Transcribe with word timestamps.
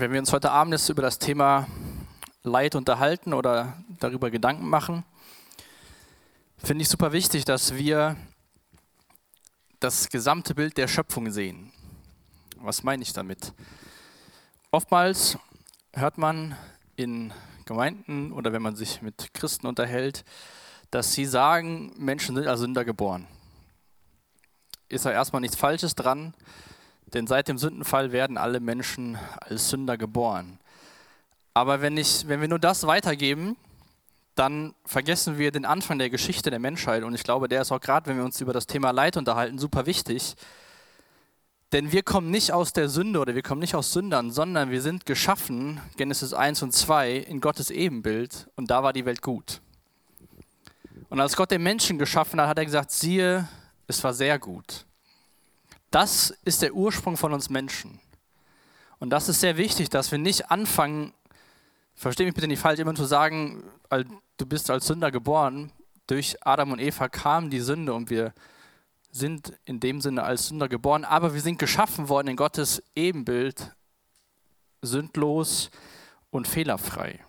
Wenn 0.00 0.12
wir 0.12 0.20
uns 0.20 0.32
heute 0.32 0.52
Abend 0.52 0.72
jetzt 0.72 0.88
über 0.90 1.02
das 1.02 1.18
Thema 1.18 1.66
Leid 2.44 2.76
unterhalten 2.76 3.34
oder 3.34 3.82
darüber 3.98 4.30
Gedanken 4.30 4.68
machen, 4.68 5.02
finde 6.56 6.82
ich 6.82 6.88
super 6.88 7.10
wichtig, 7.10 7.44
dass 7.44 7.74
wir 7.74 8.14
das 9.80 10.08
gesamte 10.08 10.54
Bild 10.54 10.76
der 10.76 10.86
Schöpfung 10.86 11.32
sehen. 11.32 11.72
Was 12.58 12.84
meine 12.84 13.02
ich 13.02 13.12
damit? 13.12 13.52
Oftmals 14.70 15.36
hört 15.92 16.16
man 16.16 16.56
in 16.94 17.32
Gemeinden 17.64 18.30
oder 18.30 18.52
wenn 18.52 18.62
man 18.62 18.76
sich 18.76 19.02
mit 19.02 19.34
Christen 19.34 19.66
unterhält, 19.66 20.24
dass 20.92 21.12
sie 21.12 21.24
sagen, 21.24 21.92
Menschen 21.96 22.36
sind 22.36 22.46
als 22.46 22.60
Sünder 22.60 22.84
geboren. 22.84 23.26
Ist 24.88 25.06
da 25.06 25.10
erstmal 25.10 25.40
nichts 25.40 25.56
Falsches 25.56 25.96
dran, 25.96 26.34
denn 27.14 27.26
seit 27.26 27.48
dem 27.48 27.58
Sündenfall 27.58 28.12
werden 28.12 28.36
alle 28.36 28.60
Menschen 28.60 29.18
als 29.40 29.70
Sünder 29.70 29.96
geboren. 29.96 30.58
Aber 31.54 31.80
wenn, 31.80 31.96
ich, 31.96 32.28
wenn 32.28 32.40
wir 32.40 32.48
nur 32.48 32.58
das 32.58 32.86
weitergeben, 32.86 33.56
dann 34.34 34.74
vergessen 34.84 35.38
wir 35.38 35.50
den 35.50 35.64
Anfang 35.64 35.98
der 35.98 36.10
Geschichte 36.10 36.50
der 36.50 36.60
Menschheit. 36.60 37.02
Und 37.02 37.14
ich 37.14 37.24
glaube, 37.24 37.48
der 37.48 37.62
ist 37.62 37.72
auch 37.72 37.80
gerade, 37.80 38.06
wenn 38.06 38.16
wir 38.16 38.24
uns 38.24 38.40
über 38.40 38.52
das 38.52 38.66
Thema 38.66 38.92
Leid 38.92 39.16
unterhalten, 39.16 39.58
super 39.58 39.86
wichtig. 39.86 40.36
Denn 41.72 41.92
wir 41.92 42.02
kommen 42.02 42.30
nicht 42.30 42.52
aus 42.52 42.72
der 42.72 42.88
Sünde 42.88 43.18
oder 43.18 43.34
wir 43.34 43.42
kommen 43.42 43.60
nicht 43.60 43.74
aus 43.74 43.92
Sündern, 43.92 44.30
sondern 44.30 44.70
wir 44.70 44.80
sind 44.80 45.04
geschaffen, 45.06 45.80
Genesis 45.96 46.32
1 46.32 46.62
und 46.62 46.72
2, 46.72 47.16
in 47.16 47.40
Gottes 47.40 47.70
Ebenbild. 47.70 48.48
Und 48.54 48.70
da 48.70 48.82
war 48.82 48.92
die 48.92 49.04
Welt 49.04 49.20
gut. 49.20 49.60
Und 51.08 51.20
als 51.20 51.36
Gott 51.36 51.50
den 51.50 51.62
Menschen 51.62 51.98
geschaffen 51.98 52.40
hat, 52.40 52.48
hat 52.48 52.58
er 52.58 52.64
gesagt, 52.64 52.90
siehe, 52.90 53.48
es 53.86 54.02
war 54.04 54.14
sehr 54.14 54.38
gut. 54.38 54.86
Das 55.90 56.30
ist 56.44 56.62
der 56.62 56.74
Ursprung 56.74 57.16
von 57.16 57.32
uns 57.32 57.48
Menschen. 57.48 58.00
Und 58.98 59.10
das 59.10 59.28
ist 59.28 59.40
sehr 59.40 59.56
wichtig, 59.56 59.88
dass 59.90 60.10
wir 60.10 60.18
nicht 60.18 60.50
anfangen, 60.50 61.12
verstehe 61.94 62.26
mich 62.26 62.34
bitte 62.34 62.48
nicht 62.48 62.60
falsch, 62.60 62.80
immer 62.80 62.94
zu 62.94 63.04
sagen, 63.04 63.62
du 64.36 64.46
bist 64.46 64.70
als 64.70 64.86
Sünder 64.86 65.10
geboren. 65.10 65.72
Durch 66.06 66.36
Adam 66.46 66.72
und 66.72 66.80
Eva 66.80 67.08
kam 67.08 67.50
die 67.50 67.60
Sünde 67.60 67.94
und 67.94 68.10
wir 68.10 68.32
sind 69.10 69.58
in 69.64 69.80
dem 69.80 70.00
Sinne 70.00 70.22
als 70.22 70.48
Sünder 70.48 70.68
geboren, 70.68 71.04
aber 71.04 71.34
wir 71.34 71.40
sind 71.40 71.58
geschaffen 71.58 72.08
worden 72.08 72.28
in 72.28 72.36
Gottes 72.36 72.82
Ebenbild, 72.94 73.74
sündlos 74.82 75.70
und 76.30 76.46
fehlerfrei. 76.46 77.20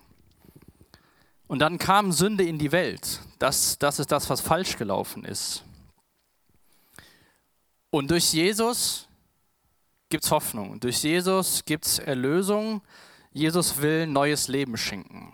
Und 1.46 1.58
dann 1.58 1.78
kam 1.78 2.12
Sünde 2.12 2.44
in 2.44 2.58
die 2.58 2.72
Welt. 2.72 3.20
Das, 3.38 3.78
das 3.78 3.98
ist 3.98 4.12
das, 4.12 4.30
was 4.30 4.40
falsch 4.40 4.76
gelaufen 4.76 5.24
ist. 5.24 5.64
Und 7.90 8.10
durch 8.10 8.32
Jesus 8.32 9.08
gibt 10.08 10.24
es 10.24 10.30
Hoffnung. 10.30 10.78
Durch 10.80 11.02
Jesus 11.02 11.64
gibt 11.64 11.86
es 11.86 11.98
Erlösung. 11.98 12.82
Jesus 13.32 13.80
will 13.80 14.06
neues 14.06 14.48
Leben 14.48 14.76
schenken. 14.76 15.32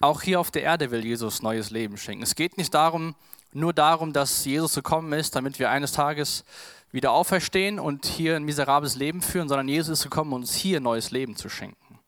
Auch 0.00 0.22
hier 0.22 0.40
auf 0.40 0.50
der 0.50 0.62
Erde 0.62 0.90
will 0.90 1.04
Jesus 1.04 1.42
neues 1.42 1.70
Leben 1.70 1.96
schenken. 1.96 2.22
Es 2.22 2.34
geht 2.34 2.56
nicht 2.56 2.72
darum, 2.72 3.14
nur 3.52 3.72
darum, 3.72 4.12
dass 4.12 4.44
Jesus 4.44 4.74
gekommen 4.74 5.12
ist, 5.12 5.36
damit 5.36 5.58
wir 5.58 5.70
eines 5.70 5.92
Tages 5.92 6.44
wieder 6.92 7.12
auferstehen 7.12 7.78
und 7.78 8.06
hier 8.06 8.36
ein 8.36 8.44
miserables 8.44 8.96
Leben 8.96 9.22
führen, 9.22 9.48
sondern 9.48 9.68
Jesus 9.68 9.98
ist 9.98 10.04
gekommen, 10.04 10.32
uns 10.32 10.54
hier 10.54 10.80
neues 10.80 11.10
Leben 11.10 11.36
zu 11.36 11.48
schenken. 11.48 11.98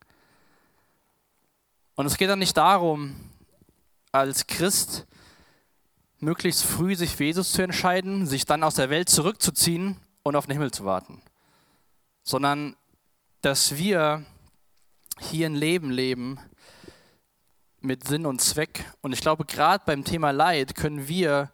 Und 1.94 2.06
es 2.06 2.16
geht 2.16 2.30
dann 2.30 2.38
nicht 2.38 2.56
darum, 2.56 3.14
als 4.10 4.46
Christ 4.46 5.06
möglichst 6.22 6.64
früh 6.64 6.94
sich 6.94 7.16
für 7.16 7.24
Jesus 7.24 7.52
zu 7.52 7.62
entscheiden, 7.62 8.26
sich 8.26 8.44
dann 8.44 8.62
aus 8.62 8.76
der 8.76 8.90
Welt 8.90 9.08
zurückzuziehen 9.08 9.96
und 10.22 10.36
auf 10.36 10.46
den 10.46 10.52
Himmel 10.52 10.70
zu 10.70 10.84
warten, 10.84 11.20
sondern 12.22 12.76
dass 13.40 13.76
wir 13.76 14.24
hier 15.18 15.46
ein 15.46 15.56
Leben 15.56 15.90
leben 15.90 16.38
mit 17.80 18.06
Sinn 18.06 18.24
und 18.24 18.40
Zweck. 18.40 18.84
Und 19.00 19.12
ich 19.12 19.20
glaube, 19.20 19.44
gerade 19.44 19.82
beim 19.84 20.04
Thema 20.04 20.30
Leid 20.30 20.76
können 20.76 21.08
wir, 21.08 21.50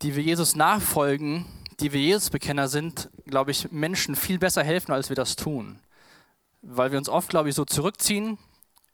die 0.00 0.14
wir 0.14 0.22
Jesus 0.22 0.54
nachfolgen, 0.54 1.44
die 1.80 1.92
wir 1.92 2.00
Jesus-Bekenner 2.00 2.68
sind, 2.68 3.10
glaube 3.26 3.50
ich, 3.50 3.72
Menschen 3.72 4.14
viel 4.14 4.38
besser 4.38 4.62
helfen, 4.62 4.92
als 4.92 5.08
wir 5.08 5.16
das 5.16 5.34
tun. 5.34 5.80
Weil 6.60 6.92
wir 6.92 6.98
uns 6.98 7.08
oft, 7.08 7.30
glaube 7.30 7.48
ich, 7.48 7.56
so 7.56 7.64
zurückziehen, 7.64 8.38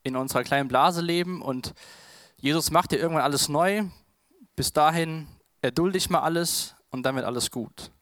in 0.03 0.17
unserer 0.17 0.45
kleinen 0.45 0.69
Blase 0.69 1.03
leben 1.03 1.43
und 1.43 1.75
Jesus 2.39 2.71
macht 2.71 2.93
ja 2.93 2.99
irgendwann 2.99 3.25
alles 3.25 3.51
neu, 3.51 3.85
bis 4.59 4.73
dahin 4.73 5.29
erdulde 5.63 5.99
ich 5.99 6.11
mal 6.11 6.19
alles 6.19 6.75
und 6.91 7.05
dann 7.05 7.15
wird 7.15 7.25
alles 7.25 7.53
gut. 7.53 7.93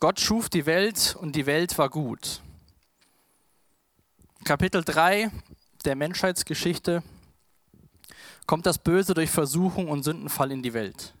Gott 0.00 0.18
schuf 0.18 0.48
die 0.48 0.64
Welt 0.64 1.14
und 1.20 1.36
die 1.36 1.44
Welt 1.44 1.76
war 1.76 1.90
gut. 1.90 2.40
Kapitel 4.42 4.82
3 4.82 5.30
der 5.84 5.96
Menschheitsgeschichte 5.96 7.02
kommt 8.46 8.64
das 8.64 8.78
Böse 8.78 9.12
durch 9.12 9.28
Versuchung 9.28 9.90
und 9.90 10.02
Sündenfall 10.02 10.50
in 10.50 10.62
die 10.62 10.72
Welt. 10.72 11.12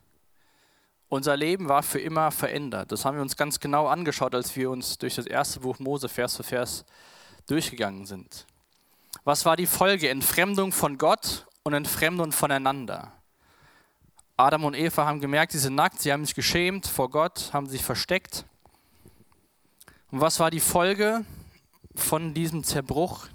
Unser 1.10 1.36
Leben 1.36 1.68
war 1.68 1.82
für 1.82 2.00
immer 2.00 2.30
verändert. 2.30 2.90
Das 2.92 3.04
haben 3.04 3.16
wir 3.16 3.22
uns 3.22 3.36
ganz 3.36 3.60
genau 3.60 3.88
angeschaut, 3.88 4.34
als 4.34 4.56
wir 4.56 4.70
uns 4.70 4.96
durch 4.96 5.16
das 5.16 5.26
erste 5.26 5.60
Buch 5.60 5.78
Mose 5.80 6.08
Vers 6.08 6.38
für 6.38 6.44
Vers 6.44 6.86
durchgegangen 7.46 8.06
sind. 8.06 8.46
Was 9.24 9.44
war 9.44 9.56
die 9.58 9.66
Folge? 9.66 10.08
Entfremdung 10.08 10.72
von 10.72 10.96
Gott 10.96 11.44
und 11.68 11.74
Entfremdung 11.74 12.32
voneinander. 12.32 13.12
Adam 14.38 14.64
und 14.64 14.74
Eva 14.74 15.04
haben 15.04 15.20
gemerkt, 15.20 15.52
sie 15.52 15.58
sind 15.58 15.74
nackt, 15.74 16.00
sie 16.00 16.12
haben 16.12 16.24
sich 16.24 16.34
geschämt 16.34 16.86
vor 16.86 17.10
Gott, 17.10 17.50
haben 17.52 17.66
sich 17.66 17.84
versteckt. 17.84 18.46
Und 20.10 20.20
was 20.22 20.40
war 20.40 20.50
die 20.50 20.60
Folge 20.60 21.26
von 21.94 22.32
diesem 22.32 22.64
Zerbruch? 22.64 23.26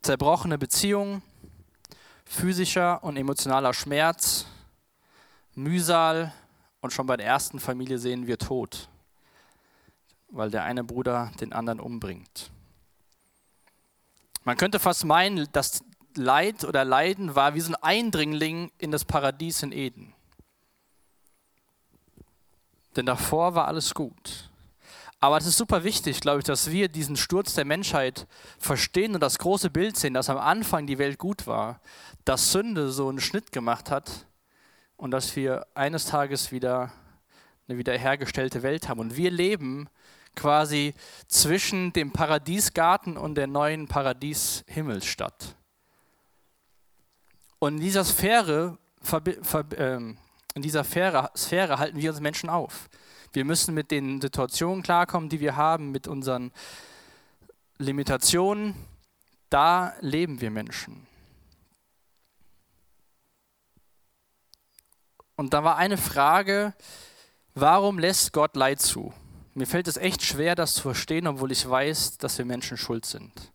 Zerbrochene 0.00 0.56
Beziehungen, 0.56 1.22
physischer 2.24 3.04
und 3.04 3.18
emotionaler 3.18 3.74
Schmerz, 3.74 4.46
Mühsal 5.54 6.32
und 6.80 6.92
schon 6.92 7.06
bei 7.06 7.18
der 7.18 7.26
ersten 7.26 7.60
Familie 7.60 7.98
sehen 7.98 8.26
wir 8.26 8.38
Tod, 8.38 8.88
weil 10.28 10.50
der 10.50 10.64
eine 10.64 10.82
Bruder 10.82 11.30
den 11.40 11.52
anderen 11.52 11.78
umbringt. 11.78 12.50
Man 14.44 14.56
könnte 14.56 14.78
fast 14.78 15.04
meinen, 15.04 15.46
dass 15.52 15.84
Leid 16.16 16.64
oder 16.64 16.84
Leiden 16.84 17.34
war 17.34 17.54
wie 17.54 17.60
so 17.60 17.72
ein 17.72 17.82
Eindringling 17.82 18.70
in 18.78 18.90
das 18.90 19.04
Paradies 19.04 19.62
in 19.62 19.72
Eden. 19.72 20.14
Denn 22.96 23.06
davor 23.06 23.54
war 23.54 23.68
alles 23.68 23.94
gut. 23.94 24.50
Aber 25.20 25.36
es 25.36 25.46
ist 25.46 25.56
super 25.56 25.84
wichtig, 25.84 26.20
glaube 26.20 26.40
ich, 26.40 26.44
dass 26.44 26.72
wir 26.72 26.88
diesen 26.88 27.16
Sturz 27.16 27.54
der 27.54 27.64
Menschheit 27.64 28.26
verstehen 28.58 29.14
und 29.14 29.20
das 29.20 29.38
große 29.38 29.70
Bild 29.70 29.96
sehen, 29.96 30.14
dass 30.14 30.28
am 30.28 30.38
Anfang 30.38 30.86
die 30.86 30.98
Welt 30.98 31.18
gut 31.18 31.46
war, 31.46 31.80
dass 32.24 32.50
Sünde 32.50 32.90
so 32.90 33.08
einen 33.08 33.20
Schnitt 33.20 33.52
gemacht 33.52 33.90
hat 33.90 34.26
und 34.96 35.12
dass 35.12 35.36
wir 35.36 35.66
eines 35.74 36.06
Tages 36.06 36.50
wieder 36.50 36.92
eine 37.68 37.78
wiederhergestellte 37.78 38.64
Welt 38.64 38.88
haben. 38.88 38.98
Und 38.98 39.16
wir 39.16 39.30
leben 39.30 39.88
quasi 40.34 40.94
zwischen 41.28 41.92
dem 41.92 42.10
Paradiesgarten 42.12 43.16
und 43.16 43.36
der 43.36 43.46
neuen 43.46 43.86
Paradieshimmelstadt. 43.86 45.54
Und 47.62 47.74
in 47.74 47.80
dieser 47.80 48.04
Sphäre, 48.04 48.76
ähm, 49.76 50.18
in 50.54 50.62
dieser 50.62 50.82
Sphäre, 50.82 51.78
halten 51.78 51.96
wir 51.96 52.10
uns 52.10 52.18
Menschen 52.18 52.50
auf. 52.50 52.90
Wir 53.32 53.44
müssen 53.44 53.72
mit 53.72 53.92
den 53.92 54.20
Situationen 54.20 54.82
klarkommen, 54.82 55.28
die 55.28 55.38
wir 55.38 55.54
haben, 55.54 55.92
mit 55.92 56.08
unseren 56.08 56.50
Limitationen. 57.78 58.74
Da 59.48 59.94
leben 60.00 60.40
wir 60.40 60.50
Menschen. 60.50 61.06
Und 65.36 65.54
da 65.54 65.62
war 65.62 65.76
eine 65.76 65.98
Frage, 65.98 66.74
warum 67.54 68.00
lässt 68.00 68.32
Gott 68.32 68.56
Leid 68.56 68.80
zu? 68.80 69.14
Mir 69.54 69.68
fällt 69.68 69.86
es 69.86 69.96
echt 69.98 70.24
schwer, 70.24 70.56
das 70.56 70.74
zu 70.74 70.82
verstehen, 70.82 71.28
obwohl 71.28 71.52
ich 71.52 71.70
weiß, 71.70 72.18
dass 72.18 72.38
wir 72.38 72.44
Menschen 72.44 72.76
schuld 72.76 73.06
sind. 73.06 73.52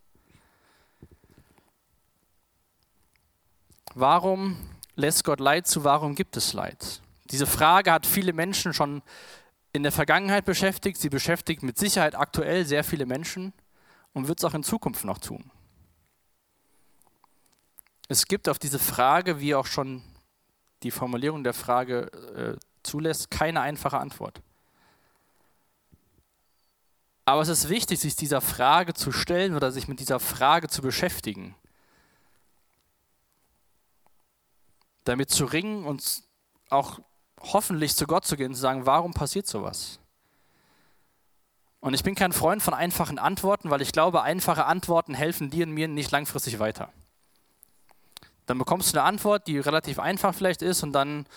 Warum 3.99 4.57
lässt 4.95 5.23
Gott 5.23 5.39
Leid 5.39 5.65
zu? 5.65 5.83
Warum 5.83 6.13
gibt 6.13 6.37
es 6.37 6.53
Leid? 6.53 7.01
Diese 7.31 7.47
Frage 7.47 7.91
hat 7.91 8.05
viele 8.05 8.31
Menschen 8.31 8.71
schon 8.71 9.01
in 9.73 9.81
der 9.81 9.91
Vergangenheit 9.91 10.45
beschäftigt. 10.45 11.01
Sie 11.01 11.09
beschäftigt 11.09 11.63
mit 11.63 11.79
Sicherheit 11.79 12.13
aktuell 12.13 12.63
sehr 12.63 12.83
viele 12.83 13.07
Menschen 13.07 13.53
und 14.13 14.27
wird 14.27 14.37
es 14.37 14.45
auch 14.45 14.53
in 14.53 14.61
Zukunft 14.61 15.03
noch 15.03 15.17
tun. 15.17 15.49
Es 18.07 18.27
gibt 18.27 18.47
auf 18.47 18.59
diese 18.59 18.77
Frage, 18.77 19.39
wie 19.39 19.55
auch 19.55 19.65
schon 19.65 20.03
die 20.83 20.91
Formulierung 20.91 21.43
der 21.43 21.55
Frage 21.55 22.11
äh, 22.35 22.57
zulässt, 22.83 23.31
keine 23.31 23.61
einfache 23.61 23.97
Antwort. 23.97 24.41
Aber 27.25 27.41
es 27.41 27.49
ist 27.49 27.67
wichtig, 27.67 27.99
sich 27.99 28.15
dieser 28.15 28.41
Frage 28.41 28.93
zu 28.93 29.11
stellen 29.11 29.55
oder 29.55 29.71
sich 29.71 29.87
mit 29.87 29.99
dieser 29.99 30.19
Frage 30.19 30.67
zu 30.67 30.83
beschäftigen. 30.83 31.55
Damit 35.07 35.29
zu 35.29 35.45
ringen 35.45 35.85
und 35.85 36.23
auch 36.69 36.99
hoffentlich 37.39 37.95
zu 37.95 38.07
Gott 38.07 38.25
zu 38.25 38.35
gehen 38.35 38.47
und 38.47 38.55
zu 38.55 38.61
sagen, 38.61 38.85
warum 38.85 39.13
passiert 39.13 39.47
sowas? 39.47 39.99
Und 41.79 41.93
ich 41.93 42.03
bin 42.03 42.15
kein 42.15 42.33
Freund 42.33 42.61
von 42.61 42.73
einfachen 42.73 43.19
Antworten, 43.19 43.69
weil 43.69 43.81
ich 43.81 43.91
glaube, 43.91 44.23
einfache 44.23 44.65
Antworten 44.65 45.13
helfen 45.13 45.49
dir 45.49 45.65
und 45.65 45.73
mir 45.73 45.87
nicht 45.87 46.11
langfristig 46.11 46.59
weiter. 46.59 46.91
Dann 48.45 48.57
bekommst 48.57 48.93
du 48.93 48.97
eine 48.97 49.07
Antwort, 49.07 49.47
die 49.47 49.59
relativ 49.59 49.99
einfach 49.99 50.33
vielleicht 50.33 50.61
ist 50.61 50.83
und 50.83 50.93
dann 50.93 51.27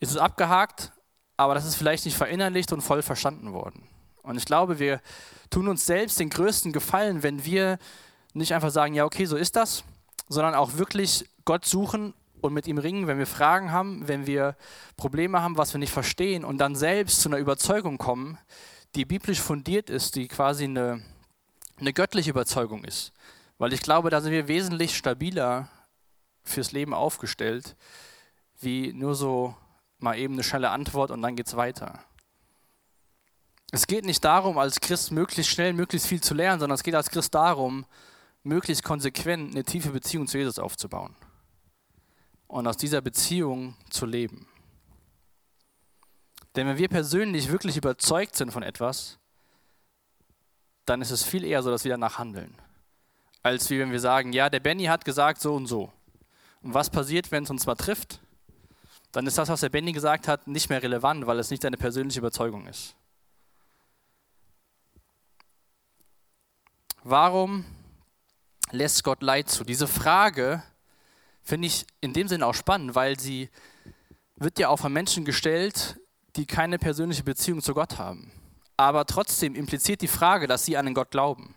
ist 0.00 0.10
es 0.10 0.16
abgehakt, 0.16 0.92
aber 1.36 1.54
das 1.54 1.64
ist 1.64 1.76
vielleicht 1.76 2.04
nicht 2.04 2.16
verinnerlicht 2.16 2.72
und 2.72 2.80
voll 2.80 3.02
verstanden 3.02 3.52
worden. 3.52 3.86
Und 4.22 4.36
ich 4.36 4.46
glaube, 4.46 4.78
wir 4.78 5.00
tun 5.50 5.68
uns 5.68 5.86
selbst 5.86 6.18
den 6.18 6.30
größten 6.30 6.72
Gefallen, 6.72 7.22
wenn 7.22 7.44
wir 7.44 7.78
nicht 8.32 8.54
einfach 8.54 8.70
sagen, 8.70 8.94
ja, 8.94 9.04
okay, 9.04 9.26
so 9.26 9.36
ist 9.36 9.56
das, 9.56 9.84
sondern 10.28 10.54
auch 10.54 10.74
wirklich 10.74 11.28
Gott 11.44 11.64
suchen 11.64 12.14
und 12.44 12.52
mit 12.52 12.66
ihm 12.66 12.78
ringen, 12.78 13.06
wenn 13.06 13.18
wir 13.18 13.26
Fragen 13.26 13.72
haben, 13.72 14.06
wenn 14.06 14.26
wir 14.26 14.54
Probleme 14.96 15.40
haben, 15.40 15.56
was 15.56 15.72
wir 15.72 15.78
nicht 15.78 15.92
verstehen 15.92 16.44
und 16.44 16.58
dann 16.58 16.76
selbst 16.76 17.22
zu 17.22 17.30
einer 17.30 17.38
Überzeugung 17.38 17.96
kommen, 17.96 18.38
die 18.94 19.06
biblisch 19.06 19.40
fundiert 19.40 19.88
ist, 19.88 20.14
die 20.14 20.28
quasi 20.28 20.64
eine, 20.64 21.02
eine 21.80 21.94
göttliche 21.94 22.30
Überzeugung 22.30 22.84
ist. 22.84 23.12
Weil 23.56 23.72
ich 23.72 23.80
glaube, 23.80 24.10
da 24.10 24.20
sind 24.20 24.32
wir 24.32 24.46
wesentlich 24.46 24.94
stabiler 24.94 25.68
fürs 26.42 26.72
Leben 26.72 26.92
aufgestellt, 26.92 27.76
wie 28.60 28.92
nur 28.92 29.14
so 29.14 29.56
mal 29.98 30.18
eben 30.18 30.34
eine 30.34 30.44
schnelle 30.44 30.68
Antwort 30.68 31.10
und 31.10 31.22
dann 31.22 31.36
geht 31.36 31.46
es 31.46 31.56
weiter. 31.56 31.98
Es 33.72 33.86
geht 33.86 34.04
nicht 34.04 34.22
darum, 34.22 34.58
als 34.58 34.80
Christ 34.80 35.12
möglichst 35.12 35.50
schnell, 35.50 35.72
möglichst 35.72 36.06
viel 36.06 36.20
zu 36.20 36.34
lernen, 36.34 36.60
sondern 36.60 36.74
es 36.74 36.82
geht 36.82 36.94
als 36.94 37.10
Christ 37.10 37.34
darum, 37.34 37.86
möglichst 38.42 38.84
konsequent 38.84 39.52
eine 39.52 39.64
tiefe 39.64 39.90
Beziehung 39.90 40.26
zu 40.26 40.36
Jesus 40.36 40.58
aufzubauen 40.58 41.16
und 42.54 42.68
aus 42.68 42.76
dieser 42.76 43.00
Beziehung 43.00 43.74
zu 43.90 44.06
leben. 44.06 44.46
Denn 46.54 46.68
wenn 46.68 46.78
wir 46.78 46.88
persönlich 46.88 47.50
wirklich 47.50 47.76
überzeugt 47.76 48.36
sind 48.36 48.52
von 48.52 48.62
etwas, 48.62 49.18
dann 50.86 51.02
ist 51.02 51.10
es 51.10 51.24
viel 51.24 51.42
eher 51.42 51.64
so, 51.64 51.72
dass 51.72 51.82
wir 51.82 51.90
danach 51.90 52.18
handeln, 52.18 52.54
als 53.42 53.70
wie 53.70 53.80
wenn 53.80 53.90
wir 53.90 53.98
sagen, 53.98 54.32
ja, 54.32 54.50
der 54.50 54.60
Benny 54.60 54.84
hat 54.84 55.04
gesagt 55.04 55.40
so 55.40 55.56
und 55.56 55.66
so. 55.66 55.92
Und 56.62 56.74
was 56.74 56.90
passiert, 56.90 57.32
wenn 57.32 57.42
es 57.42 57.50
uns 57.50 57.66
mal 57.66 57.74
trifft? 57.74 58.20
Dann 59.10 59.26
ist 59.26 59.36
das, 59.36 59.48
was 59.48 59.62
der 59.62 59.70
Benny 59.70 59.90
gesagt 59.90 60.28
hat, 60.28 60.46
nicht 60.46 60.70
mehr 60.70 60.80
relevant, 60.80 61.26
weil 61.26 61.40
es 61.40 61.50
nicht 61.50 61.64
deine 61.64 61.76
persönliche 61.76 62.20
Überzeugung 62.20 62.68
ist. 62.68 62.94
Warum 67.02 67.64
lässt 68.70 69.02
Gott 69.02 69.24
Leid 69.24 69.50
zu? 69.50 69.64
Diese 69.64 69.88
Frage 69.88 70.62
finde 71.44 71.68
ich 71.68 71.86
in 72.00 72.12
dem 72.12 72.26
Sinne 72.26 72.46
auch 72.46 72.54
spannend, 72.54 72.94
weil 72.94 73.20
sie 73.20 73.50
wird 74.36 74.58
ja 74.58 74.68
auch 74.68 74.78
von 74.78 74.92
Menschen 74.92 75.24
gestellt, 75.24 76.00
die 76.36 76.46
keine 76.46 76.78
persönliche 76.78 77.22
Beziehung 77.22 77.62
zu 77.62 77.74
Gott 77.74 77.98
haben. 77.98 78.32
Aber 78.76 79.04
trotzdem 79.06 79.54
impliziert 79.54 80.00
die 80.00 80.08
Frage, 80.08 80.48
dass 80.48 80.64
sie 80.64 80.76
an 80.76 80.86
den 80.86 80.94
Gott 80.94 81.10
glauben. 81.10 81.54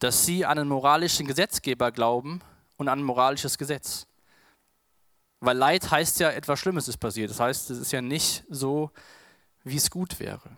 Dass 0.00 0.26
sie 0.26 0.44
an 0.44 0.58
einen 0.58 0.68
moralischen 0.68 1.26
Gesetzgeber 1.26 1.92
glauben 1.92 2.40
und 2.76 2.88
an 2.88 3.00
ein 3.00 3.04
moralisches 3.04 3.56
Gesetz. 3.56 4.06
Weil 5.38 5.56
Leid 5.56 5.90
heißt 5.90 6.18
ja, 6.20 6.30
etwas 6.30 6.58
Schlimmes 6.58 6.88
ist 6.88 6.96
passiert. 6.96 7.30
Das 7.30 7.38
heißt, 7.38 7.70
es 7.70 7.78
ist 7.78 7.92
ja 7.92 8.02
nicht 8.02 8.44
so, 8.48 8.90
wie 9.62 9.76
es 9.76 9.90
gut 9.90 10.18
wäre. 10.18 10.56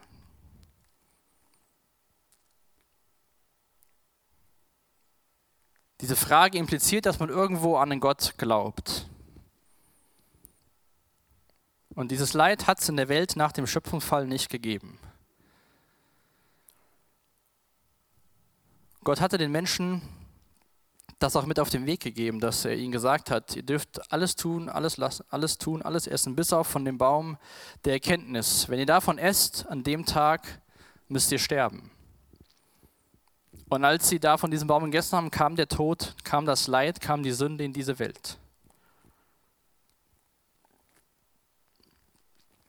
Diese 6.00 6.16
Frage 6.16 6.58
impliziert, 6.58 7.06
dass 7.06 7.18
man 7.18 7.28
irgendwo 7.28 7.76
an 7.76 7.90
den 7.90 8.00
Gott 8.00 8.34
glaubt. 8.36 9.06
Und 11.94 12.10
dieses 12.10 12.32
Leid 12.32 12.66
hat 12.66 12.80
es 12.80 12.88
in 12.88 12.96
der 12.96 13.08
Welt 13.08 13.36
nach 13.36 13.52
dem 13.52 13.66
Schöpfungsfall 13.66 14.26
nicht 14.26 14.50
gegeben. 14.50 14.98
Gott 19.04 19.20
hatte 19.20 19.38
den 19.38 19.52
Menschen 19.52 20.02
das 21.18 21.36
auch 21.36 21.46
mit 21.46 21.60
auf 21.60 21.70
den 21.70 21.86
Weg 21.86 22.00
gegeben, 22.00 22.40
dass 22.40 22.64
er 22.64 22.74
ihnen 22.74 22.92
gesagt 22.92 23.30
hat, 23.30 23.56
ihr 23.56 23.62
dürft 23.62 24.12
alles 24.12 24.36
tun, 24.36 24.68
alles 24.68 24.96
lassen, 24.96 25.24
alles 25.30 25.58
tun, 25.58 25.80
alles 25.80 26.06
essen, 26.06 26.36
bis 26.36 26.52
auf 26.52 26.66
von 26.66 26.84
dem 26.84 26.98
Baum 26.98 27.38
der 27.84 27.94
Erkenntnis. 27.94 28.68
Wenn 28.68 28.78
ihr 28.78 28.86
davon 28.86 29.18
esst, 29.18 29.66
an 29.66 29.84
dem 29.84 30.04
Tag 30.04 30.60
müsst 31.08 31.32
ihr 31.32 31.38
sterben. 31.38 31.90
Und 33.68 33.84
als 33.84 34.08
sie 34.08 34.20
da 34.20 34.36
von 34.36 34.50
diesem 34.50 34.68
Baum 34.68 34.84
gegessen 34.84 35.16
haben, 35.16 35.30
kam 35.30 35.56
der 35.56 35.68
Tod, 35.68 36.14
kam 36.22 36.44
das 36.44 36.66
Leid, 36.66 37.00
kam 37.00 37.22
die 37.22 37.32
Sünde 37.32 37.64
in 37.64 37.72
diese 37.72 37.98
Welt. 37.98 38.38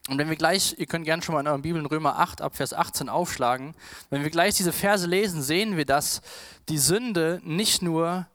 Und 0.08 0.20
wenn 0.20 0.30
wir 0.30 0.36
gleich, 0.36 0.76
ihr 0.78 0.86
könnt 0.86 1.06
gerne 1.06 1.24
schon 1.24 1.34
mal 1.34 1.42
in 1.42 1.48
euren 1.48 1.64
Bibeln 1.64 1.86
Römer 1.86 2.20
8 2.20 2.42
ab 2.42 2.56
Vers 2.56 2.74
18 2.74 3.10
aufschlagen, 3.10 3.74
wenn 4.12 4.24
wir 4.24 4.30
gleich 4.30 4.56
diese 4.56 4.72
Verse 4.72 5.08
lesen, 5.08 5.42
sehen 5.42 5.78
wir, 5.78 5.86
dass 5.86 6.22
die 6.70 6.78
Sünde 6.78 7.42
nicht 7.44 7.82
nur 7.82 8.28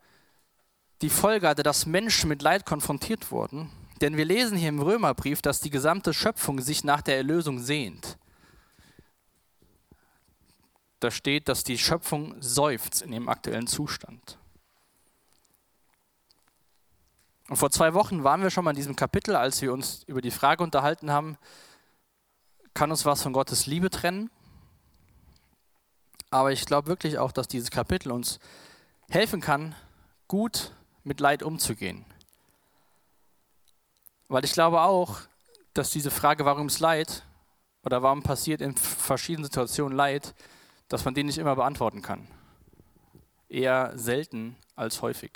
die 1.00 1.10
Folge 1.10 1.48
hatte, 1.48 1.62
dass 1.62 1.86
Menschen 1.86 2.28
mit 2.28 2.42
Leid 2.42 2.66
konfrontiert 2.66 3.30
wurden, 3.30 3.70
denn 4.00 4.16
wir 4.16 4.24
lesen 4.24 4.58
hier 4.58 4.68
im 4.68 4.80
Römerbrief, 4.80 5.42
dass 5.42 5.60
die 5.60 5.70
gesamte 5.70 6.12
Schöpfung 6.12 6.60
sich 6.60 6.82
nach 6.82 7.02
der 7.02 7.16
Erlösung 7.16 7.60
sehnt 7.60 8.18
da 11.00 11.11
steht, 11.11 11.49
dass 11.49 11.64
die 11.64 11.79
Schöpfung 11.79 12.35
seufzt 12.41 13.02
in 13.02 13.11
dem 13.11 13.29
aktuellen 13.29 13.67
Zustand. 13.67 14.38
Und 17.49 17.56
vor 17.56 17.70
zwei 17.70 17.94
Wochen 17.94 18.23
waren 18.23 18.43
wir 18.43 18.50
schon 18.50 18.64
mal 18.64 18.70
in 18.70 18.76
diesem 18.76 18.94
Kapitel, 18.94 19.35
als 19.35 19.61
wir 19.61 19.73
uns 19.73 20.05
über 20.05 20.20
die 20.20 20.31
Frage 20.31 20.62
unterhalten 20.62 21.11
haben, 21.11 21.37
kann 22.75 22.91
uns 22.91 23.05
was 23.05 23.23
von 23.23 23.32
Gottes 23.32 23.67
Liebe 23.67 23.91
trennen? 23.91 24.31
Aber 26.31 26.52
ich 26.52 26.64
glaube 26.64 26.87
wirklich 26.87 27.19
auch, 27.19 27.32
dass 27.32 27.49
dieses 27.49 27.73
Kapitel 27.73 28.12
uns 28.12 28.38
helfen 29.08 29.41
kann, 29.41 29.75
gut 30.29 30.73
mit 31.02 31.19
Leid 31.19 31.43
umzugehen. 31.43 32.05
Weil 34.29 34.44
ich 34.44 34.52
glaube 34.52 34.82
auch, 34.82 35.23
dass 35.75 35.91
diese 35.91 36.12
Frage, 36.12 36.44
warum 36.44 36.69
ist 36.69 36.79
Leid 36.79 37.25
oder 37.82 38.02
warum 38.02 38.23
passiert 38.23 38.61
in 38.61 38.76
verschiedenen 38.76 39.47
Situationen 39.47 39.97
Leid, 39.97 40.35
dass 40.90 41.04
man 41.04 41.14
den 41.14 41.26
nicht 41.26 41.38
immer 41.38 41.56
beantworten 41.56 42.02
kann. 42.02 42.26
Eher 43.48 43.92
selten 43.96 44.56
als 44.76 45.00
häufig. 45.00 45.31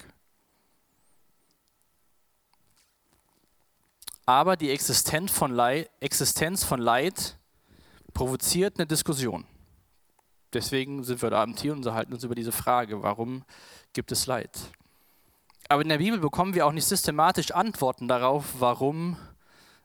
Aber 4.27 4.57
die 4.57 4.71
Existenz 4.71 5.31
von, 5.31 5.53
Leid, 5.53 5.91
Existenz 6.01 6.65
von 6.65 6.81
Leid 6.81 7.39
provoziert 8.13 8.79
eine 8.79 8.87
Diskussion. 8.87 9.47
Deswegen 10.53 11.05
sind 11.05 11.23
wir 11.23 11.31
da 11.31 11.43
Abend 11.43 11.61
hier 11.61 11.73
und 11.73 11.79
unterhalten 11.79 12.13
uns 12.13 12.25
über 12.25 12.35
diese 12.35 12.53
Frage, 12.53 13.03
warum 13.03 13.45
gibt 13.93 14.13
es 14.13 14.27
Leid? 14.27 14.51
Aber 15.69 15.83
in 15.83 15.89
der 15.89 15.99
Bibel 15.99 16.19
bekommen 16.19 16.55
wir 16.55 16.67
auch 16.67 16.73
nicht 16.73 16.87
systematisch 16.87 17.53
Antworten 17.53 18.09
darauf, 18.09 18.55
warum 18.59 19.17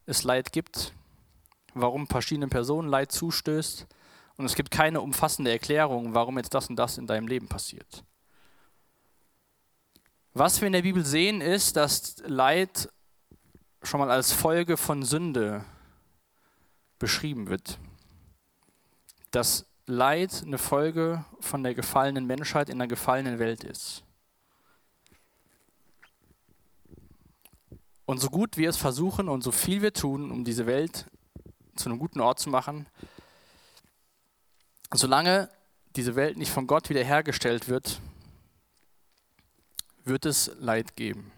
es 0.06 0.24
Leid 0.24 0.52
gibt, 0.52 0.94
warum 1.74 2.08
verschiedenen 2.08 2.50
Personen 2.50 2.90
Leid 2.90 3.12
zustößt, 3.12 3.88
und 4.40 4.46
es 4.46 4.56
gibt 4.56 4.72
keine 4.72 5.02
umfassende 5.02 5.52
Erklärung, 5.52 6.14
warum 6.14 6.38
jetzt 6.38 6.54
das 6.54 6.70
und 6.70 6.78
das 6.78 6.98
in 6.98 7.06
deinem 7.06 7.28
Leben 7.28 7.50
passiert. 7.50 8.06
Was 10.34 10.62
wir 10.62 10.68
in 10.68 10.72
der 10.72 10.84
Bibel 10.84 11.06
sehen, 11.06 11.42
ist, 11.42 11.76
dass 11.76 12.16
Leid 12.26 12.88
schon 13.84 14.00
mal 14.00 14.10
als 14.10 14.32
Folge 14.32 14.78
von 14.78 15.04
Sünde 15.04 15.66
beschrieben 17.00 17.50
wird. 17.50 17.80
Dass 19.32 19.66
Leid 19.88 20.44
eine 20.46 20.58
Folge 20.58 21.26
von 21.42 21.62
der 21.62 21.74
gefallenen 21.76 22.26
Menschheit 22.26 22.70
in 22.70 22.80
der 22.80 22.88
gefallenen 22.88 23.40
Welt 23.40 23.66
ist. 23.66 24.06
Und 28.06 28.20
so 28.22 28.30
gut 28.30 28.56
wir 28.56 28.70
es 28.70 28.78
versuchen 28.78 29.28
und 29.28 29.42
so 29.42 29.52
viel 29.52 29.82
wir 29.82 29.92
tun, 29.92 30.32
um 30.32 30.46
diese 30.46 30.66
Welt 30.66 31.08
zu 31.76 31.90
einem 31.90 32.00
guten 32.00 32.22
Ort 32.22 32.40
zu 32.40 32.50
machen, 32.50 32.88
solange 34.98 35.50
diese 35.96 36.16
Welt 36.16 36.38
nicht 36.38 36.52
von 36.52 36.68
Gott 36.68 36.90
wiederhergestellt 36.90 37.68
wird, 37.68 38.00
wird 40.04 40.26
es 40.26 40.52
Leid 40.60 40.96
geben. 40.96 41.32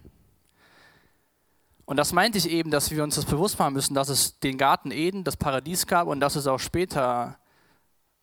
Und 1.86 1.98
das 1.98 2.14
meinte 2.14 2.38
ich 2.38 2.50
eben, 2.50 2.72
dass 2.72 2.92
wir 2.92 3.04
uns 3.04 3.16
das 3.16 3.26
bewusst 3.26 3.60
machen 3.60 3.74
müssen, 3.74 3.94
dass 3.94 4.08
es 4.08 4.40
den 4.40 4.58
Garten 4.58 4.92
Eden, 4.92 5.26
das 5.26 5.36
Paradies 5.36 5.88
gab 5.88 6.08
und 6.08 6.22
dass 6.22 6.36
es 6.36 6.48
auch 6.48 6.60
später 6.60 7.38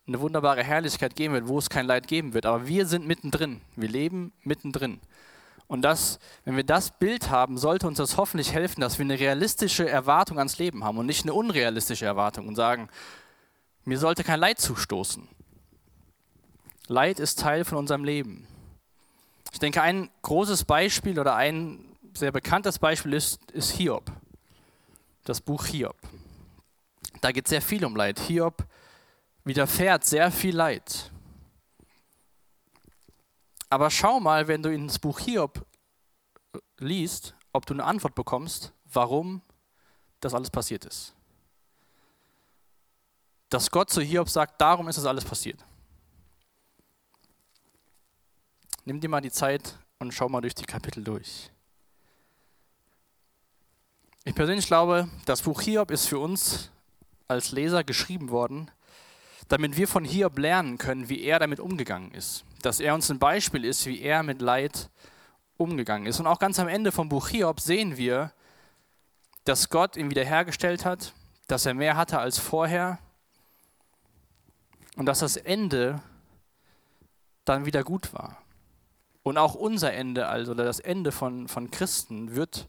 eine 0.07 0.19
wunderbare 0.19 0.63
Herrlichkeit 0.63 1.15
geben 1.15 1.35
wird, 1.35 1.47
wo 1.47 1.59
es 1.59 1.69
kein 1.69 1.85
Leid 1.85 2.07
geben 2.07 2.33
wird. 2.33 2.47
Aber 2.47 2.67
wir 2.67 2.87
sind 2.87 3.05
mittendrin. 3.05 3.61
Wir 3.75 3.89
leben 3.89 4.33
mittendrin. 4.43 4.99
Und 5.67 5.83
das, 5.83 6.17
wenn 6.45 6.55
wir 6.55 6.63
das 6.63 6.97
Bild 6.97 7.29
haben, 7.29 7.59
sollte 7.59 7.85
uns 7.85 7.99
das 7.99 8.17
hoffentlich 8.17 8.53
helfen, 8.53 8.81
dass 8.81 8.97
wir 8.97 9.05
eine 9.05 9.19
realistische 9.19 9.87
Erwartung 9.87 10.39
ans 10.39 10.57
Leben 10.57 10.83
haben 10.83 10.97
und 10.97 11.05
nicht 11.05 11.25
eine 11.25 11.35
unrealistische 11.35 12.07
Erwartung 12.07 12.47
und 12.47 12.55
sagen, 12.55 12.89
mir 13.89 13.97
sollte 13.97 14.23
kein 14.23 14.39
Leid 14.39 14.59
zustoßen. 14.59 15.27
Leid 16.87 17.19
ist 17.19 17.39
Teil 17.39 17.65
von 17.65 17.79
unserem 17.79 18.03
Leben. 18.03 18.47
Ich 19.51 19.57
denke, 19.57 19.81
ein 19.81 20.11
großes 20.21 20.63
Beispiel 20.63 21.19
oder 21.19 21.35
ein 21.35 21.97
sehr 22.13 22.31
bekanntes 22.31 22.77
Beispiel 22.77 23.13
ist, 23.13 23.51
ist 23.51 23.79
Das 25.23 25.41
Buch 25.41 25.65
Hiob. 25.65 25.95
Da 27.21 27.31
geht 27.31 27.47
sehr 27.47 27.63
viel 27.63 27.83
um 27.83 27.95
Leid. 27.95 28.19
Hiob 28.19 28.63
widerfährt 29.43 30.05
sehr 30.05 30.31
viel 30.31 30.55
Leid. 30.55 31.11
Aber 33.71 33.89
schau 33.89 34.19
mal, 34.19 34.47
wenn 34.47 34.61
du 34.61 34.71
ins 34.71 34.99
Buch 34.99 35.19
Hiob 35.19 35.65
liest, 36.77 37.33
ob 37.53 37.65
du 37.65 37.73
eine 37.73 37.85
Antwort 37.85 38.13
bekommst, 38.13 38.71
warum 38.85 39.41
das 40.19 40.35
alles 40.35 40.51
passiert 40.51 40.85
ist. 40.85 41.15
Dass 43.49 43.71
Gott 43.71 43.89
zu 43.89 44.01
Hiob 44.01 44.29
sagt, 44.29 44.61
darum 44.61 44.87
ist 44.87 44.97
das 44.97 45.05
alles 45.05 45.25
passiert. 45.25 45.65
Nimm 48.85 48.99
dir 48.99 49.09
mal 49.09 49.21
die 49.21 49.31
Zeit 49.31 49.77
und 49.99 50.13
schau 50.13 50.29
mal 50.29 50.41
durch 50.41 50.55
die 50.55 50.65
Kapitel 50.65 51.03
durch. 51.03 51.51
Ich 54.23 54.35
persönlich 54.35 54.67
glaube, 54.67 55.09
das 55.25 55.41
Buch 55.41 55.61
Hiob 55.61 55.91
ist 55.91 56.07
für 56.07 56.19
uns 56.19 56.71
als 57.27 57.51
Leser 57.51 57.83
geschrieben 57.83 58.29
worden, 58.29 58.69
damit 59.47 59.77
wir 59.77 59.87
von 59.87 60.05
Hiob 60.05 60.37
lernen 60.37 60.77
können, 60.77 61.09
wie 61.09 61.23
er 61.23 61.39
damit 61.39 61.59
umgegangen 61.59 62.11
ist. 62.11 62.45
Dass 62.61 62.79
er 62.79 62.93
uns 62.93 63.09
ein 63.09 63.19
Beispiel 63.19 63.65
ist, 63.65 63.85
wie 63.85 64.01
er 64.01 64.23
mit 64.23 64.41
Leid 64.41 64.89
umgegangen 65.57 66.07
ist. 66.07 66.19
Und 66.19 66.27
auch 66.27 66.39
ganz 66.39 66.59
am 66.59 66.67
Ende 66.67 66.91
vom 66.91 67.09
Buch 67.09 67.29
Hiob 67.29 67.59
sehen 67.59 67.97
wir, 67.97 68.31
dass 69.43 69.69
Gott 69.69 69.97
ihn 69.97 70.09
wiederhergestellt 70.09 70.85
hat, 70.85 71.13
dass 71.47 71.65
er 71.65 71.73
mehr 71.73 71.97
hatte 71.97 72.19
als 72.19 72.37
vorher 72.37 72.99
und 74.99 75.05
dass 75.05 75.19
das 75.19 75.37
Ende 75.37 76.01
dann 77.45 77.65
wieder 77.65 77.85
gut 77.85 78.13
war. 78.13 78.37
Und 79.23 79.37
auch 79.37 79.55
unser 79.55 79.93
Ende, 79.93 80.27
also 80.27 80.53
das 80.53 80.81
Ende 80.81 81.13
von, 81.13 81.47
von 81.47 81.71
Christen, 81.71 82.35
wird 82.35 82.67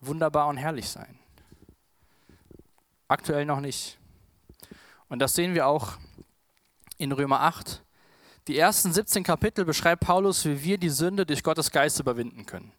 wunderbar 0.00 0.46
und 0.46 0.56
herrlich 0.56 0.88
sein. 0.88 1.18
Aktuell 3.08 3.44
noch 3.44 3.58
nicht. 3.58 3.98
Und 5.08 5.18
das 5.18 5.34
sehen 5.34 5.54
wir 5.54 5.66
auch 5.66 5.94
in 6.96 7.10
Römer 7.10 7.40
8. 7.40 7.82
Die 8.46 8.56
ersten 8.56 8.92
17 8.92 9.24
Kapitel 9.24 9.64
beschreibt 9.64 10.04
Paulus, 10.04 10.44
wie 10.44 10.62
wir 10.62 10.78
die 10.78 10.90
Sünde 10.90 11.26
durch 11.26 11.42
Gottes 11.42 11.72
Geist 11.72 11.98
überwinden 11.98 12.46
können. 12.46 12.70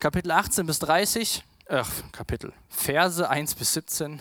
Kapitel 0.00 0.32
18 0.32 0.66
bis 0.66 0.80
30, 0.80 1.44
äh, 1.66 1.84
Kapitel, 2.10 2.52
Verse 2.68 3.30
1 3.30 3.54
bis 3.54 3.72
17 3.72 4.20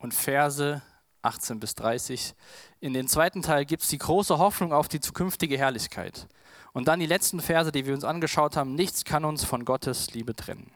und 0.00 0.12
Verse 0.12 0.82
18 1.22 1.60
bis 1.60 1.74
30. 1.74 2.34
In 2.80 2.92
den 2.92 3.08
zweiten 3.08 3.42
Teil 3.42 3.64
gibt 3.64 3.82
es 3.82 3.88
die 3.88 3.98
große 3.98 4.38
Hoffnung 4.38 4.72
auf 4.72 4.88
die 4.88 5.00
zukünftige 5.00 5.56
Herrlichkeit. 5.56 6.26
Und 6.72 6.88
dann 6.88 7.00
die 7.00 7.06
letzten 7.06 7.40
Verse, 7.40 7.72
die 7.72 7.86
wir 7.86 7.94
uns 7.94 8.04
angeschaut 8.04 8.56
haben. 8.56 8.74
Nichts 8.74 9.04
kann 9.04 9.24
uns 9.24 9.44
von 9.44 9.64
Gottes 9.64 10.12
Liebe 10.12 10.34
trennen. 10.34 10.70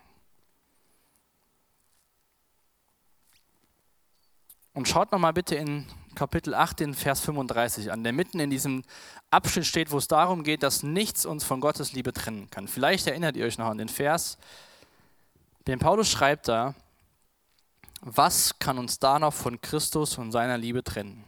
Und 4.74 4.88
schaut 4.88 5.10
nochmal 5.10 5.32
bitte 5.32 5.54
in 5.54 5.86
Kapitel 6.14 6.54
8, 6.54 6.80
den 6.80 6.94
Vers 6.94 7.20
35 7.20 7.92
an, 7.92 8.04
der 8.04 8.12
mitten 8.12 8.40
in 8.40 8.50
diesem 8.50 8.82
Abschnitt 9.30 9.66
steht, 9.66 9.90
wo 9.90 9.98
es 9.98 10.08
darum 10.08 10.42
geht, 10.42 10.62
dass 10.62 10.82
nichts 10.82 11.24
uns 11.24 11.44
von 11.44 11.60
Gottes 11.60 11.92
Liebe 11.92 12.12
trennen 12.12 12.50
kann. 12.50 12.68
Vielleicht 12.68 13.06
erinnert 13.06 13.36
ihr 13.36 13.46
euch 13.46 13.58
noch 13.58 13.68
an 13.68 13.78
den 13.78 13.88
Vers, 13.88 14.38
den 15.66 15.78
Paulus 15.78 16.10
schreibt 16.10 16.48
da, 16.48 16.74
was 18.00 18.58
kann 18.58 18.78
uns 18.78 18.98
da 18.98 19.18
noch 19.18 19.34
von 19.34 19.60
Christus 19.60 20.18
und 20.18 20.32
seiner 20.32 20.58
Liebe 20.58 20.84
trennen? 20.84 21.24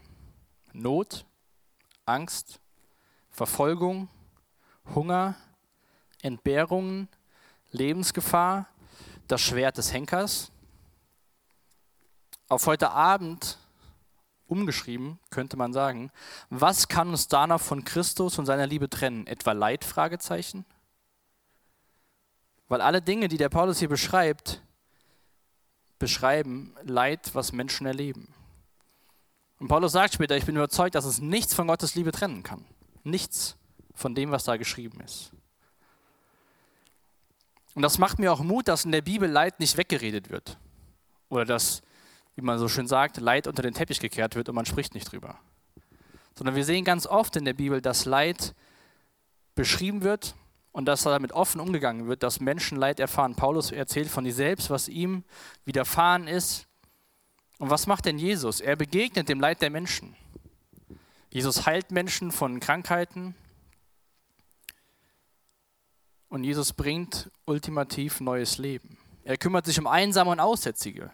Not, 0.72 1.24
Angst, 2.04 2.60
Verfolgung, 3.30 4.08
Hunger, 4.94 5.36
Entbehrungen, 6.22 7.08
Lebensgefahr, 7.70 8.66
das 9.26 9.40
Schwert 9.40 9.78
des 9.78 9.92
Henkers. 9.92 10.50
Auf 12.48 12.66
heute 12.66 12.90
Abend 12.90 13.58
umgeschrieben 14.46 15.18
könnte 15.30 15.56
man 15.56 15.72
sagen, 15.72 16.10
was 16.48 16.88
kann 16.88 17.10
uns 17.10 17.28
danach 17.28 17.60
von 17.60 17.84
Christus 17.84 18.38
und 18.38 18.46
seiner 18.46 18.66
Liebe 18.66 18.88
trennen? 18.88 19.26
Etwa 19.26 19.52
Leid? 19.52 19.84
Fragezeichen? 19.84 20.64
Weil 22.68 22.80
alle 22.80 23.02
Dinge, 23.02 23.28
die 23.28 23.36
der 23.36 23.48
Paulus 23.48 23.78
hier 23.78 23.88
beschreibt, 23.88 24.62
beschreiben 25.98 26.74
Leid, 26.82 27.34
was 27.34 27.52
Menschen 27.52 27.86
erleben. 27.86 28.32
Und 29.58 29.68
Paulus 29.68 29.92
sagt 29.92 30.14
später, 30.14 30.36
ich 30.36 30.46
bin 30.46 30.56
überzeugt, 30.56 30.94
dass 30.94 31.04
es 31.04 31.20
nichts 31.20 31.54
von 31.54 31.66
Gottes 31.66 31.94
Liebe 31.94 32.12
trennen 32.12 32.42
kann. 32.42 32.64
Nichts 33.02 33.56
von 33.94 34.14
dem, 34.14 34.30
was 34.30 34.44
da 34.44 34.56
geschrieben 34.56 35.00
ist. 35.00 35.32
Und 37.74 37.82
das 37.82 37.98
macht 37.98 38.18
mir 38.18 38.32
auch 38.32 38.40
Mut, 38.40 38.68
dass 38.68 38.84
in 38.84 38.92
der 38.92 39.02
Bibel 39.02 39.28
Leid 39.28 39.60
nicht 39.60 39.76
weggeredet 39.76 40.30
wird. 40.30 40.58
Oder 41.28 41.44
dass, 41.44 41.82
wie 42.36 42.42
man 42.42 42.58
so 42.58 42.68
schön 42.68 42.86
sagt, 42.86 43.18
Leid 43.18 43.46
unter 43.46 43.62
den 43.62 43.74
Teppich 43.74 44.00
gekehrt 44.00 44.34
wird 44.36 44.48
und 44.48 44.54
man 44.54 44.66
spricht 44.66 44.94
nicht 44.94 45.10
drüber. 45.10 45.38
Sondern 46.36 46.54
wir 46.54 46.64
sehen 46.64 46.84
ganz 46.84 47.06
oft 47.06 47.34
in 47.36 47.44
der 47.44 47.54
Bibel, 47.54 47.80
dass 47.80 48.04
Leid 48.04 48.54
beschrieben 49.54 50.02
wird 50.02 50.36
und 50.78 50.84
dass 50.84 51.02
damit 51.02 51.32
offen 51.32 51.60
umgegangen 51.60 52.06
wird, 52.06 52.22
dass 52.22 52.38
Menschen 52.38 52.78
Leid 52.78 53.00
erfahren. 53.00 53.34
Paulus 53.34 53.72
erzählt 53.72 54.06
von 54.06 54.24
sich 54.24 54.36
selbst, 54.36 54.70
was 54.70 54.88
ihm 54.88 55.24
widerfahren 55.64 56.28
ist. 56.28 56.68
Und 57.58 57.68
was 57.68 57.88
macht 57.88 58.04
denn 58.04 58.16
Jesus? 58.16 58.60
Er 58.60 58.76
begegnet 58.76 59.28
dem 59.28 59.40
Leid 59.40 59.60
der 59.60 59.70
Menschen. 59.70 60.14
Jesus 61.30 61.66
heilt 61.66 61.90
Menschen 61.90 62.30
von 62.30 62.60
Krankheiten, 62.60 63.34
und 66.28 66.44
Jesus 66.44 66.72
bringt 66.72 67.28
ultimativ 67.44 68.20
neues 68.20 68.58
Leben. 68.58 68.98
Er 69.24 69.36
kümmert 69.36 69.66
sich 69.66 69.80
um 69.80 69.88
Einsame 69.88 70.30
und 70.30 70.38
Aussätzige. 70.38 71.10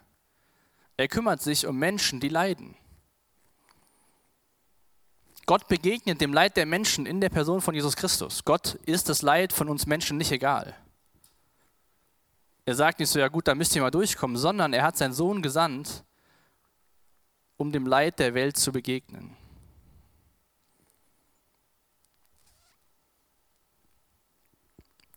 Er 0.99 1.09
kümmert 1.09 1.41
sich 1.41 1.67
um 1.67 1.79
Menschen, 1.79 2.21
die 2.21 2.29
leiden. 2.29 2.77
Gott 5.47 5.69
begegnet 5.69 6.21
dem 6.21 6.33
Leid 6.33 6.57
der 6.57 6.67
Menschen 6.67 7.07
in 7.07 7.21
der 7.21 7.29
Person 7.29 7.61
von 7.61 7.75
Jesus 7.75 7.97
Christus. 7.97 8.45
Gott 8.45 8.75
ist 8.87 9.09
das 9.09 9.23
Leid 9.23 9.53
von 9.53 9.69
uns 9.69 9.87
Menschen 9.87 10.17
nicht 10.17 10.33
egal. 10.33 10.75
Er 12.67 12.75
sagt 12.75 12.99
nicht 12.99 13.11
so, 13.11 13.19
ja 13.19 13.29
gut, 13.29 13.47
da 13.47 13.55
müsst 13.55 13.77
ihr 13.77 13.83
mal 13.83 13.91
durchkommen, 13.91 14.39
sondern 14.39 14.73
er 14.73 14.85
hat 14.85 14.97
seinen 14.97 15.13
Sohn 15.13 15.43
gesandt, 15.43 16.05
um 17.59 17.73
dem 17.73 17.87
Leid 17.87 18.19
der 18.19 18.33
Welt 18.35 18.57
zu 18.57 18.73
begegnen. 18.73 19.37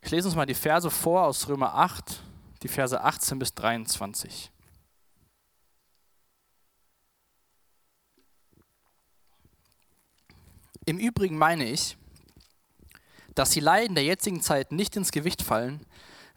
Ich 0.01 0.11
lese 0.11 0.27
uns 0.27 0.35
mal 0.35 0.45
die 0.45 0.53
Verse 0.53 0.89
vor 0.89 1.23
aus 1.23 1.47
Römer 1.47 1.73
8, 1.73 2.21
die 2.63 2.67
Verse 2.67 3.01
18 3.01 3.39
bis 3.39 3.53
23. 3.53 4.51
Im 10.87 10.99
Übrigen 10.99 11.37
meine 11.37 11.69
ich, 11.69 11.97
dass 13.35 13.49
die 13.49 13.59
Leiden 13.59 13.93
der 13.93 14.05
jetzigen 14.05 14.41
Zeit 14.41 14.71
nicht 14.71 14.95
ins 14.95 15.11
Gewicht 15.11 15.41
fallen, 15.41 15.85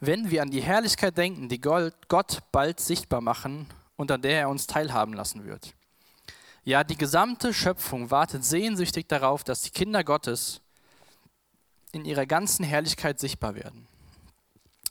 wenn 0.01 0.33
wir 0.33 0.43
an 0.43 0.51
die 0.51 0.61
Herrlichkeit 0.61 1.17
denken, 1.17 1.49
die 1.49 1.61
Gott 1.61 2.41
bald 2.51 2.81
sichtbar 2.81 3.21
machen 3.21 3.69
und 3.95 4.11
an 4.11 4.23
der 4.23 4.41
er 4.41 4.49
uns 4.49 4.67
teilhaben 4.67 5.15
lassen 5.15 5.45
wird. 5.45 5.73
Ja, 6.65 6.83
die 6.83 6.97
gesamte 6.97 7.55
Schöpfung 7.55 8.11
wartet 8.11 8.45
sehnsüchtig 8.45 9.07
darauf, 9.07 9.45
dass 9.45 9.63
die 9.63 9.71
Kinder 9.71 10.03
Gottes 10.03 10.61
in 11.93 12.05
ihrer 12.05 12.27
ganzen 12.27 12.65
Herrlichkeit 12.65 13.21
sichtbar 13.21 13.55
werden. 13.55 13.87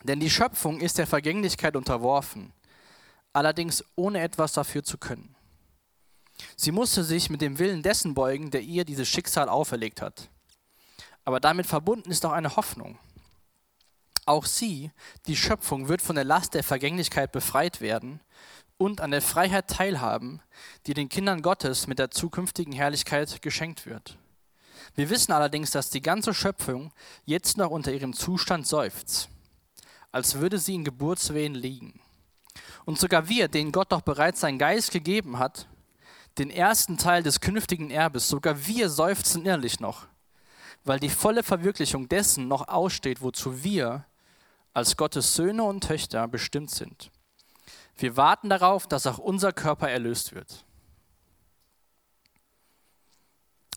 Denn 0.04 0.22
die 0.22 0.30
Schöpfung 0.30 0.80
ist 0.80 0.98
der 0.98 1.06
Vergänglichkeit 1.06 1.76
unterworfen, 1.76 2.54
allerdings 3.34 3.84
ohne 3.98 4.22
etwas 4.22 4.54
dafür 4.54 4.86
zu 4.86 4.98
können. 4.98 5.36
Sie 6.56 6.72
musste 6.72 7.04
sich 7.04 7.30
mit 7.30 7.42
dem 7.42 7.60
Willen 7.60 7.84
dessen 7.84 8.14
beugen, 8.14 8.52
der 8.52 8.62
ihr 8.62 8.86
dieses 8.86 9.08
Schicksal 9.08 9.50
auferlegt 9.50 10.02
hat. 10.02 10.30
Aber 11.26 11.40
damit 11.40 11.68
verbunden 11.68 12.12
ist 12.12 12.26
auch 12.26 12.32
eine 12.32 12.56
Hoffnung. 12.56 12.98
Auch 14.26 14.46
sie, 14.46 14.92
die 15.28 15.36
Schöpfung, 15.36 15.88
wird 15.88 16.02
von 16.02 16.16
der 16.16 16.24
Last 16.24 16.54
der 16.54 16.64
Vergänglichkeit 16.64 17.32
befreit 17.32 17.82
werden 17.82 18.22
und 18.78 19.02
an 19.02 19.12
der 19.12 19.22
Freiheit 19.22 19.68
teilhaben, 19.68 20.42
die 20.86 20.94
den 20.94 21.10
Kindern 21.10 21.42
Gottes 21.42 21.88
mit 21.88 22.00
der 22.00 22.12
zukünftigen 22.12 22.74
Herrlichkeit 22.74 23.42
geschenkt 23.42 23.86
wird. 23.86 24.18
Wir 24.96 25.10
wissen 25.10 25.32
allerdings, 25.32 25.72
dass 25.72 25.90
die 25.90 26.02
ganze 26.02 26.34
Schöpfung 26.34 26.92
jetzt 27.26 27.58
noch 27.58 27.70
unter 27.70 27.92
ihrem 27.92 28.14
Zustand 28.14 28.68
seufzt, 28.68 29.30
als 30.12 30.36
würde 30.36 30.58
sie 30.58 30.76
in 30.76 30.84
Geburtswehen 30.84 31.56
liegen. 31.56 32.00
Und 32.86 33.00
sogar 33.00 33.30
wir, 33.30 33.48
denen 33.48 33.72
Gott 33.72 33.92
doch 33.92 34.02
bereits 34.02 34.42
seinen 34.42 34.58
Geist 34.58 34.92
gegeben 34.92 35.40
hat, 35.40 35.68
den 36.38 36.50
ersten 36.50 36.98
Teil 36.98 37.24
des 37.24 37.42
künftigen 37.42 37.90
Erbes, 37.90 38.28
sogar 38.28 38.68
wir 38.68 38.90
seufzen 38.90 39.42
innerlich 39.42 39.80
noch, 39.80 40.08
weil 40.86 41.00
die 41.00 41.10
volle 41.10 41.44
Verwirklichung 41.44 42.08
dessen 42.08 42.48
noch 42.48 42.68
aussteht, 42.68 43.22
wozu 43.22 43.64
wir 43.64 44.06
als 44.74 44.96
Gottes 44.96 45.36
Söhne 45.36 45.64
und 45.64 45.84
Töchter 45.84 46.28
bestimmt 46.28 46.72
sind. 46.72 47.12
Wir 47.98 48.16
warten 48.16 48.50
darauf, 48.50 48.88
dass 48.88 49.08
auch 49.08 49.18
unser 49.18 49.52
Körper 49.52 49.90
erlöst 49.90 50.34
wird. 50.34 50.64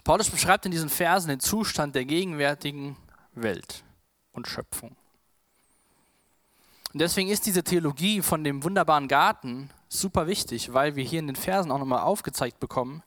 Paulus 0.04 0.30
beschreibt 0.30 0.66
in 0.66 0.72
diesen 0.72 0.88
Versen 0.88 1.28
den 1.28 1.40
Zustand 1.40 1.94
der 1.94 2.04
gegenwärtigen 2.04 2.96
Welt 3.34 3.84
und 4.32 4.48
Schöpfung. 4.48 4.96
Und 6.92 7.00
deswegen 7.00 7.30
ist 7.30 7.46
diese 7.46 7.64
Theologie 7.64 8.20
von 8.20 8.44
dem 8.44 8.62
wunderbaren 8.64 9.08
Garten 9.08 9.70
super 9.92 10.26
wichtig, 10.26 10.72
weil 10.72 10.96
wir 10.96 11.04
hier 11.04 11.20
in 11.20 11.26
den 11.26 11.36
Versen 11.36 11.70
auch 11.70 11.78
nochmal 11.78 12.00
aufgezeigt 12.00 12.58
bekommen, 12.60 13.02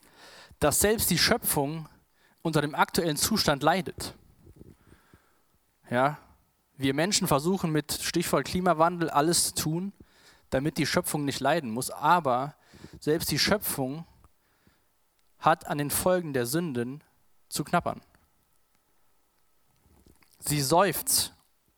dass 0.59 0.79
selbst 0.79 1.09
die 1.09 1.17
Schöpfung 1.17 1.89
unter 2.41 2.61
dem 2.61 2.75
aktuellen 2.75 3.17
Zustand 3.17 3.63
leidet. 3.63 4.13
Ja, 5.89 6.17
wir 6.77 6.93
Menschen 6.93 7.27
versuchen 7.27 7.71
mit 7.71 7.91
Stichwort 7.91 8.45
Klimawandel 8.45 9.09
alles 9.09 9.47
zu 9.47 9.55
tun, 9.55 9.93
damit 10.49 10.77
die 10.77 10.85
Schöpfung 10.85 11.25
nicht 11.25 11.39
leiden 11.39 11.71
muss, 11.71 11.89
aber 11.89 12.55
selbst 12.99 13.31
die 13.31 13.39
Schöpfung 13.39 14.05
hat 15.39 15.67
an 15.67 15.77
den 15.77 15.89
Folgen 15.89 16.33
der 16.33 16.45
Sünden 16.45 17.03
zu 17.49 17.63
knappern. 17.63 18.01
Sie 20.39 20.61
seufzt, 20.61 21.33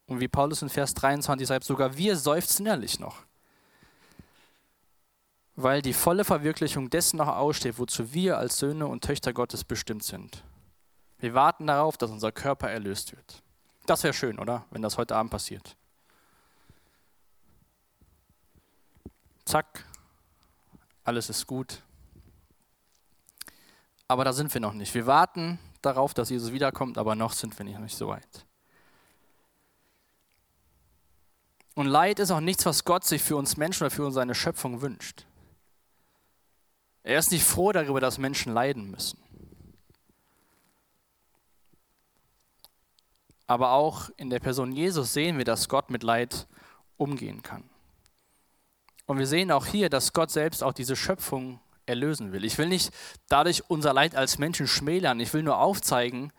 und 0.08 0.20
wie 0.20 0.28
Paulus 0.28 0.62
in 0.62 0.70
Vers 0.70 0.94
23 0.94 1.48
sagt, 1.48 1.64
sogar 1.64 1.98
wir 1.98 2.18
seufzen 2.18 2.66
innerlich 2.66 3.00
noch, 3.00 3.27
weil 5.58 5.82
die 5.82 5.94
volle 5.94 6.24
Verwirklichung 6.24 6.92
dessen 6.92 7.18
noch 7.18 7.28
aussteht, 7.28 7.80
wozu 7.80 8.14
wir 8.14 8.38
als 8.38 8.60
Söhne 8.60 8.86
und 8.86 9.04
Töchter 9.04 9.34
Gottes 9.34 9.64
bestimmt 9.64 10.04
sind. 10.04 10.44
Wir 11.18 11.34
warten 11.34 11.66
darauf, 11.66 11.98
dass 11.98 12.12
unser 12.12 12.32
Körper 12.32 12.70
erlöst 12.70 13.12
wird. 13.16 13.42
Das 13.88 14.04
wäre 14.04 14.14
schön, 14.14 14.38
oder? 14.38 14.66
Wenn 14.70 14.84
das 14.84 15.00
heute 15.00 15.16
Abend 15.16 15.32
passiert. 15.32 15.76
Zack, 19.46 19.84
alles 21.04 21.28
ist 21.28 21.48
gut. 21.48 21.82
Aber 24.08 24.24
da 24.24 24.34
sind 24.34 24.54
wir 24.54 24.62
noch 24.62 24.74
nicht. 24.74 24.94
Wir 24.94 25.08
warten 25.08 25.58
darauf, 25.82 26.14
dass 26.14 26.30
Jesus 26.30 26.52
wiederkommt, 26.52 27.00
aber 27.00 27.16
noch 27.16 27.34
sind 27.34 27.58
wir 27.58 27.66
nicht 27.66 27.98
so 27.98 28.10
weit. 28.10 28.46
Und 31.74 31.88
Leid 31.88 32.20
ist 32.20 32.30
auch 32.30 32.42
nichts, 32.42 32.66
was 32.68 32.86
Gott 32.86 33.06
sich 33.06 33.24
für 33.24 33.38
uns 33.38 33.58
Menschen 33.58 33.86
oder 33.86 33.92
für 33.92 34.12
seine 34.12 34.36
Schöpfung 34.36 34.82
wünscht. 34.82 35.26
Er 37.08 37.20
ist 37.20 37.32
nicht 37.32 37.46
froh 37.46 37.72
darüber, 37.72 38.02
dass 38.02 38.18
Menschen 38.18 38.54
leiden 38.54 38.92
müssen. 38.92 39.18
Aber 43.46 43.72
auch 43.72 44.10
in 44.18 44.30
der 44.30 44.42
Person 44.42 44.74
Jesus 44.74 45.14
sehen 45.14 45.38
wir, 45.38 45.46
dass 45.46 45.70
Gott 45.70 45.90
mit 45.90 46.04
Leid 46.04 46.48
umgehen 46.98 47.44
kann. 47.44 47.64
Und 49.06 49.20
wir 49.20 49.26
sehen 49.26 49.54
auch 49.54 49.66
hier, 49.66 49.90
dass 49.90 50.12
Gott 50.12 50.32
selbst 50.32 50.62
auch 50.62 50.74
diese 50.74 50.98
Schöpfung 50.98 51.62
erlösen 51.86 52.34
will. 52.34 52.44
Ich 52.44 52.58
will 52.58 52.68
nicht 52.68 52.94
dadurch 53.30 53.64
unser 53.70 53.94
Leid 53.94 54.14
als 54.14 54.38
Menschen 54.38 54.68
schmälern. 54.68 55.22
Ich 55.22 55.34
will 55.34 55.44
nur 55.44 55.60
aufzeigen, 55.60 56.34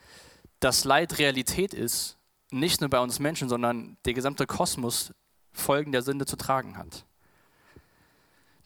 dass 0.61 0.85
Leid 0.85 1.19
Realität 1.19 1.73
ist. 1.73 2.19
Nicht 2.51 2.83
nur 2.83 2.91
bei 2.91 3.01
uns 3.01 3.21
Menschen, 3.21 3.49
sondern 3.49 3.97
der 4.05 4.13
gesamte 4.13 4.47
Kosmos 4.47 5.15
Folgen 5.51 5.93
der 5.93 6.03
Sünde 6.03 6.27
zu 6.27 6.37
tragen 6.37 6.77
hat. 6.77 7.07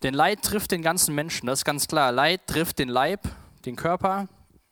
Denn 0.02 0.14
Leid 0.14 0.42
trifft 0.42 0.72
den 0.72 0.82
ganzen 0.82 1.14
Menschen, 1.14 1.46
das 1.46 1.60
ist 1.60 1.64
ganz 1.64 1.86
klar. 1.86 2.10
Leid 2.10 2.46
trifft 2.46 2.78
den 2.78 2.88
Leib, 2.88 3.20
den 3.64 3.76
Körper 3.76 4.28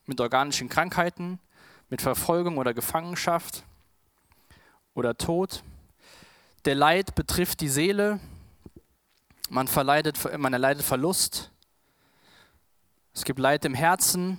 mit 0.06 0.20
organischen 0.20 0.68
Krankheiten, 0.68 1.38
mit 1.88 2.02
Verfolgung 2.02 2.58
oder 2.58 2.74
Gefangenschaft 2.74 3.64
oder 4.94 5.16
Tod. 5.16 5.62
Der 6.64 6.74
Leid 6.74 7.14
betrifft 7.14 7.60
die 7.60 7.68
Seele, 7.68 8.18
man, 9.48 9.68
verleidet, 9.68 10.18
man 10.38 10.52
erleidet 10.52 10.84
Verlust. 10.84 11.50
Es 13.14 13.24
gibt 13.24 13.38
Leid 13.38 13.64
im 13.64 13.74
Herzen. 13.74 14.38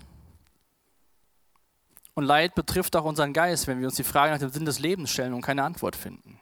Und 2.14 2.26
Leid 2.26 2.54
betrifft 2.56 2.98
auch 2.98 3.06
unseren 3.06 3.32
Geist, 3.32 3.68
wenn 3.68 3.80
wir 3.80 3.88
uns 3.88 3.96
die 3.96 4.04
Frage 4.04 4.34
nach 4.34 4.40
dem 4.40 4.50
Sinn 4.50 4.66
des 4.66 4.80
Lebens 4.80 5.10
stellen 5.10 5.34
und 5.34 5.42
keine 5.42 5.64
Antwort 5.64 5.96
finden. 5.96 6.40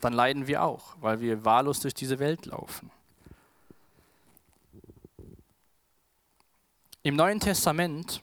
Dann 0.00 0.12
leiden 0.12 0.48
wir 0.48 0.62
auch, 0.64 0.96
weil 1.00 1.20
wir 1.20 1.44
wahllos 1.44 1.80
durch 1.80 1.94
diese 1.94 2.18
Welt 2.18 2.46
laufen. 2.46 2.90
Im 7.06 7.14
Neuen 7.14 7.38
Testament 7.38 8.20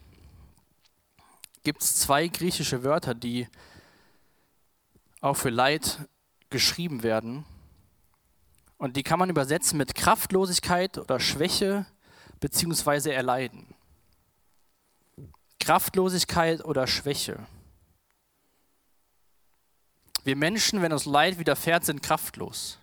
gibt 1.63 1.81
es 1.81 2.01
zwei 2.01 2.27
griechische 2.27 2.83
Wörter, 2.83 3.15
die 3.15 3.47
auch 5.21 5.35
für 5.35 5.51
Leid 5.51 5.99
geschrieben 6.49 7.01
werden. 7.01 7.45
Und 8.77 8.97
die 8.97 9.03
kann 9.03 9.19
man 9.19 9.29
übersetzen 9.29 9.77
mit 9.77 9.95
Kraftlosigkeit 9.95 10.97
oder 10.97 11.21
Schwäche 11.21 11.85
bzw. 12.41 13.11
Erleiden. 13.11 13.73
Kraftlosigkeit 15.61 16.65
oder 16.65 16.85
Schwäche. 16.85 17.39
Wir 20.25 20.35
Menschen, 20.35 20.81
wenn 20.81 20.91
uns 20.91 21.05
Leid 21.05 21.39
widerfährt, 21.39 21.85
sind 21.85 22.03
kraftlos. 22.03 22.79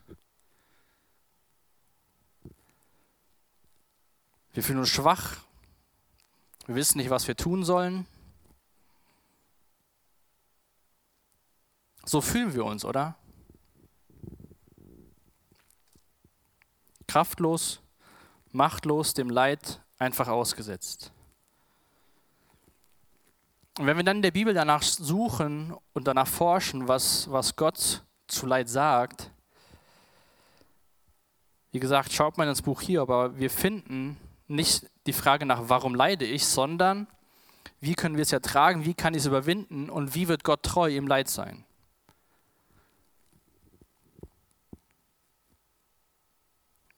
Wir 4.55 4.63
fühlen 4.63 4.79
uns 4.79 4.89
schwach. 4.89 5.37
Wir 6.71 6.77
wissen 6.77 6.99
nicht, 6.99 7.11
was 7.11 7.27
wir 7.27 7.35
tun 7.35 7.65
sollen. 7.65 8.07
So 12.05 12.21
fühlen 12.21 12.55
wir 12.55 12.65
uns, 12.65 12.85
oder? 12.85 13.17
kraftlos, 17.09 17.81
machtlos 18.53 19.15
dem 19.15 19.31
Leid 19.31 19.81
einfach 19.99 20.29
ausgesetzt. 20.29 21.11
Und 23.77 23.87
wenn 23.87 23.97
wir 23.97 24.05
dann 24.05 24.19
in 24.19 24.23
der 24.23 24.31
Bibel 24.31 24.55
danach 24.55 24.85
suchen 24.85 25.75
und 25.93 26.07
danach 26.07 26.29
forschen, 26.29 26.87
was, 26.87 27.29
was 27.29 27.57
Gott 27.57 28.05
zu 28.29 28.47
Leid 28.47 28.69
sagt, 28.69 29.33
wie 31.73 31.81
gesagt, 31.81 32.13
schaut 32.13 32.39
mal 32.39 32.47
ins 32.47 32.63
Buch 32.63 32.81
hier, 32.81 33.01
aber 33.03 33.37
wir 33.37 33.51
finden 33.51 34.17
nicht 34.51 34.87
die 35.07 35.13
Frage 35.13 35.47
nach, 35.47 35.63
warum 35.69 35.95
leide 35.95 36.25
ich, 36.25 36.47
sondern 36.47 37.07
wie 37.81 37.95
können 37.95 38.17
wir 38.17 38.23
es 38.23 38.33
ertragen, 38.33 38.85
wie 38.85 38.95
kann 38.95 39.15
ich 39.15 39.21
es 39.21 39.27
überwinden 39.27 39.89
und 39.89 40.15
wie 40.15 40.29
wird 40.29 40.45
Gott 40.45 40.63
treu 40.63 40.95
im 40.95 41.07
Leid 41.07 41.29
sein. 41.29 41.65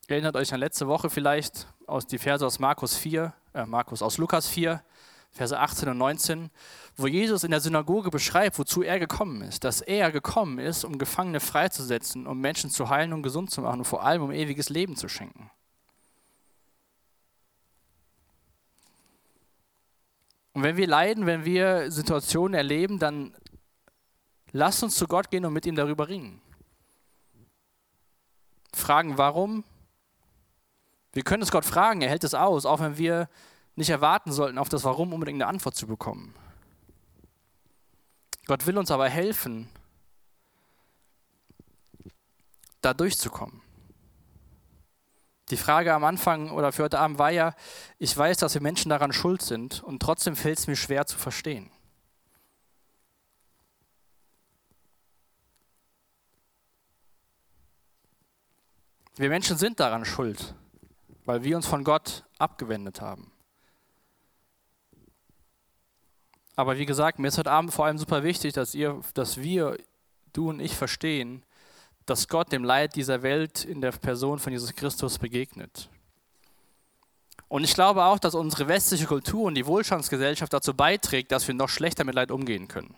Erinnert 0.07 0.35
euch 0.35 0.53
an 0.53 0.59
letzte 0.59 0.87
Woche 0.87 1.09
vielleicht 1.09 1.67
aus 1.87 2.05
die 2.05 2.17
Verse 2.17 2.45
aus 2.45 2.59
Markus 2.59 2.97
4, 2.97 3.33
äh 3.53 3.65
Markus 3.65 4.01
aus 4.01 4.17
Lukas 4.17 4.47
4, 4.47 4.83
Verse 5.31 5.57
18 5.57 5.89
und 5.89 5.97
19, 5.97 6.51
wo 6.95 7.07
Jesus 7.07 7.43
in 7.43 7.51
der 7.51 7.61
Synagoge 7.61 8.11
beschreibt, 8.11 8.59
wozu 8.59 8.83
er 8.83 8.99
gekommen 8.99 9.41
ist, 9.41 9.63
dass 9.63 9.81
er 9.81 10.11
gekommen 10.11 10.59
ist, 10.59 10.83
um 10.83 10.99
Gefangene 10.99 11.39
freizusetzen, 11.39 12.27
um 12.27 12.39
Menschen 12.39 12.69
zu 12.69 12.89
heilen 12.89 13.13
und 13.13 13.23
gesund 13.23 13.49
zu 13.49 13.61
machen 13.61 13.79
und 13.79 13.85
vor 13.85 14.03
allem 14.03 14.21
um 14.21 14.31
ewiges 14.31 14.69
Leben 14.69 14.95
zu 14.95 15.07
schenken. 15.07 15.49
Und 20.53 20.61
wenn 20.63 20.77
wir 20.77 20.87
leiden, 20.87 21.25
wenn 21.25 21.45
wir 21.45 21.91
Situationen 21.91 22.53
erleben, 22.53 22.99
dann 22.99 23.35
lasst 24.51 24.83
uns 24.83 24.95
zu 24.95 25.07
Gott 25.07 25.31
gehen 25.31 25.45
und 25.45 25.53
mit 25.53 25.65
ihm 25.65 25.75
darüber 25.75 26.07
ringen. 26.07 26.41
Fragen, 28.71 29.17
warum, 29.17 29.63
wir 31.11 31.23
können 31.23 31.43
es 31.43 31.51
Gott 31.51 31.65
fragen, 31.65 32.01
er 32.01 32.09
hält 32.09 32.23
es 32.23 32.35
aus, 32.35 32.65
auch 32.65 32.79
wenn 32.79 32.97
wir 32.97 33.29
nicht 33.75 33.89
erwarten 33.89 34.31
sollten, 34.31 34.59
auf 34.59 34.69
das 34.69 34.83
Warum 34.83 35.13
unbedingt 35.13 35.41
eine 35.41 35.47
Antwort 35.47 35.75
zu 35.75 35.87
bekommen. 35.87 36.35
Gott 38.45 38.65
will 38.67 38.77
uns 38.77 38.91
aber 38.91 39.09
helfen, 39.09 39.69
da 42.81 42.93
durchzukommen. 42.93 43.62
Die 45.53 45.57
Frage 45.57 45.93
am 45.93 46.03
Anfang 46.03 46.49
oder 46.49 46.71
für 46.71 46.81
heute 46.81 46.97
Abend 46.97 47.19
war 47.19 47.29
ja, 47.29 47.53
ich 47.99 48.17
weiß, 48.17 48.37
dass 48.37 48.55
wir 48.55 48.61
Menschen 48.63 48.89
daran 48.89 49.13
schuld 49.13 49.43
sind 49.43 49.83
und 49.83 50.01
trotzdem 50.01 50.35
fällt 50.35 50.57
es 50.57 50.65
mir 50.65 50.75
schwer 50.75 51.05
zu 51.05 51.15
verstehen. 51.15 51.69
Wir 59.15 59.29
Menschen 59.29 59.55
sind 59.55 59.79
daran 59.79 60.05
schuld, 60.05 60.55
weil 61.25 61.43
wir 61.43 61.55
uns 61.55 61.67
von 61.67 61.83
Gott 61.83 62.23
abgewendet 62.39 62.99
haben. 62.99 63.31
Aber 66.55 66.79
wie 66.79 66.87
gesagt, 66.87 67.19
mir 67.19 67.27
ist 67.27 67.37
heute 67.37 67.51
Abend 67.51 67.71
vor 67.71 67.85
allem 67.85 67.99
super 67.99 68.23
wichtig, 68.23 68.53
dass, 68.53 68.73
ihr, 68.73 68.99
dass 69.13 69.37
wir, 69.37 69.77
du 70.33 70.49
und 70.49 70.59
ich, 70.59 70.75
verstehen, 70.75 71.43
dass 72.05 72.27
Gott 72.27 72.51
dem 72.51 72.63
Leid 72.63 72.95
dieser 72.95 73.23
Welt 73.23 73.63
in 73.65 73.81
der 73.81 73.91
Person 73.91 74.39
von 74.39 74.51
Jesus 74.51 74.75
Christus 74.75 75.17
begegnet. 75.17 75.89
Und 77.47 77.63
ich 77.63 77.75
glaube 77.75 78.03
auch, 78.03 78.19
dass 78.19 78.35
unsere 78.35 78.67
westliche 78.67 79.05
Kultur 79.05 79.43
und 79.43 79.55
die 79.55 79.65
Wohlstandsgesellschaft 79.65 80.51
dazu 80.51 80.73
beiträgt, 80.73 81.31
dass 81.31 81.47
wir 81.47 81.53
noch 81.53 81.69
schlechter 81.69 82.03
mit 82.03 82.15
Leid 82.15 82.31
umgehen 82.31 82.67
können. 82.67 82.95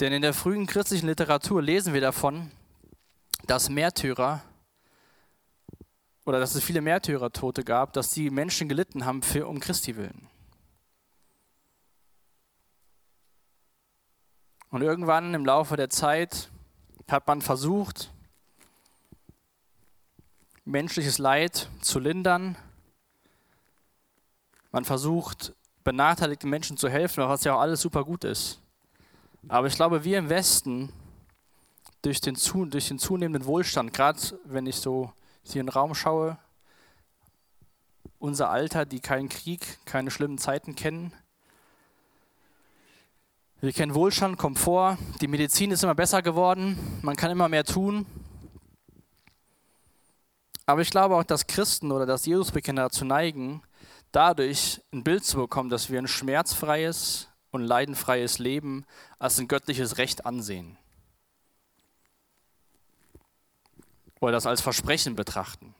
Denn 0.00 0.12
in 0.12 0.22
der 0.22 0.34
frühen 0.34 0.66
christlichen 0.66 1.06
Literatur 1.06 1.62
lesen 1.62 1.92
wir 1.92 2.00
davon, 2.00 2.50
dass 3.46 3.68
Märtyrer 3.68 4.42
oder 6.24 6.40
dass 6.40 6.54
es 6.54 6.64
viele 6.64 6.80
Märtyrertote 6.80 7.64
gab, 7.64 7.92
dass 7.92 8.10
die 8.10 8.30
Menschen 8.30 8.68
gelitten 8.68 9.04
haben 9.04 9.22
für, 9.22 9.46
um 9.46 9.60
Christi 9.60 9.96
willen. 9.96 10.28
Und 14.70 14.82
irgendwann 14.82 15.34
im 15.34 15.44
Laufe 15.44 15.76
der 15.76 15.90
Zeit 15.90 16.50
hat 17.08 17.26
man 17.26 17.42
versucht, 17.42 18.10
menschliches 20.64 21.18
Leid 21.18 21.68
zu 21.80 21.98
lindern. 21.98 22.56
Man 24.72 24.84
versucht, 24.84 25.52
benachteiligten 25.84 26.48
Menschen 26.48 26.76
zu 26.76 26.88
helfen, 26.88 27.28
was 27.28 27.44
ja 27.44 27.54
auch 27.54 27.60
alles 27.60 27.80
super 27.80 28.04
gut 28.04 28.24
ist. 28.24 28.60
Aber 29.48 29.66
ich 29.66 29.74
glaube, 29.74 30.04
wir 30.04 30.18
im 30.18 30.30
Westen, 30.30 30.92
durch 32.02 32.20
den, 32.20 32.36
durch 32.70 32.88
den 32.88 32.98
zunehmenden 32.98 33.46
Wohlstand, 33.46 33.92
gerade 33.92 34.18
wenn 34.44 34.66
ich 34.66 34.76
so 34.76 35.12
hier 35.42 35.60
in 35.60 35.66
den 35.66 35.72
Raum 35.72 35.94
schaue, 35.94 36.38
unser 38.18 38.50
Alter, 38.50 38.86
die 38.86 39.00
keinen 39.00 39.28
Krieg, 39.28 39.78
keine 39.84 40.10
schlimmen 40.10 40.38
Zeiten 40.38 40.74
kennen. 40.74 41.12
Wir 43.64 43.72
kennen 43.72 43.94
Wohlstand, 43.94 44.36
Komfort, 44.36 44.98
die 45.22 45.26
Medizin 45.26 45.70
ist 45.70 45.82
immer 45.82 45.94
besser 45.94 46.20
geworden, 46.20 46.78
man 47.00 47.16
kann 47.16 47.30
immer 47.30 47.48
mehr 47.48 47.64
tun. 47.64 48.04
Aber 50.66 50.82
ich 50.82 50.90
glaube 50.90 51.16
auch, 51.16 51.24
dass 51.24 51.46
Christen 51.46 51.90
oder 51.90 52.04
dass 52.04 52.26
Jesusbekenner 52.26 52.82
dazu 52.82 53.06
neigen, 53.06 53.62
dadurch 54.12 54.82
ein 54.92 55.02
Bild 55.02 55.24
zu 55.24 55.38
bekommen, 55.38 55.70
dass 55.70 55.88
wir 55.88 55.98
ein 55.98 56.08
schmerzfreies 56.08 57.28
und 57.52 57.62
leidenfreies 57.62 58.38
Leben 58.38 58.84
als 59.18 59.38
ein 59.38 59.48
göttliches 59.48 59.96
Recht 59.96 60.26
ansehen. 60.26 60.76
Oder 64.20 64.32
das 64.32 64.44
als 64.44 64.60
Versprechen 64.60 65.16
betrachten. 65.16 65.74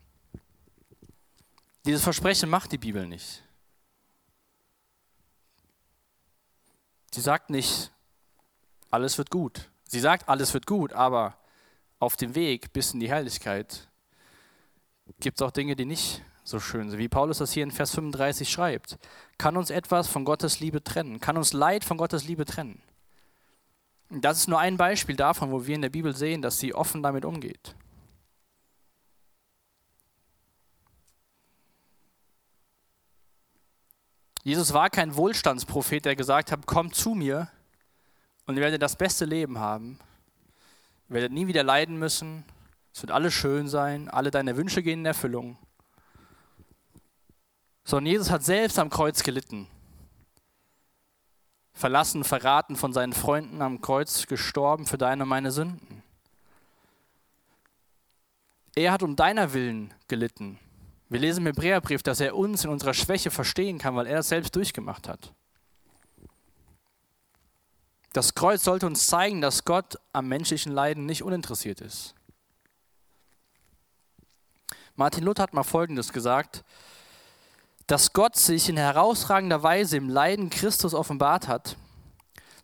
Dieses 1.84 2.02
Versprechen 2.02 2.48
macht 2.48 2.72
die 2.72 2.78
Bibel 2.78 3.06
nicht. 3.06 3.43
Sie 7.14 7.20
sagt 7.20 7.48
nicht, 7.48 7.92
alles 8.90 9.18
wird 9.18 9.30
gut. 9.30 9.70
Sie 9.86 10.00
sagt, 10.00 10.28
alles 10.28 10.52
wird 10.52 10.66
gut, 10.66 10.92
aber 10.92 11.36
auf 12.00 12.16
dem 12.16 12.34
Weg 12.34 12.72
bis 12.72 12.92
in 12.92 12.98
die 12.98 13.08
Herrlichkeit 13.08 13.88
gibt 15.20 15.40
es 15.40 15.46
auch 15.46 15.52
Dinge, 15.52 15.76
die 15.76 15.84
nicht 15.84 16.22
so 16.42 16.58
schön 16.58 16.90
sind. 16.90 16.98
Wie 16.98 17.08
Paulus 17.08 17.38
das 17.38 17.52
hier 17.52 17.62
in 17.62 17.70
Vers 17.70 17.94
35 17.94 18.50
schreibt. 18.50 18.98
Kann 19.38 19.56
uns 19.56 19.70
etwas 19.70 20.08
von 20.08 20.24
Gottes 20.24 20.58
Liebe 20.58 20.82
trennen? 20.82 21.20
Kann 21.20 21.36
uns 21.36 21.52
Leid 21.52 21.84
von 21.84 21.98
Gottes 21.98 22.24
Liebe 22.24 22.46
trennen? 22.46 22.82
Das 24.10 24.38
ist 24.38 24.48
nur 24.48 24.58
ein 24.58 24.76
Beispiel 24.76 25.14
davon, 25.14 25.52
wo 25.52 25.68
wir 25.68 25.76
in 25.76 25.82
der 25.82 25.90
Bibel 25.90 26.16
sehen, 26.16 26.42
dass 26.42 26.58
sie 26.58 26.74
offen 26.74 27.00
damit 27.00 27.24
umgeht. 27.24 27.76
Jesus 34.44 34.74
war 34.74 34.90
kein 34.90 35.16
Wohlstandsprophet, 35.16 36.04
der 36.04 36.16
gesagt 36.16 36.52
hat, 36.52 36.66
kommt 36.66 36.94
zu 36.94 37.14
mir 37.14 37.48
und 38.44 38.56
ihr 38.56 38.62
werdet 38.62 38.82
das 38.82 38.94
beste 38.94 39.24
Leben 39.24 39.58
haben. 39.58 39.98
Ihr 41.08 41.14
werdet 41.14 41.32
nie 41.32 41.46
wieder 41.46 41.62
leiden 41.62 41.98
müssen. 41.98 42.44
Es 42.92 43.00
wird 43.00 43.10
alles 43.10 43.32
schön 43.32 43.68
sein. 43.68 44.10
Alle 44.10 44.30
deine 44.30 44.58
Wünsche 44.58 44.82
gehen 44.82 45.00
in 45.00 45.06
Erfüllung. 45.06 45.56
Sondern 47.84 48.12
Jesus 48.12 48.30
hat 48.30 48.44
selbst 48.44 48.78
am 48.78 48.90
Kreuz 48.90 49.22
gelitten. 49.22 49.66
Verlassen, 51.72 52.22
verraten 52.22 52.76
von 52.76 52.92
seinen 52.92 53.14
Freunden 53.14 53.62
am 53.62 53.80
Kreuz 53.80 54.26
gestorben 54.26 54.86
für 54.86 54.98
deine 54.98 55.22
und 55.22 55.30
meine 55.30 55.52
Sünden. 55.52 56.02
Er 58.74 58.92
hat 58.92 59.02
um 59.02 59.16
deiner 59.16 59.54
Willen 59.54 59.94
gelitten. 60.06 60.58
Wir 61.14 61.20
lesen 61.20 61.42
im 61.42 61.46
Hebräerbrief, 61.46 62.02
dass 62.02 62.18
er 62.18 62.34
uns 62.34 62.64
in 62.64 62.70
unserer 62.70 62.92
Schwäche 62.92 63.30
verstehen 63.30 63.78
kann, 63.78 63.94
weil 63.94 64.08
er 64.08 64.16
das 64.16 64.30
selbst 64.30 64.56
durchgemacht 64.56 65.06
hat. 65.06 65.32
Das 68.12 68.34
Kreuz 68.34 68.64
sollte 68.64 68.88
uns 68.88 69.06
zeigen, 69.06 69.40
dass 69.40 69.64
Gott 69.64 69.96
am 70.12 70.26
menschlichen 70.26 70.72
Leiden 70.72 71.06
nicht 71.06 71.22
uninteressiert 71.22 71.80
ist. 71.80 72.16
Martin 74.96 75.22
Luther 75.22 75.44
hat 75.44 75.54
mal 75.54 75.62
Folgendes 75.62 76.12
gesagt, 76.12 76.64
dass 77.86 78.12
Gott 78.12 78.34
sich 78.34 78.68
in 78.68 78.76
herausragender 78.76 79.62
Weise 79.62 79.96
im 79.96 80.08
Leiden 80.08 80.50
Christus 80.50 80.94
offenbart 80.94 81.46
hat, 81.46 81.76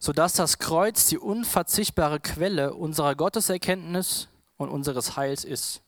sodass 0.00 0.32
das 0.32 0.58
Kreuz 0.58 1.06
die 1.06 1.18
unverzichtbare 1.18 2.18
Quelle 2.18 2.74
unserer 2.74 3.14
Gotteserkenntnis 3.14 4.26
und 4.56 4.70
unseres 4.70 5.16
Heils 5.16 5.44
ist. 5.44 5.82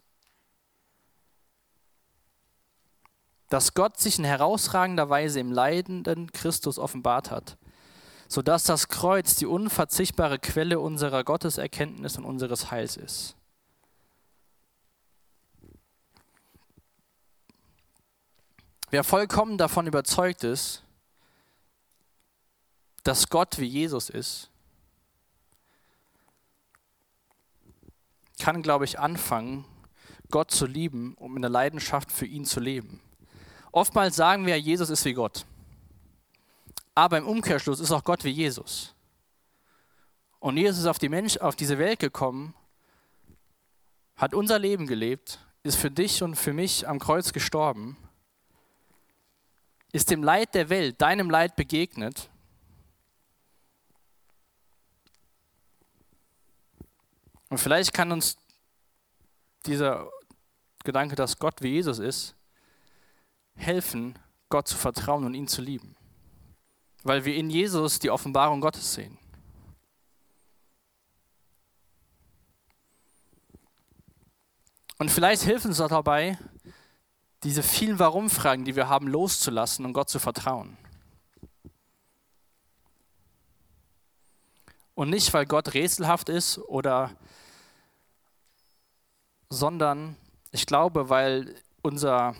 Dass 3.53 3.75
Gott 3.75 3.99
sich 4.01 4.19
in 4.19 4.25
herausragender 4.25 5.11
Weise 5.11 5.38
im 5.38 5.53
leidenden 5.53 6.33
Christus 6.33 6.79
offenbart 6.79 7.31
hat, 7.31 7.59
sodass 8.27 8.65
das 8.65 8.88
Kreuz 8.88 9.37
die 9.37 9.45
unverzichtbare 9.45 10.38
Quelle 10.38 10.81
unserer 10.81 11.23
Gotteserkenntnis 11.23 12.17
und 12.17 12.25
unseres 12.25 12.71
Heils 12.71 12.97
ist. 12.97 13.37
Wer 18.88 19.05
vollkommen 19.05 19.59
davon 19.59 19.87
überzeugt 19.87 20.45
ist, 20.45 20.83
dass 23.03 23.29
Gott 23.29 23.59
wie 23.59 23.67
Jesus 23.67 24.09
ist, 24.09 24.49
kann, 28.41 28.62
glaube 28.62 28.87
ich, 28.87 28.99
anfangen, 28.99 29.67
Gott 30.31 30.51
zu 30.51 30.65
lieben, 30.65 31.12
um 31.19 31.37
in 31.37 31.43
der 31.43 31.51
Leidenschaft 31.51 32.11
für 32.11 32.25
ihn 32.25 32.47
zu 32.47 32.59
leben. 32.59 33.03
Oftmals 33.72 34.16
sagen 34.16 34.46
wir, 34.46 34.61
Jesus 34.61 34.90
ist 34.90 35.04
wie 35.06 35.14
Gott. 35.14 35.46
Aber 36.94 37.16
im 37.16 37.26
Umkehrschluss 37.26 37.80
ist 37.80 37.90
auch 37.90 38.04
Gott 38.04 38.22
wie 38.22 38.30
Jesus. 38.30 38.94
Und 40.40 40.58
Jesus 40.58 40.80
ist 40.80 40.87
auf, 40.87 40.98
die 40.98 41.08
Mensch, 41.08 41.38
auf 41.38 41.56
diese 41.56 41.78
Welt 41.78 41.98
gekommen, 41.98 42.54
hat 44.16 44.35
unser 44.35 44.58
Leben 44.58 44.87
gelebt, 44.87 45.38
ist 45.62 45.76
für 45.76 45.90
dich 45.90 46.22
und 46.22 46.37
für 46.37 46.52
mich 46.52 46.87
am 46.87 46.98
Kreuz 46.98 47.32
gestorben, 47.32 47.96
ist 49.92 50.11
dem 50.11 50.22
Leid 50.22 50.54
der 50.54 50.68
Welt, 50.68 51.00
deinem 51.00 51.30
Leid 51.30 51.56
begegnet. 51.56 52.28
Und 57.48 57.58
vielleicht 57.58 57.92
kann 57.92 58.12
uns 58.12 58.37
dieser 59.64 60.11
Gedanke, 60.85 61.14
dass 61.14 61.38
Gott 61.38 61.62
wie 61.62 61.68
Jesus 61.68 61.98
ist, 61.98 62.35
helfen, 63.55 64.19
Gott 64.49 64.69
zu 64.69 64.77
vertrauen 64.77 65.25
und 65.25 65.35
ihn 65.35 65.49
zu 65.49 65.62
lieben. 65.62 65.97
Weil 67.03 67.25
wir 67.25 67.35
in 67.35 67.51
Jesus 67.51 67.99
die 67.99 68.11
Offenbarung 68.11 68.61
Gottes 68.61 68.95
sehen. 68.95 69.19
Und 74.99 75.11
vielleicht 75.11 75.43
hilft 75.43 75.67
uns 75.67 75.81
auch 75.81 75.88
dabei, 75.88 76.38
diese 77.43 77.62
vielen 77.62 77.99
Warum-Fragen, 77.99 78.65
die 78.65 78.77
wir 78.77 78.88
haben, 78.88 79.09
loszulassen 79.09 79.85
und 79.85 79.95
Gott 79.95 80.09
zu 80.09 80.21
vertrauen. 80.21 80.77
Und 84.95 85.11
nicht, 85.11 85.33
weil 85.35 85.47
Gott 85.47 85.75
rätselhaft 85.75 86.29
ist 86.29 86.59
oder, 86.59 87.11
sondern 89.49 90.17
ich 90.53 90.67
glaube, 90.67 91.09
weil 91.09 91.57
unser 91.83 92.37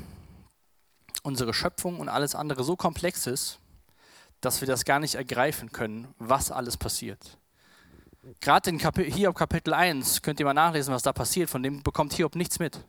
unsere 1.22 1.54
Schöpfung 1.54 2.00
und 2.00 2.08
alles 2.08 2.35
andere 2.35 2.64
so 2.64 2.76
komplex 2.76 3.26
ist, 3.26 3.58
dass 4.40 4.61
wir 4.61 4.68
das 4.68 4.85
gar 4.85 4.98
nicht 4.98 5.14
ergreifen 5.14 5.72
können, 5.72 6.14
was 6.18 6.50
alles 6.50 6.76
passiert. 6.76 7.38
Gerade 8.40 8.70
in 8.70 8.78
Kapi 8.78 9.11
Hiob 9.11 9.37
Kapitel 9.37 9.74
1 9.74 10.22
könnt 10.22 10.38
ihr 10.38 10.46
mal 10.46 10.54
nachlesen, 10.54 10.94
was 10.94 11.02
da 11.02 11.12
passiert. 11.12 11.50
Von 11.50 11.62
dem 11.62 11.82
bekommt 11.82 12.12
Hiob 12.12 12.37
nichts 12.37 12.58
mit. 12.58 12.85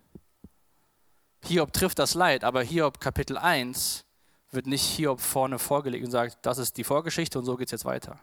Hiob 1.44 1.74
trifft 1.74 2.00
das 2.00 2.14
Leid, 2.14 2.44
aber 2.44 2.64
Hiob 2.64 3.00
Kapitel 3.00 3.38
1 3.38 4.06
wird 4.52 4.68
nicht 4.68 4.84
Hiob 4.84 5.20
vorne 5.20 5.58
vorgelegt 5.58 6.06
und 6.06 6.12
sagt, 6.12 6.38
das 6.46 6.60
ist 6.60 6.78
die 6.78 6.84
Vorgeschichte 6.84 7.40
und 7.40 7.46
so 7.46 7.58
geht 7.58 7.68
es 7.68 7.72
jetzt 7.72 7.86
weiter. 7.86 8.20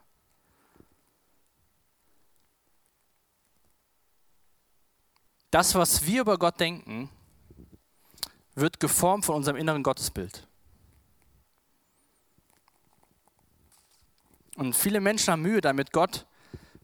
Das, 5.51 5.75
was 5.75 6.07
wir 6.07 6.21
über 6.21 6.39
Gott 6.39 6.61
denken, 6.61 7.11
wird 8.55 8.81
geformt 8.81 9.25
von 9.25 9.37
unserem 9.37 9.57
inneren 9.57 9.83
Gottesbild. 9.83 10.47
Und 14.57 14.75
viele 14.77 15.01
Menschen 15.01 15.33
haben 15.33 15.43
Mühe 15.43 15.61
damit, 15.61 15.93
Gott 15.93 16.27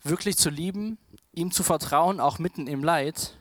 wirklich 0.02 0.36
zu 0.36 0.50
lieben, 0.50 0.98
ihm 1.32 1.50
zu 1.50 1.62
vertrauen, 1.62 2.20
auch 2.20 2.38
mitten 2.38 2.66
im 2.66 2.82
Leid, 2.82 3.36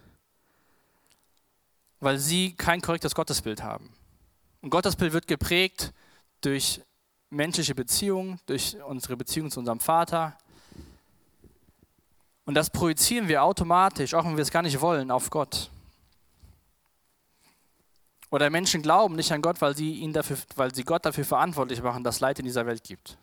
weil 1.99 2.19
sie 2.19 2.53
kein 2.53 2.81
korrektes 2.81 3.15
Gottesbild 3.15 3.63
haben. 3.63 3.93
Und 4.61 4.71
Gottesbild 4.71 5.13
wird 5.13 5.27
geprägt 5.27 5.93
durch 6.41 6.81
menschliche 7.29 7.75
Beziehungen, 7.75 8.39
durch 8.45 8.75
unsere 8.83 9.15
Beziehung 9.15 9.49
zu 9.49 9.59
unserem 9.59 9.79
Vater. 9.79 10.37
Und 12.45 12.55
das 12.55 12.69
projizieren 12.69 13.27
wir 13.27 13.43
automatisch, 13.43 14.13
auch 14.13 14.25
wenn 14.25 14.35
wir 14.35 14.41
es 14.41 14.51
gar 14.51 14.61
nicht 14.61 14.81
wollen, 14.81 15.11
auf 15.11 15.29
Gott. 15.29 15.69
Oder 18.35 18.49
Menschen 18.49 18.81
glauben 18.81 19.15
nicht 19.15 19.31
an 19.31 19.41
Gott, 19.41 19.61
weil 19.61 19.77
sie, 19.77 19.93
ihn 19.93 20.11
dafür, 20.11 20.37
weil 20.57 20.75
sie 20.75 20.83
Gott 20.83 21.05
dafür 21.05 21.23
verantwortlich 21.23 21.81
machen, 21.81 22.03
dass 22.03 22.19
Leid 22.19 22.37
in 22.37 22.43
dieser 22.43 22.65
Welt 22.65 22.83
gibt. 22.83 23.17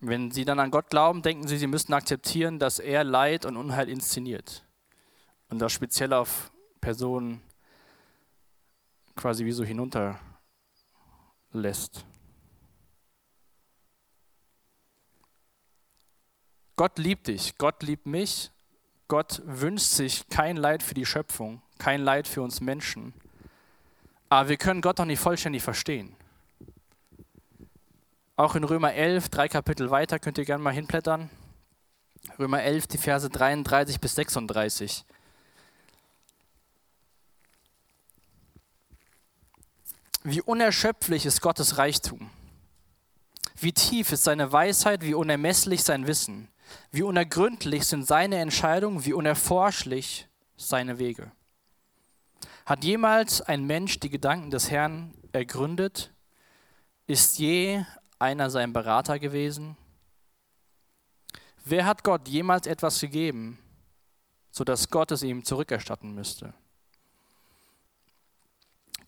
Wenn 0.00 0.32
Sie 0.32 0.44
dann 0.44 0.58
an 0.58 0.72
Gott 0.72 0.90
glauben, 0.90 1.22
denken 1.22 1.46
Sie, 1.46 1.56
Sie 1.56 1.68
müssten 1.68 1.92
akzeptieren, 1.92 2.58
dass 2.58 2.80
er 2.80 3.04
Leid 3.04 3.44
und 3.44 3.56
Unheil 3.56 3.88
inszeniert. 3.88 4.64
Und 5.48 5.60
das 5.60 5.72
speziell 5.72 6.12
auf 6.12 6.50
Personen 6.80 7.40
quasi 9.14 9.44
wie 9.44 9.52
so 9.52 9.62
hinunterlässt. 9.62 12.04
Gott 16.74 16.98
liebt 16.98 17.28
dich, 17.28 17.56
Gott 17.58 17.84
liebt 17.84 18.06
mich, 18.06 18.50
Gott 19.08 19.40
wünscht 19.44 19.86
sich 19.86 20.28
kein 20.28 20.56
Leid 20.56 20.82
für 20.82 20.94
die 20.94 21.06
Schöpfung, 21.06 21.62
kein 21.78 22.02
Leid 22.02 22.26
für 22.26 22.42
uns 22.42 22.60
Menschen. 22.60 23.14
Aber 24.28 24.48
wir 24.48 24.56
können 24.56 24.80
Gott 24.80 24.98
doch 24.98 25.04
nicht 25.04 25.20
vollständig 25.20 25.62
verstehen. 25.62 26.16
Auch 28.34 28.54
in 28.54 28.64
Römer 28.64 28.92
11, 28.92 29.28
drei 29.28 29.48
Kapitel 29.48 29.90
weiter, 29.90 30.18
könnt 30.18 30.38
ihr 30.38 30.44
gerne 30.44 30.62
mal 30.62 30.74
hinblättern. 30.74 31.30
Römer 32.38 32.62
11, 32.62 32.88
die 32.88 32.98
Verse 32.98 33.30
33 33.30 34.00
bis 34.00 34.14
36. 34.16 35.04
Wie 40.24 40.42
unerschöpflich 40.42 41.24
ist 41.24 41.40
Gottes 41.40 41.78
Reichtum. 41.78 42.30
Wie 43.58 43.72
tief 43.72 44.10
ist 44.10 44.24
seine 44.24 44.50
Weisheit, 44.50 45.02
wie 45.02 45.14
unermesslich 45.14 45.84
sein 45.84 46.08
Wissen. 46.08 46.48
Wie 46.90 47.02
unergründlich 47.02 47.86
sind 47.86 48.06
seine 48.06 48.36
Entscheidungen, 48.36 49.04
wie 49.04 49.12
unerforschlich 49.12 50.28
seine 50.56 50.98
Wege. 50.98 51.32
Hat 52.64 52.84
jemals 52.84 53.40
ein 53.40 53.64
Mensch 53.64 54.00
die 54.00 54.10
Gedanken 54.10 54.50
des 54.50 54.70
Herrn 54.70 55.14
ergründet? 55.32 56.12
Ist 57.06 57.38
je 57.38 57.84
einer 58.18 58.50
sein 58.50 58.72
Berater 58.72 59.18
gewesen? 59.18 59.76
Wer 61.64 61.84
hat 61.84 62.04
Gott 62.04 62.28
jemals 62.28 62.66
etwas 62.66 63.00
gegeben, 63.00 63.58
sodass 64.50 64.90
Gott 64.90 65.12
es 65.12 65.22
ihm 65.22 65.44
zurückerstatten 65.44 66.14
müsste? 66.14 66.54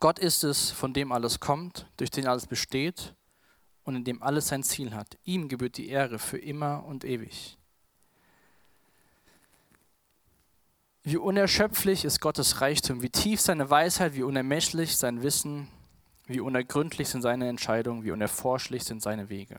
Gott 0.00 0.18
ist 0.18 0.44
es, 0.44 0.70
von 0.70 0.92
dem 0.92 1.10
alles 1.10 1.40
kommt, 1.40 1.88
durch 1.96 2.10
den 2.10 2.28
alles 2.28 2.46
besteht 2.46 3.14
und 3.88 3.96
in 3.96 4.04
dem 4.04 4.22
alles 4.22 4.48
sein 4.48 4.62
Ziel 4.62 4.94
hat. 4.94 5.16
Ihm 5.24 5.48
gebührt 5.48 5.78
die 5.78 5.88
Ehre 5.88 6.18
für 6.18 6.36
immer 6.36 6.84
und 6.84 7.04
ewig. 7.04 7.56
Wie 11.04 11.16
unerschöpflich 11.16 12.04
ist 12.04 12.20
Gottes 12.20 12.60
Reichtum, 12.60 13.00
wie 13.00 13.08
tief 13.08 13.40
seine 13.40 13.70
Weisheit, 13.70 14.14
wie 14.14 14.24
unermesslich 14.24 14.94
sein 14.98 15.22
Wissen, 15.22 15.68
wie 16.26 16.40
unergründlich 16.40 17.08
sind 17.08 17.22
seine 17.22 17.48
Entscheidungen, 17.48 18.04
wie 18.04 18.10
unerforschlich 18.10 18.84
sind 18.84 19.00
seine 19.00 19.30
Wege. 19.30 19.56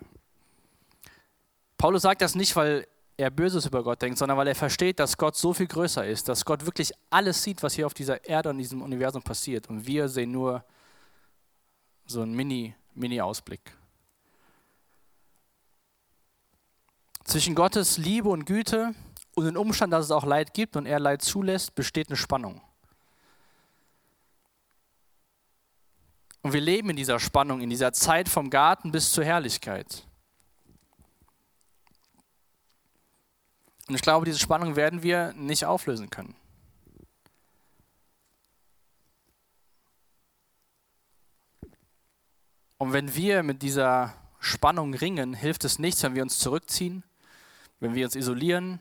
Paulus 1.80 2.04
sagt 2.04 2.22
das 2.22 2.36
nicht, 2.36 2.56
weil 2.56 2.86
er 3.18 3.32
Böses 3.32 3.66
über 3.66 3.84
Gott 3.84 4.00
denkt, 4.04 4.20
sondern 4.20 4.38
weil 4.38 4.48
er 4.48 4.54
versteht, 4.54 5.00
dass 5.00 5.18
Gott 5.18 5.36
so 5.36 5.56
viel 5.56 5.66
größer 5.66 6.06
ist, 6.06 6.30
dass 6.30 6.46
Gott 6.46 6.68
wirklich 6.68 6.92
alles 7.10 7.42
sieht, 7.42 7.64
was 7.64 7.74
hier 7.74 7.88
auf 7.88 7.96
dieser 7.96 8.24
Erde 8.26 8.52
und 8.52 8.60
diesem 8.60 8.84
Universum 8.84 9.24
passiert. 9.24 9.68
Und 9.70 9.88
wir 9.88 10.08
sehen 10.08 10.32
nur 10.32 10.64
so 12.06 12.22
einen 12.22 12.36
Mini, 12.36 12.76
Mini-Ausblick. 12.94 13.79
Zwischen 17.30 17.54
Gottes 17.54 18.00
Liebe 18.00 18.28
und 18.28 18.46
Güte 18.46 18.96
und 19.36 19.46
dem 19.46 19.56
Umstand, 19.56 19.94
dass 19.94 20.06
es 20.06 20.10
auch 20.10 20.26
Leid 20.26 20.56
gibt 20.56 20.76
und 20.76 20.88
er 20.88 21.00
Leid 21.00 21.22
zulässt, 21.22 21.76
besteht 21.76 22.10
eine 22.10 22.18
Spannung. 22.18 22.60
Und 26.42 26.54
wir 26.54 26.60
leben 26.60 26.90
in 26.90 26.96
dieser 26.96 27.20
Spannung, 27.20 27.62
in 27.62 27.70
dieser 27.70 27.94
Zeit 27.94 28.30
vom 28.30 28.50
Garten 28.50 28.92
bis 28.92 29.12
zur 29.12 29.26
Herrlichkeit. 29.26 30.08
Und 33.88 33.94
ich 33.94 34.02
glaube, 34.02 34.26
diese 34.26 34.40
Spannung 34.40 34.76
werden 34.76 35.04
wir 35.04 35.32
nicht 35.34 35.66
auflösen 35.66 36.10
können. 36.10 36.36
Und 42.80 42.92
wenn 42.92 43.14
wir 43.14 43.44
mit 43.44 43.62
dieser 43.62 44.16
Spannung 44.40 44.96
ringen, 44.96 45.36
hilft 45.36 45.64
es 45.64 45.78
nichts, 45.78 46.02
wenn 46.02 46.16
wir 46.16 46.24
uns 46.24 46.40
zurückziehen, 46.40 47.04
wenn 47.80 47.96
wir 47.96 48.06
uns 48.06 48.16
isolieren 48.16 48.80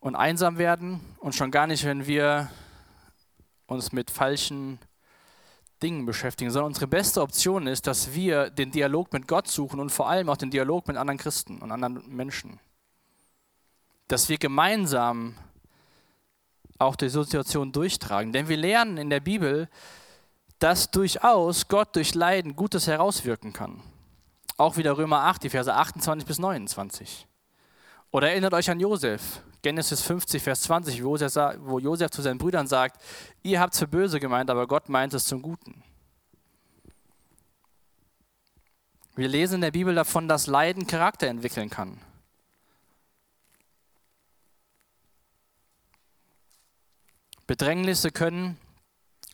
und 0.00 0.14
einsam 0.14 0.58
werden 0.58 1.00
und 1.18 1.34
schon 1.34 1.50
gar 1.50 1.66
nicht, 1.66 1.84
wenn 1.84 2.06
wir 2.06 2.50
uns 3.66 3.92
mit 3.92 4.10
falschen 4.10 4.78
Dingen 5.82 6.06
beschäftigen, 6.06 6.50
sondern 6.50 6.68
unsere 6.68 6.86
beste 6.86 7.20
Option 7.20 7.66
ist, 7.66 7.86
dass 7.86 8.14
wir 8.14 8.50
den 8.50 8.70
Dialog 8.70 9.12
mit 9.12 9.28
Gott 9.28 9.48
suchen 9.48 9.80
und 9.80 9.90
vor 9.90 10.08
allem 10.08 10.28
auch 10.28 10.36
den 10.36 10.50
Dialog 10.50 10.88
mit 10.88 10.96
anderen 10.96 11.18
Christen 11.18 11.60
und 11.60 11.70
anderen 11.70 12.08
Menschen. 12.14 12.60
Dass 14.08 14.28
wir 14.28 14.38
gemeinsam 14.38 15.36
auch 16.78 16.96
die 16.96 17.08
Situation 17.08 17.72
durchtragen. 17.72 18.32
Denn 18.32 18.48
wir 18.48 18.56
lernen 18.56 18.96
in 18.96 19.10
der 19.10 19.20
Bibel, 19.20 19.68
dass 20.58 20.90
durchaus 20.90 21.68
Gott 21.68 21.94
durch 21.96 22.14
Leiden 22.14 22.56
Gutes 22.56 22.86
herauswirken 22.86 23.52
kann. 23.52 23.82
Auch 24.56 24.76
wieder 24.76 24.96
Römer 24.96 25.22
8, 25.24 25.42
die 25.42 25.50
Verse 25.50 25.72
28 25.72 26.26
bis 26.26 26.38
29. 26.38 27.26
Oder 28.10 28.30
erinnert 28.30 28.54
euch 28.54 28.70
an 28.70 28.80
Josef, 28.80 29.42
Genesis 29.62 30.00
50, 30.02 30.42
Vers 30.42 30.62
20, 30.62 31.02
wo 31.04 31.78
Josef, 31.78 32.10
zu 32.10 32.22
seinen 32.22 32.38
Brüdern 32.38 32.66
sagt, 32.66 33.02
ihr 33.42 33.60
habt 33.60 33.74
es 33.74 33.80
für 33.80 33.88
böse 33.88 34.20
gemeint, 34.20 34.48
aber 34.48 34.66
Gott 34.66 34.88
meint 34.88 35.12
es 35.12 35.26
zum 35.26 35.42
Guten. 35.42 35.82
Wir 39.16 39.28
lesen 39.28 39.56
in 39.56 39.60
der 39.62 39.70
Bibel 39.70 39.94
davon, 39.94 40.28
dass 40.28 40.46
Leiden 40.46 40.86
Charakter 40.86 41.26
entwickeln 41.26 41.68
kann. 41.70 42.00
Bedrängnisse 47.46 48.10
können 48.10 48.58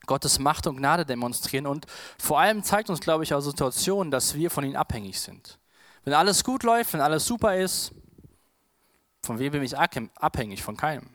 Gottes 0.06 0.38
Macht 0.38 0.66
und 0.66 0.76
Gnade 0.76 1.06
demonstrieren 1.06 1.66
und 1.66 1.86
vor 2.18 2.40
allem 2.40 2.62
zeigt 2.62 2.90
uns, 2.90 3.00
glaube 3.00 3.24
ich, 3.24 3.34
auch 3.34 3.40
Situationen, 3.40 4.10
dass 4.10 4.34
wir 4.34 4.50
von 4.50 4.64
ihm 4.64 4.76
abhängig 4.76 5.20
sind. 5.20 5.58
Wenn 6.04 6.14
alles 6.14 6.42
gut 6.42 6.62
läuft, 6.62 6.92
wenn 6.92 7.00
alles 7.00 7.24
super 7.24 7.56
ist, 7.56 7.92
von 9.24 9.38
wem 9.38 9.52
bin 9.52 9.62
ich 9.62 9.78
abhängig? 9.78 10.62
Von 10.62 10.76
keinem. 10.76 11.08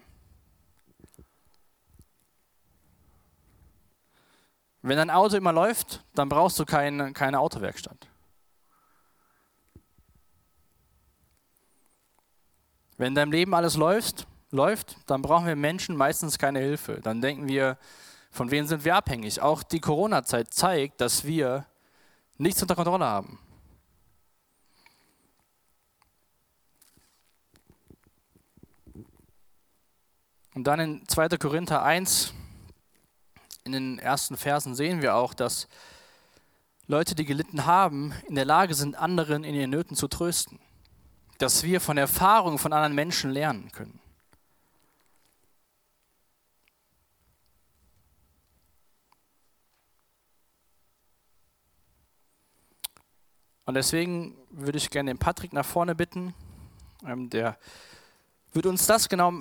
Wenn 4.82 4.96
dein 4.96 5.10
Auto 5.10 5.36
immer 5.36 5.52
läuft, 5.52 6.06
dann 6.16 6.30
brauchst 6.30 6.58
du 6.60 6.66
keine, 6.66 7.12
keine 7.12 7.40
Autowerkstatt. 7.40 8.08
Wenn 12.98 13.10
in 13.10 13.16
deinem 13.16 13.32
Leben 13.34 13.54
alles 13.54 13.76
läuft, 13.76 14.26
läuft, 14.50 14.98
dann 15.08 15.22
brauchen 15.22 15.46
wir 15.46 15.58
Menschen 15.58 15.98
meistens 15.98 16.40
keine 16.40 16.60
Hilfe. 16.60 17.02
Dann 17.02 17.22
denken 17.22 17.50
wir, 17.50 17.78
von 18.38 18.52
wem 18.52 18.68
sind 18.68 18.86
wir 18.86 18.96
abhängig? 18.96 19.42
Auch 19.42 19.64
die 19.64 19.80
Corona-Zeit 19.80 20.54
zeigt, 20.54 21.02
dass 21.02 21.26
wir 21.26 21.66
nichts 22.38 22.62
unter 22.62 22.76
Kontrolle 22.76 23.06
haben. 23.06 23.40
Und 30.54 30.66
dann 30.66 30.80
in 30.80 31.08
2. 31.08 31.30
Korinther 31.38 31.82
1, 31.82 32.34
in 33.64 33.72
den 33.72 33.98
ersten 33.98 34.38
Versen 34.38 34.76
sehen 34.76 35.02
wir 35.02 35.16
auch, 35.16 35.34
dass 35.34 35.68
Leute, 36.86 37.16
die 37.16 37.26
gelitten 37.26 37.66
haben, 37.66 38.14
in 38.28 38.36
der 38.36 38.46
Lage 38.46 38.76
sind, 38.76 38.96
anderen 38.96 39.44
in 39.44 39.56
ihren 39.56 39.72
Nöten 39.72 39.96
zu 39.96 40.08
trösten. 40.08 40.60
Dass 41.40 41.64
wir 41.64 41.82
von 41.82 41.98
Erfahrungen 41.98 42.60
von 42.60 42.72
anderen 42.72 42.94
Menschen 42.94 43.32
lernen 43.32 43.72
können. 43.72 44.00
Und 53.68 53.74
deswegen 53.74 54.34
würde 54.50 54.78
ich 54.78 54.90
gerne 54.90 55.12
den 55.12 55.18
Patrick 55.18 55.52
nach 55.52 55.66
vorne 55.66 55.94
bitten. 55.94 56.34
Ähm, 57.06 57.30
der 57.30 57.58
wird 58.54 58.66
uns 58.66 58.88
das 58.88 59.10
genau 59.10 59.34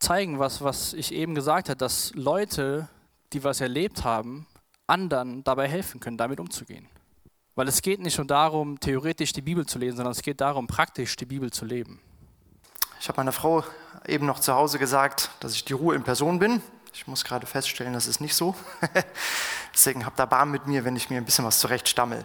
zeigen, 0.00 0.40
was, 0.40 0.62
was 0.62 0.92
ich 0.94 1.14
eben 1.14 1.36
gesagt 1.36 1.68
habe, 1.68 1.78
dass 1.78 2.12
Leute, 2.16 2.88
die 3.32 3.44
was 3.44 3.60
erlebt 3.60 4.02
haben, 4.02 4.48
anderen 4.88 5.44
dabei 5.44 5.68
helfen 5.68 6.00
können, 6.00 6.18
damit 6.18 6.40
umzugehen. 6.40 6.88
Weil 7.54 7.68
es 7.68 7.82
geht 7.82 8.00
nicht 8.00 8.18
nur 8.18 8.26
darum, 8.26 8.80
theoretisch 8.80 9.32
die 9.32 9.42
Bibel 9.42 9.64
zu 9.64 9.78
lesen, 9.78 9.96
sondern 9.96 10.12
es 10.12 10.22
geht 10.22 10.40
darum, 10.40 10.66
praktisch 10.66 11.14
die 11.14 11.26
Bibel 11.26 11.52
zu 11.52 11.64
leben. 11.64 12.00
Ich 12.98 13.08
habe 13.08 13.18
meiner 13.18 13.30
Frau 13.30 13.62
eben 14.08 14.26
noch 14.26 14.40
zu 14.40 14.54
Hause 14.54 14.80
gesagt, 14.80 15.30
dass 15.38 15.54
ich 15.54 15.64
die 15.64 15.72
Ruhe 15.72 15.94
in 15.94 16.02
Person 16.02 16.40
bin. 16.40 16.60
Ich 16.92 17.06
muss 17.06 17.24
gerade 17.24 17.46
feststellen, 17.46 17.92
das 17.92 18.08
ist 18.08 18.20
nicht 18.20 18.34
so. 18.34 18.56
Deswegen 19.72 20.04
habt 20.04 20.18
da 20.18 20.26
Barm 20.26 20.50
mit 20.50 20.66
mir, 20.66 20.84
wenn 20.84 20.96
ich 20.96 21.10
mir 21.10 21.18
ein 21.18 21.24
bisschen 21.24 21.44
was 21.44 21.60
zurechtstammel. 21.60 22.24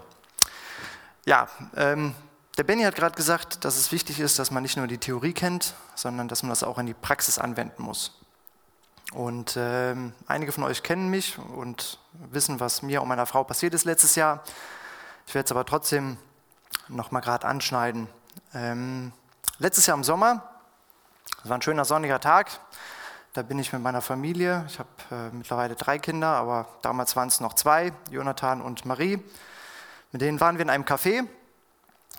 Ja, 1.27 1.49
ähm, 1.75 2.15
der 2.57 2.63
Benny 2.63 2.83
hat 2.83 2.95
gerade 2.95 3.13
gesagt, 3.13 3.65
dass 3.65 3.75
es 3.75 3.91
wichtig 3.91 4.21
ist, 4.21 4.39
dass 4.39 4.49
man 4.49 4.63
nicht 4.63 4.77
nur 4.77 4.87
die 4.87 4.97
Theorie 4.97 5.33
kennt, 5.33 5.73
sondern 5.93 6.29
dass 6.29 6.41
man 6.41 6.51
das 6.51 6.63
auch 6.63 6.77
in 6.77 6.85
die 6.85 6.93
Praxis 6.93 7.37
anwenden 7.37 7.83
muss. 7.83 8.17
Und 9.11 9.55
ähm, 9.57 10.13
einige 10.27 10.53
von 10.53 10.63
euch 10.63 10.83
kennen 10.83 11.09
mich 11.09 11.37
und 11.37 11.99
wissen, 12.13 12.61
was 12.61 12.81
mir 12.81 13.01
und 13.01 13.09
meiner 13.09 13.25
Frau 13.25 13.43
passiert 13.43 13.73
ist 13.73 13.83
letztes 13.83 14.15
Jahr. 14.15 14.41
Ich 15.27 15.35
werde 15.35 15.47
es 15.47 15.51
aber 15.51 15.65
trotzdem 15.65 16.15
nochmal 16.87 17.21
gerade 17.21 17.45
anschneiden. 17.45 18.07
Ähm, 18.53 19.11
letztes 19.59 19.85
Jahr 19.85 19.97
im 19.97 20.05
Sommer, 20.05 20.49
es 21.43 21.49
war 21.49 21.57
ein 21.57 21.61
schöner 21.61 21.83
sonniger 21.83 22.21
Tag, 22.21 22.57
da 23.33 23.41
bin 23.41 23.59
ich 23.59 23.73
mit 23.73 23.81
meiner 23.81 24.01
Familie, 24.01 24.63
ich 24.69 24.79
habe 24.79 24.87
äh, 25.11 25.35
mittlerweile 25.35 25.75
drei 25.75 25.99
Kinder, 25.99 26.29
aber 26.29 26.69
damals 26.81 27.17
waren 27.17 27.27
es 27.27 27.41
noch 27.41 27.53
zwei, 27.53 27.91
Jonathan 28.11 28.61
und 28.61 28.85
Marie. 28.85 29.21
Mit 30.11 30.21
denen 30.21 30.39
waren 30.39 30.57
wir 30.57 30.63
in 30.63 30.69
einem 30.69 30.85
Café, 30.85 31.27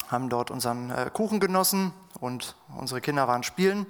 haben 0.08 0.28
dort 0.28 0.50
unseren 0.50 0.90
äh, 0.90 1.10
Kuchen 1.12 1.40
genossen 1.40 1.92
und 2.20 2.54
unsere 2.76 3.00
Kinder 3.00 3.28
waren 3.28 3.42
spielen. 3.42 3.86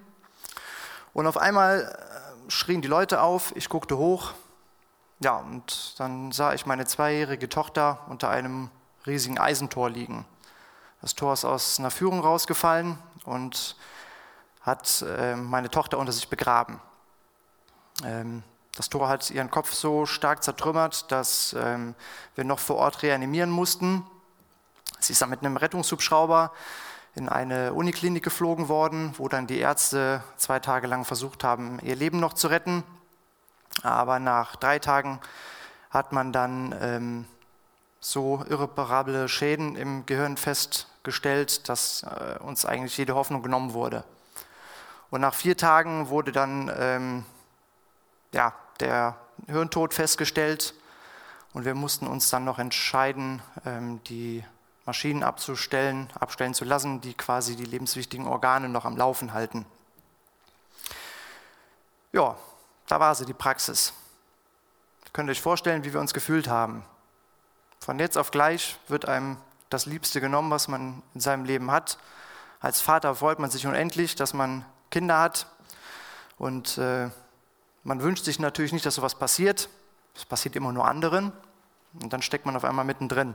Und 1.13 1.27
auf 1.27 1.37
einmal 1.37 1.83
äh, 1.83 2.51
schrien 2.51 2.81
die 2.81 2.89
Leute 2.89 3.23
auf, 3.23 3.55
ich 3.57 3.69
guckte 3.69 3.99
hoch, 3.99 4.33
ja, 5.21 5.37
und 5.37 5.99
dann 5.99 6.31
sah 6.31 6.55
ich 6.55 6.65
meine 6.65 6.87
zweijährige 6.87 7.49
Tochter 7.49 7.99
unter 8.09 8.29
einem 8.31 8.71
riesigen 9.05 9.39
Eisentor 9.39 9.91
liegen. 9.91 10.25
Das 11.01 11.15
Tor 11.15 11.33
ist 11.33 11.45
aus 11.45 11.79
einer 11.79 11.91
Führung 11.91 12.21
rausgefallen 12.21 12.99
und 13.25 13.77
hat 14.61 15.03
äh, 15.03 15.35
meine 15.35 15.71
Tochter 15.71 15.99
unter 15.99 16.13
sich 16.13 16.29
begraben. 16.29 16.81
Ähm, 18.05 18.45
das 18.79 18.89
Tor 18.89 19.09
hat 19.09 19.29
ihren 19.33 19.51
Kopf 19.51 19.75
so 19.75 20.07
stark 20.07 20.45
zertrümmert, 20.45 21.11
dass 21.11 21.53
ähm, 21.59 21.97
wir 22.37 22.45
noch 22.45 22.61
vor 22.61 22.77
Ort 22.77 23.03
reanimieren 23.03 23.51
mussten. 23.51 24.07
Sie 25.01 25.15
ist 25.15 25.21
dann 25.21 25.31
mit 25.31 25.41
einem 25.41 25.57
Rettungshubschrauber 25.57 26.53
in 27.17 27.29
eine 27.29 27.73
Uniklinik 27.73 28.23
geflogen 28.23 28.69
worden, 28.69 29.15
wo 29.19 29.27
dann 29.27 29.49
die 29.49 29.59
Ärzte 29.59 30.23
zwei 30.37 30.61
Tage 30.61 30.87
lang 30.87 31.05
versucht 31.05 31.43
haben, 31.43 31.81
ihr 31.83 31.97
Leben 31.97 32.21
noch 32.21 32.35
zu 32.35 32.47
retten. 32.47 32.85
Aber 33.83 34.21
nach 34.21 34.55
drei 34.55 34.79
Tagen 34.79 35.19
hat 35.91 36.13
man 36.13 36.33
dann 36.33 36.73
ähm, 36.81 37.25
so 37.99 38.45
irreparable 38.49 39.29
Schäden 39.29 39.75
im 39.75 40.07
Gehirn 40.07 40.37
festgestellt, 40.37 41.69
dass 41.69 42.05
äh, 42.05 42.39
uns 42.39 42.65
eigentlich 42.65 42.97
jede 42.97 43.17
Hoffnung 43.17 43.43
genommen 43.43 43.73
wurde. 43.73 44.05
Und 45.11 45.21
nach 45.21 45.35
vier 45.35 45.57
Tagen 45.57 46.11
wurde 46.11 46.31
dann 46.31 46.71
ähm, 46.79 47.25
ja, 48.33 48.55
der 48.81 49.17
Hirntod 49.47 49.95
festgestellt 49.95 50.75
und 51.53 51.65
wir 51.65 51.75
mussten 51.75 52.07
uns 52.07 52.31
dann 52.31 52.45
noch 52.45 52.59
entscheiden, 52.59 53.43
ähm, 53.65 54.01
die 54.05 54.45
Maschinen 54.85 55.23
abzustellen, 55.23 56.09
abstellen 56.19 56.55
zu 56.55 56.65
lassen, 56.65 57.01
die 57.01 57.15
quasi 57.15 57.57
die 57.57 57.65
lebenswichtigen 57.65 58.27
Organe 58.27 58.69
noch 58.69 58.85
am 58.85 58.97
Laufen 58.97 59.33
halten. 59.33 59.67
Ja, 62.13 62.37
da 62.87 62.99
war 63.01 63.15
sie, 63.15 63.27
die 63.27 63.35
Praxis. 63.35 63.93
Ihr 65.05 65.11
könnt 65.13 65.29
euch 65.29 65.43
vorstellen, 65.43 65.85
wie 65.85 65.93
wir 65.93 66.01
uns 66.01 66.15
gefühlt 66.15 66.49
haben. 66.49 66.85
Von 67.81 67.99
jetzt 67.99 68.17
auf 68.17 68.31
gleich 68.31 68.79
wird 68.89 69.07
einem 69.07 69.37
das 69.69 69.85
Liebste 69.87 70.21
genommen, 70.21 70.51
was 70.51 70.69
man 70.69 71.03
in 71.15 71.21
seinem 71.21 71.45
Leben 71.45 71.71
hat. 71.71 71.99
Als 72.61 72.81
Vater 72.81 73.15
freut 73.15 73.39
man 73.39 73.51
sich 73.51 73.67
unendlich, 73.67 74.15
dass 74.15 74.33
man 74.33 74.65
Kinder 74.91 75.19
hat. 75.21 75.47
Und 76.39 76.79
äh, 76.79 77.11
man 77.85 78.03
wünscht 78.03 78.25
sich 78.25 78.39
natürlich 78.39 78.73
nicht, 78.73 78.87
dass 78.87 78.97
sowas 78.97 79.15
passiert. 79.15 79.69
Es 80.15 80.25
passiert 80.25 80.57
immer 80.57 80.73
nur 80.73 80.87
anderen. 80.87 81.33
Und 82.03 82.13
dann 82.13 82.23
steckt 82.23 82.47
man 82.47 82.57
auf 82.57 82.65
einmal 82.65 82.85
mittendrin. 82.85 83.35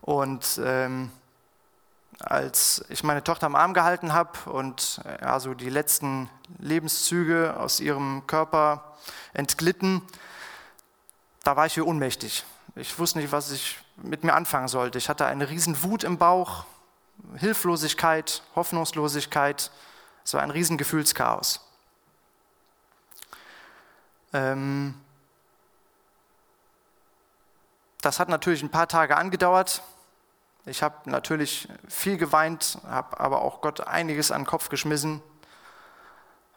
Und 0.00 0.60
ähm, 0.64 1.10
als 2.20 2.84
ich 2.88 3.02
meine 3.02 3.22
Tochter 3.22 3.46
am 3.46 3.56
Arm 3.56 3.74
gehalten 3.74 4.12
habe 4.12 4.50
und 4.50 5.00
also 5.20 5.54
die 5.54 5.68
letzten 5.68 6.30
Lebenszüge 6.58 7.56
aus 7.58 7.80
ihrem 7.80 8.26
Körper 8.26 8.96
entglitten, 9.34 10.02
da 11.44 11.56
war 11.56 11.66
ich 11.66 11.76
wie 11.76 11.82
ohnmächtig. 11.82 12.44
Ich 12.74 12.98
wusste 12.98 13.18
nicht, 13.18 13.32
was 13.32 13.50
ich 13.50 13.78
mit 13.96 14.24
mir 14.24 14.34
anfangen 14.34 14.68
sollte. 14.68 14.98
Ich 14.98 15.08
hatte 15.08 15.26
eine 15.26 15.48
riesen 15.48 15.82
Wut 15.82 16.04
im 16.04 16.18
Bauch, 16.18 16.64
Hilflosigkeit, 17.36 18.42
Hoffnungslosigkeit. 18.54 19.70
Es 20.24 20.34
war 20.34 20.42
ein 20.42 20.50
riesen 20.50 20.76
Gefühlschaos. 20.76 21.65
Ähm 24.36 24.94
das 28.02 28.20
hat 28.20 28.28
natürlich 28.28 28.62
ein 28.62 28.70
paar 28.70 28.86
Tage 28.86 29.16
angedauert. 29.16 29.82
Ich 30.66 30.82
habe 30.82 31.10
natürlich 31.10 31.68
viel 31.88 32.16
geweint, 32.18 32.78
habe 32.86 33.18
aber 33.18 33.42
auch 33.42 33.60
Gott 33.60 33.80
einiges 33.80 34.30
an 34.30 34.42
den 34.42 34.46
Kopf 34.46 34.68
geschmissen, 34.68 35.22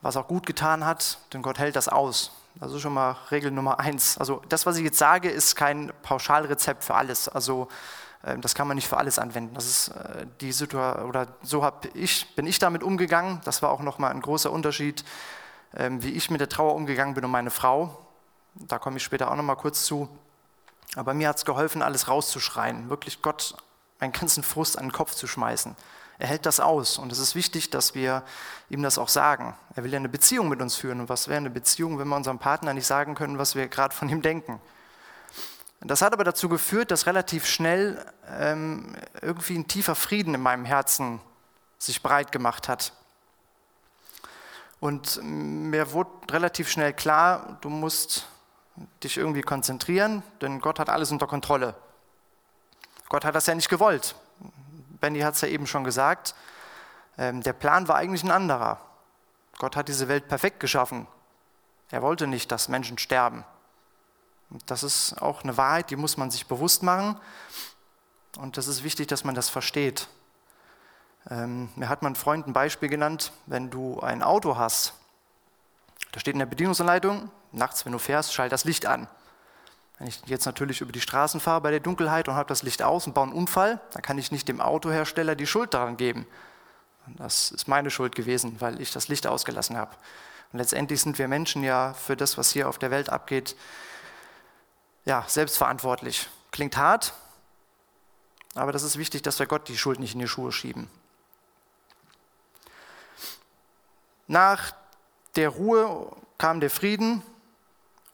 was 0.01 0.17
auch 0.17 0.27
gut 0.27 0.45
getan 0.45 0.85
hat, 0.85 1.19
denn 1.33 1.41
Gott 1.41 1.59
hält 1.59 1.75
das 1.75 1.87
aus. 1.87 2.31
Ist 2.61 2.81
schon 2.81 2.93
mal 2.93 3.15
Regel 3.31 3.51
Nummer 3.51 3.79
eins. 3.79 4.17
Also 4.17 4.41
das, 4.49 4.65
was 4.65 4.77
ich 4.77 4.83
jetzt 4.83 4.97
sage, 4.97 5.29
ist 5.29 5.55
kein 5.55 5.93
Pauschalrezept 6.01 6.83
für 6.83 6.95
alles. 6.95 7.29
Also 7.29 7.69
ähm, 8.25 8.41
das 8.41 8.53
kann 8.53 8.67
man 8.67 8.75
nicht 8.75 8.89
für 8.89 8.97
alles 8.97 9.17
anwenden. 9.17 9.53
Das 9.53 9.65
ist 9.65 9.89
äh, 9.89 10.25
die 10.41 10.51
Situation 10.51 11.07
oder 11.07 11.27
so 11.41 11.65
ich 11.93 12.35
bin 12.35 12.47
ich 12.47 12.59
damit 12.59 12.83
umgegangen. 12.83 13.39
Das 13.45 13.61
war 13.61 13.69
auch 13.69 13.81
noch 13.81 13.97
mal 13.97 14.09
ein 14.09 14.21
großer 14.21 14.51
Unterschied, 14.51 15.05
wie 15.71 16.11
ich 16.11 16.29
mit 16.29 16.41
der 16.41 16.49
Trauer 16.49 16.75
umgegangen 16.75 17.13
bin 17.13 17.25
und 17.25 17.31
meine 17.31 17.51
Frau. 17.51 17.97
Da 18.55 18.79
komme 18.79 18.97
ich 18.97 19.03
später 19.03 19.31
auch 19.31 19.35
noch 19.35 19.43
mal 19.43 19.55
kurz 19.55 19.85
zu. 19.85 20.09
Aber 20.95 21.13
mir 21.13 21.29
hat 21.29 21.37
es 21.37 21.45
geholfen, 21.45 21.81
alles 21.81 22.07
rauszuschreien, 22.07 22.89
wirklich 22.89 23.21
Gott 23.21 23.55
meinen 23.99 24.11
ganzen 24.11 24.43
Frust 24.43 24.77
an 24.77 24.85
den 24.85 24.91
Kopf 24.91 25.13
zu 25.13 25.27
schmeißen. 25.27 25.75
Er 26.17 26.27
hält 26.27 26.45
das 26.45 26.59
aus 26.59 26.97
und 26.97 27.11
es 27.11 27.19
ist 27.19 27.35
wichtig, 27.35 27.69
dass 27.69 27.95
wir 27.95 28.23
ihm 28.69 28.83
das 28.83 28.97
auch 28.97 29.07
sagen. 29.07 29.55
Er 29.75 29.83
will 29.83 29.91
ja 29.91 29.97
eine 29.97 30.09
Beziehung 30.09 30.49
mit 30.49 30.61
uns 30.61 30.75
führen 30.75 30.99
und 30.99 31.09
was 31.09 31.27
wäre 31.27 31.37
eine 31.37 31.49
Beziehung, 31.49 31.97
wenn 31.97 32.09
wir 32.09 32.15
unserem 32.15 32.39
Partner 32.39 32.73
nicht 32.73 32.87
sagen 32.87 33.15
können, 33.15 33.37
was 33.37 33.55
wir 33.55 33.67
gerade 33.67 33.95
von 33.95 34.09
ihm 34.09 34.21
denken. 34.21 34.59
Das 35.81 36.01
hat 36.01 36.11
aber 36.11 36.25
dazu 36.25 36.49
geführt, 36.49 36.91
dass 36.91 37.05
relativ 37.05 37.45
schnell 37.45 38.05
ähm, 38.27 38.97
irgendwie 39.21 39.57
ein 39.57 39.67
tiefer 39.67 39.95
Frieden 39.95 40.35
in 40.35 40.41
meinem 40.41 40.65
Herzen 40.65 41.21
sich 41.77 42.03
breit 42.03 42.33
gemacht 42.33 42.67
hat. 42.67 42.91
Und 44.79 45.19
mir 45.23 45.91
wurde 45.91 46.09
relativ 46.31 46.69
schnell 46.69 46.93
klar, 46.93 47.57
du 47.61 47.69
musst 47.69 48.27
dich 49.03 49.17
irgendwie 49.17 49.41
konzentrieren, 49.41 50.23
denn 50.41 50.59
Gott 50.61 50.79
hat 50.79 50.89
alles 50.89 51.11
unter 51.11 51.27
Kontrolle. 51.27 51.75
Gott 53.09 53.25
hat 53.25 53.35
das 53.35 53.47
ja 53.47 53.55
nicht 53.55 53.69
gewollt. 53.69 54.15
Benny 55.01 55.19
hat 55.19 55.35
es 55.35 55.41
ja 55.41 55.47
eben 55.47 55.67
schon 55.67 55.83
gesagt. 55.83 56.35
Ähm, 57.17 57.41
der 57.41 57.53
Plan 57.53 57.87
war 57.87 57.95
eigentlich 57.95 58.23
ein 58.23 58.31
anderer. 58.31 58.79
Gott 59.57 59.75
hat 59.75 59.89
diese 59.89 60.07
Welt 60.07 60.27
perfekt 60.27 60.59
geschaffen. 60.59 61.07
Er 61.91 62.01
wollte 62.01 62.27
nicht, 62.27 62.51
dass 62.51 62.69
Menschen 62.69 62.97
sterben. 62.97 63.43
Und 64.49 64.69
das 64.71 64.83
ist 64.83 65.21
auch 65.21 65.43
eine 65.43 65.57
Wahrheit, 65.57 65.89
die 65.89 65.95
muss 65.95 66.17
man 66.17 66.31
sich 66.31 66.47
bewusst 66.47 66.83
machen. 66.83 67.19
Und 68.37 68.57
das 68.57 68.67
ist 68.67 68.83
wichtig, 68.83 69.07
dass 69.07 69.23
man 69.23 69.35
das 69.35 69.49
versteht. 69.49 70.07
Ähm, 71.29 71.69
mir 71.75 71.89
hat 71.89 72.01
mein 72.01 72.15
Freund 72.15 72.47
ein 72.47 72.53
Beispiel 72.53 72.89
genannt, 72.89 73.31
wenn 73.45 73.69
du 73.69 73.99
ein 73.99 74.23
Auto 74.23 74.57
hast, 74.57 74.93
da 76.11 76.19
steht 76.19 76.33
in 76.33 76.39
der 76.39 76.45
Bedienungsanleitung, 76.45 77.29
nachts, 77.51 77.85
wenn 77.85 77.91
du 77.91 77.99
fährst, 77.99 78.33
schalt 78.33 78.51
das 78.51 78.63
Licht 78.63 78.85
an. 78.85 79.07
Wenn 79.97 80.07
ich 80.07 80.21
jetzt 80.25 80.45
natürlich 80.45 80.81
über 80.81 80.91
die 80.91 81.01
Straßen 81.01 81.39
fahre 81.39 81.61
bei 81.61 81.71
der 81.71 81.81
Dunkelheit 81.81 82.27
und 82.27 82.35
habe 82.35 82.47
das 82.47 82.63
Licht 82.63 82.81
aus 82.81 83.05
und 83.05 83.13
baue 83.13 83.25
einen 83.25 83.33
Unfall, 83.33 83.81
dann 83.91 84.01
kann 84.01 84.17
ich 84.17 84.31
nicht 84.31 84.47
dem 84.47 84.61
Autohersteller 84.61 85.35
die 85.35 85.45
Schuld 85.45 85.73
daran 85.73 85.97
geben. 85.97 86.25
Das 87.17 87.51
ist 87.51 87.67
meine 87.67 87.91
Schuld 87.91 88.15
gewesen, 88.15 88.55
weil 88.59 88.79
ich 88.81 88.91
das 88.91 89.07
Licht 89.07 89.27
ausgelassen 89.27 89.77
habe. 89.77 89.95
Und 90.51 90.59
letztendlich 90.59 91.01
sind 91.01 91.19
wir 91.19 91.27
Menschen 91.27 91.63
ja 91.63 91.93
für 91.93 92.15
das, 92.15 92.37
was 92.37 92.51
hier 92.51 92.69
auf 92.69 92.79
der 92.79 92.91
Welt 92.91 93.09
abgeht, 93.09 93.55
ja, 95.05 95.23
selbstverantwortlich. 95.27 96.29
Klingt 96.51 96.77
hart, 96.77 97.13
aber 98.55 98.71
das 98.71 98.83
ist 98.83 98.97
wichtig, 98.97 99.21
dass 99.21 99.39
wir 99.39 99.47
Gott 99.47 99.67
die 99.67 99.77
Schuld 99.77 99.99
nicht 99.99 100.13
in 100.13 100.19
die 100.19 100.27
Schuhe 100.27 100.51
schieben. 100.51 100.89
Nach 104.29 104.73
der 105.35 105.49
Ruhe 105.49 106.07
kam 106.37 106.59
der 106.59 106.69
Frieden 106.69 107.23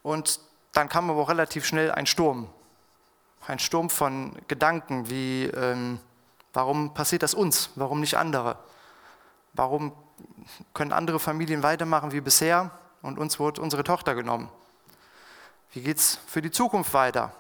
und 0.02 0.40
dann 0.72 0.88
kam 0.88 1.10
aber 1.10 1.22
auch 1.22 1.30
relativ 1.30 1.66
schnell 1.66 1.92
ein 1.92 2.06
Sturm. 2.06 2.48
Ein 3.46 3.60
Sturm 3.60 3.90
von 3.90 4.34
Gedanken 4.48 5.10
wie, 5.10 5.44
ähm, 5.44 6.00
warum 6.54 6.94
passiert 6.94 7.22
das 7.22 7.34
uns, 7.34 7.72
warum 7.76 8.00
nicht 8.00 8.18
andere? 8.18 8.58
Warum 9.52 9.92
können 10.74 10.94
andere 10.94 11.20
Familien 11.20 11.64
weitermachen 11.64 12.14
wie 12.14 12.22
bisher 12.22 12.72
und 13.02 13.20
uns 13.20 13.38
wurde 13.38 13.60
unsere 13.60 13.84
Tochter 13.84 14.16
genommen? 14.16 14.50
Wie 15.74 15.82
geht 15.82 15.98
es 15.98 16.18
für 16.28 16.42
die 16.42 16.52
Zukunft 16.52 16.94
weiter? 16.94 17.34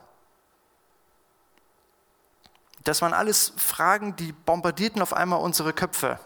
Das 2.83 3.01
waren 3.01 3.13
alles 3.13 3.53
Fragen, 3.55 4.17
die 4.17 4.33
bombardierten 4.33 5.01
auf 5.01 5.13
einmal 5.13 5.39
unsere 5.39 5.71
Köpfe. 5.71 6.19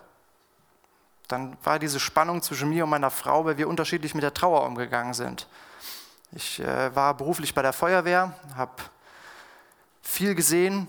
Dann 1.30 1.56
war 1.64 1.80
diese 1.80 2.00
Spannung 2.00 2.42
zwischen 2.42 2.70
mir 2.70 2.84
und 2.84 2.90
meiner 2.90 3.12
Frau, 3.12 3.46
weil 3.46 3.58
wir 3.58 3.70
unterschiedlich 3.70 4.16
mit 4.16 4.24
der 4.24 4.34
Trauer 4.34 4.66
umgegangen 4.66 5.14
sind. 5.14 5.48
Ich 6.32 6.60
äh, 6.60 6.94
war 6.96 7.14
beruflich 7.14 7.54
bei 7.54 7.62
der 7.62 7.72
Feuerwehr, 7.72 8.34
habe 8.56 8.74
viel 10.02 10.34
gesehen 10.36 10.88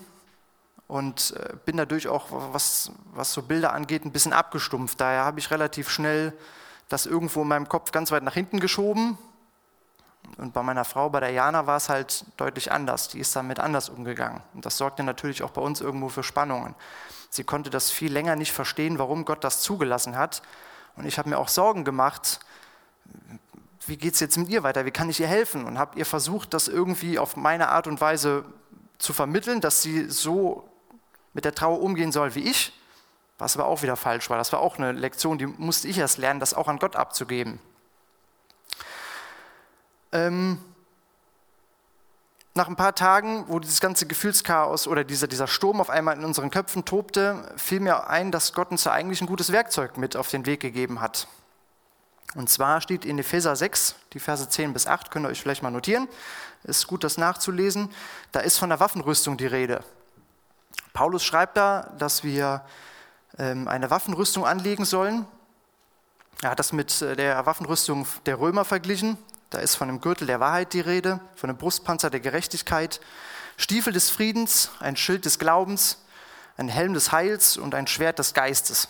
und 0.88 1.34
äh, 1.36 1.54
bin 1.66 1.76
dadurch 1.76 2.08
auch, 2.08 2.26
was, 2.30 2.90
was 3.12 3.32
so 3.32 3.42
Bilder 3.42 3.74
angeht, 3.74 4.04
ein 4.04 4.12
bisschen 4.12 4.32
abgestumpft. 4.32 5.00
Daher 5.00 5.24
habe 5.24 5.38
ich 5.38 5.50
relativ 5.50 5.90
schnell 5.90 6.32
das 6.88 7.06
irgendwo 7.06 7.42
in 7.42 7.48
meinem 7.48 7.68
Kopf 7.68 7.92
ganz 7.92 8.10
weit 8.10 8.22
nach 8.22 8.34
hinten 8.34 8.60
geschoben. 8.60 9.18
Und 10.38 10.54
bei 10.54 10.62
meiner 10.62 10.84
Frau, 10.84 11.10
bei 11.10 11.20
der 11.20 11.30
Jana, 11.30 11.66
war 11.66 11.76
es 11.76 11.90
halt 11.90 12.24
deutlich 12.38 12.72
anders. 12.72 13.08
Die 13.08 13.20
ist 13.20 13.36
damit 13.36 13.60
anders 13.60 13.90
umgegangen. 13.90 14.42
Und 14.54 14.64
das 14.64 14.78
sorgte 14.78 15.02
natürlich 15.02 15.42
auch 15.42 15.50
bei 15.50 15.60
uns 15.60 15.80
irgendwo 15.80 16.08
für 16.08 16.22
Spannungen. 16.22 16.74
Sie 17.30 17.44
konnte 17.44 17.70
das 17.70 17.90
viel 17.90 18.12
länger 18.12 18.36
nicht 18.36 18.52
verstehen, 18.52 18.98
warum 18.98 19.24
Gott 19.24 19.44
das 19.44 19.62
zugelassen 19.62 20.16
hat. 20.16 20.42
Und 20.96 21.06
ich 21.06 21.18
habe 21.18 21.30
mir 21.30 21.38
auch 21.38 21.48
Sorgen 21.48 21.84
gemacht, 21.84 22.40
wie 23.86 23.96
geht 23.96 24.14
es 24.14 24.20
jetzt 24.20 24.36
mit 24.36 24.48
ihr 24.48 24.62
weiter? 24.62 24.84
Wie 24.84 24.90
kann 24.90 25.08
ich 25.08 25.20
ihr 25.20 25.28
helfen? 25.28 25.64
Und 25.64 25.78
habe 25.78 25.98
ihr 25.98 26.06
versucht, 26.06 26.52
das 26.52 26.68
irgendwie 26.68 27.18
auf 27.18 27.36
meine 27.36 27.68
Art 27.68 27.86
und 27.86 28.00
Weise 28.00 28.44
zu 28.98 29.12
vermitteln, 29.12 29.60
dass 29.60 29.80
sie 29.80 30.10
so 30.10 30.68
mit 31.32 31.44
der 31.44 31.54
Trauer 31.54 31.80
umgehen 31.80 32.12
soll 32.12 32.34
wie 32.34 32.42
ich, 32.42 32.72
was 33.38 33.56
aber 33.56 33.66
auch 33.66 33.82
wieder 33.82 33.96
falsch 33.96 34.28
war. 34.28 34.36
Das 34.36 34.52
war 34.52 34.60
auch 34.60 34.78
eine 34.78 34.92
Lektion, 34.92 35.38
die 35.38 35.46
musste 35.46 35.88
ich 35.88 35.98
erst 35.98 36.18
lernen, 36.18 36.40
das 36.40 36.52
auch 36.52 36.68
an 36.68 36.78
Gott 36.78 36.96
abzugeben. 36.96 37.60
Ähm, 40.12 40.58
nach 42.60 42.68
ein 42.68 42.76
paar 42.76 42.94
Tagen, 42.94 43.46
wo 43.48 43.58
dieses 43.58 43.80
ganze 43.80 44.04
Gefühlschaos 44.04 44.86
oder 44.86 45.02
dieser, 45.02 45.26
dieser 45.26 45.46
Sturm 45.46 45.80
auf 45.80 45.88
einmal 45.88 46.18
in 46.18 46.26
unseren 46.26 46.50
Köpfen 46.50 46.84
tobte, 46.84 47.50
fiel 47.56 47.80
mir 47.80 48.10
ein, 48.10 48.30
dass 48.30 48.52
Gott 48.52 48.70
uns 48.70 48.82
da 48.82 48.92
eigentlich 48.92 49.22
ein 49.22 49.26
gutes 49.26 49.50
Werkzeug 49.50 49.96
mit 49.96 50.14
auf 50.14 50.28
den 50.28 50.44
Weg 50.44 50.60
gegeben 50.60 51.00
hat. 51.00 51.26
Und 52.34 52.50
zwar 52.50 52.82
steht 52.82 53.06
in 53.06 53.18
Epheser 53.18 53.56
6, 53.56 53.94
die 54.12 54.20
Verse 54.20 54.46
10 54.46 54.74
bis 54.74 54.86
8, 54.86 55.10
könnt 55.10 55.24
ihr 55.24 55.30
euch 55.30 55.40
vielleicht 55.40 55.62
mal 55.62 55.70
notieren, 55.70 56.06
ist 56.64 56.86
gut 56.86 57.02
das 57.02 57.16
nachzulesen, 57.16 57.88
da 58.30 58.40
ist 58.40 58.58
von 58.58 58.68
der 58.68 58.78
Waffenrüstung 58.78 59.38
die 59.38 59.46
Rede. 59.46 59.82
Paulus 60.92 61.24
schreibt 61.24 61.56
da, 61.56 61.90
dass 61.98 62.24
wir 62.24 62.62
ähm, 63.38 63.68
eine 63.68 63.88
Waffenrüstung 63.88 64.44
anlegen 64.44 64.84
sollen. 64.84 65.24
Er 66.42 66.50
hat 66.50 66.58
das 66.58 66.74
mit 66.74 67.00
äh, 67.00 67.16
der 67.16 67.46
Waffenrüstung 67.46 68.06
der 68.26 68.38
Römer 68.38 68.66
verglichen. 68.66 69.16
Da 69.50 69.58
ist 69.58 69.74
von 69.74 69.88
dem 69.88 70.00
Gürtel 70.00 70.26
der 70.26 70.40
Wahrheit 70.40 70.72
die 70.72 70.80
Rede, 70.80 71.20
von 71.34 71.48
dem 71.48 71.56
Brustpanzer 71.56 72.08
der 72.08 72.20
Gerechtigkeit, 72.20 73.00
Stiefel 73.56 73.92
des 73.92 74.08
Friedens, 74.08 74.70
ein 74.78 74.96
Schild 74.96 75.24
des 75.24 75.38
Glaubens, 75.38 75.98
ein 76.56 76.68
Helm 76.68 76.94
des 76.94 77.12
Heils 77.12 77.56
und 77.56 77.74
ein 77.74 77.86
Schwert 77.86 78.18
des 78.18 78.32
Geistes. 78.32 78.88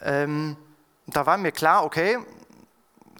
Ähm, 0.00 0.56
da 1.06 1.26
war 1.26 1.38
mir 1.38 1.52
klar, 1.52 1.84
okay, 1.84 2.18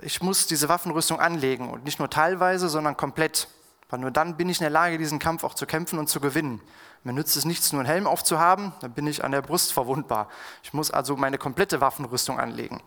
ich 0.03 0.21
muss 0.21 0.47
diese 0.47 0.69
Waffenrüstung 0.69 1.19
anlegen 1.19 1.71
und 1.71 1.85
nicht 1.85 1.99
nur 1.99 2.11
teilweise, 2.11 2.69
sondern 2.69 2.97
komplett. 2.97 3.49
Weil 3.89 4.01
nur 4.01 4.11
dann 4.11 4.37
bin 4.37 4.49
ich 4.49 4.59
in 4.59 4.65
der 4.65 4.71
Lage, 4.71 4.99
diesen 4.99 5.19
Kampf 5.19 5.45
auch 5.45 5.55
zu 5.55 5.67
kämpfen 5.67 5.99
und 5.99 6.09
zu 6.09 6.21
gewinnen. 6.21 6.61
Mir 7.05 7.13
nützt 7.13 7.37
es 7.37 7.45
nichts, 7.45 7.73
nur 7.73 7.81
einen 7.81 7.89
Helm 7.89 8.07
aufzuhaben, 8.07 8.73
dann 8.81 8.93
bin 8.93 9.07
ich 9.07 9.25
an 9.25 9.31
der 9.31 9.43
Brust 9.43 9.73
verwundbar. 9.73 10.29
Ich 10.63 10.75
muss 10.75 10.91
also 10.91 11.17
meine 11.17 11.39
komplette 11.39 11.81
Waffenrüstung 11.81 12.39
anlegen. 12.39 12.83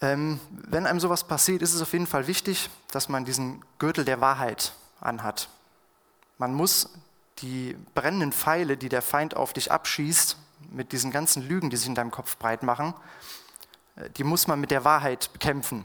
Ähm, 0.00 0.40
wenn 0.50 0.86
einem 0.86 1.00
sowas 1.00 1.24
passiert, 1.24 1.62
ist 1.62 1.72
es 1.72 1.80
auf 1.80 1.92
jeden 1.92 2.06
Fall 2.06 2.26
wichtig, 2.26 2.68
dass 2.90 3.08
man 3.08 3.24
diesen 3.24 3.64
Gürtel 3.78 4.04
der 4.04 4.20
Wahrheit 4.20 4.72
anhat. 5.00 5.48
Man 6.38 6.52
muss 6.52 6.90
die 7.38 7.76
brennenden 7.94 8.32
Pfeile, 8.32 8.76
die 8.76 8.88
der 8.88 9.02
Feind 9.02 9.36
auf 9.36 9.52
dich 9.52 9.72
abschießt, 9.72 10.36
mit 10.70 10.92
diesen 10.92 11.10
ganzen 11.10 11.42
Lügen, 11.42 11.70
die 11.70 11.76
sich 11.76 11.88
in 11.88 11.94
deinem 11.94 12.10
Kopf 12.10 12.36
breit 12.36 12.62
machen, 12.62 12.94
äh, 13.96 14.10
die 14.10 14.24
muss 14.24 14.46
man 14.46 14.60
mit 14.60 14.70
der 14.70 14.84
Wahrheit 14.84 15.32
bekämpfen. 15.32 15.84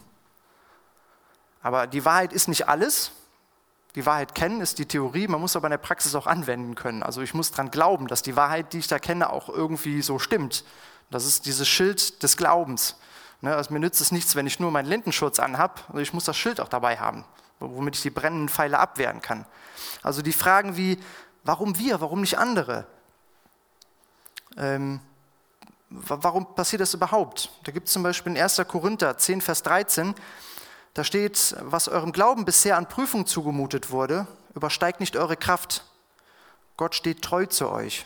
Aber 1.62 1.88
die 1.88 2.04
Wahrheit 2.04 2.34
ist 2.34 2.48
nicht 2.48 2.68
alles. 2.68 3.12
Die 3.96 4.06
Wahrheit 4.06 4.36
kennen 4.36 4.62
ist 4.62 4.80
die 4.80 4.86
Theorie, 4.86 5.28
man 5.28 5.42
muss 5.42 5.56
aber 5.56 5.68
in 5.68 5.72
der 5.72 5.78
Praxis 5.78 6.16
auch 6.16 6.26
anwenden 6.26 6.76
können. 6.76 7.04
Also 7.04 7.22
ich 7.22 7.34
muss 7.34 7.52
daran 7.52 7.72
glauben, 7.72 8.08
dass 8.08 8.22
die 8.22 8.38
Wahrheit, 8.38 8.72
die 8.74 8.80
ich 8.80 8.88
da 8.88 9.00
kenne, 9.00 9.30
auch 9.30 9.50
irgendwie 9.50 10.02
so 10.02 10.18
stimmt. 10.18 10.64
Das 11.10 11.26
ist 11.26 11.46
dieses 11.46 11.68
Schild 11.68 12.24
des 12.24 12.38
Glaubens. 12.38 12.96
Ne, 13.42 13.56
also 13.56 13.74
mir 13.74 13.80
nützt 13.80 14.02
es 14.02 14.12
nichts, 14.12 14.36
wenn 14.36 14.46
ich 14.46 14.60
nur 14.60 14.72
meinen 14.72 14.88
Lindenschutz 14.88 15.40
anhab. 15.40 15.84
Also 15.90 16.00
ich 16.00 16.14
muss 16.14 16.26
das 16.26 16.38
Schild 16.38 16.62
auch 16.62 16.70
dabei 16.70 16.98
haben, 16.98 17.26
womit 17.60 17.96
ich 17.96 18.02
die 18.04 18.12
brennenden 18.12 18.50
Pfeile 18.50 18.80
abwehren 18.80 19.22
kann. 19.22 19.46
Also 20.04 20.22
die 20.22 20.32
Fragen 20.32 20.78
wie, 20.78 21.00
warum 21.44 21.78
wir, 21.78 22.02
warum 22.02 22.22
nicht 22.22 22.38
andere? 22.38 22.86
Ähm, 24.58 25.00
warum 25.90 26.54
passiert 26.54 26.82
das 26.82 26.94
überhaupt? 26.94 27.50
Da 27.64 27.72
gibt 27.72 27.88
es 27.88 27.94
zum 27.94 28.04
Beispiel 28.04 28.36
in 28.36 28.42
1. 28.42 28.62
Korinther 28.68 29.18
10, 29.18 29.42
Vers 29.42 29.64
13, 29.64 30.14
da 30.94 31.04
steht, 31.04 31.56
was 31.62 31.88
eurem 31.88 32.12
Glauben 32.12 32.46
bisher 32.46 32.78
an 32.78 32.88
Prüfung 32.88 33.26
zugemutet 33.26 33.92
wurde, 33.92 34.28
übersteigt 34.54 35.00
nicht 35.00 35.16
eure 35.16 35.38
Kraft. 35.38 35.86
Gott 36.76 36.96
steht 36.96 37.22
treu 37.22 37.46
zu 37.46 37.70
euch. 37.70 38.06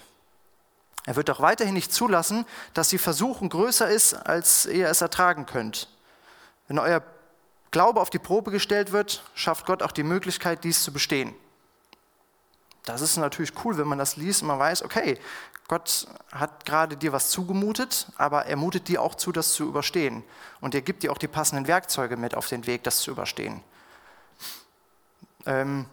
Er 1.06 1.16
wird 1.16 1.30
auch 1.30 1.40
weiterhin 1.40 1.74
nicht 1.74 1.94
zulassen, 1.94 2.46
dass 2.74 2.90
die 2.90 2.98
Versuchung 2.98 3.50
größer 3.50 3.88
ist, 3.88 4.14
als 4.14 4.66
ihr 4.66 4.90
es 4.90 5.02
ertragen 5.02 5.46
könnt. 5.46 5.88
Wenn 6.68 6.80
euer 6.80 7.04
Glaube 7.72 8.02
auf 8.02 8.10
die 8.10 8.20
Probe 8.20 8.52
gestellt 8.52 8.92
wird, 8.92 9.24
schafft 9.36 9.66
Gott 9.66 9.84
auch 9.84 9.92
die 9.92 10.04
Möglichkeit, 10.04 10.64
dies 10.64 10.82
zu 10.84 10.92
bestehen. 10.92 11.36
Das 12.86 13.02
ist 13.02 13.18
natürlich 13.18 13.52
cool, 13.64 13.78
wenn 13.78 13.88
man 13.88 13.98
das 13.98 14.16
liest 14.16 14.42
und 14.42 14.48
man 14.48 14.60
weiß, 14.60 14.84
okay, 14.84 15.20
Gott 15.68 16.08
hat 16.32 16.66
gerade 16.66 16.96
dir 16.96 17.12
was 17.12 17.30
zugemutet, 17.32 18.08
aber 18.18 18.46
er 18.46 18.56
mutet 18.56 18.88
dir 18.88 19.02
auch 19.02 19.16
zu, 19.16 19.32
das 19.32 19.54
zu 19.54 19.64
überstehen. 19.68 20.24
Und 20.62 20.76
er 20.76 20.82
gibt 20.82 21.02
dir 21.02 21.12
auch 21.12 21.18
die 21.18 21.28
passenden 21.28 21.68
Werkzeuge 21.68 22.18
mit 22.18 22.36
auf 22.36 22.48
den 22.48 22.68
Weg, 22.68 22.84
das 22.84 23.00
zu 23.00 23.12
überstehen. 23.12 23.62
Ähm, 25.48 25.88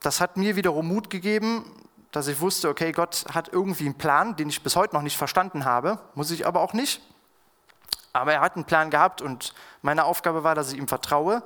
das 0.00 0.20
hat 0.20 0.36
mir 0.36 0.56
wiederum 0.56 0.88
Mut 0.88 1.10
gegeben, 1.10 1.64
dass 2.12 2.26
ich 2.26 2.40
wusste, 2.40 2.68
okay, 2.68 2.92
Gott 2.92 3.26
hat 3.32 3.48
irgendwie 3.52 3.84
einen 3.84 3.98
Plan, 3.98 4.36
den 4.36 4.48
ich 4.48 4.62
bis 4.62 4.76
heute 4.76 4.94
noch 4.94 5.02
nicht 5.02 5.16
verstanden 5.16 5.64
habe, 5.64 5.98
muss 6.14 6.30
ich 6.30 6.46
aber 6.46 6.60
auch 6.60 6.72
nicht. 6.72 7.02
Aber 8.12 8.32
er 8.32 8.40
hat 8.40 8.56
einen 8.56 8.64
Plan 8.64 8.90
gehabt 8.90 9.20
und 9.20 9.54
meine 9.82 10.04
Aufgabe 10.04 10.42
war, 10.42 10.54
dass 10.54 10.72
ich 10.72 10.78
ihm 10.78 10.88
vertraue 10.88 11.42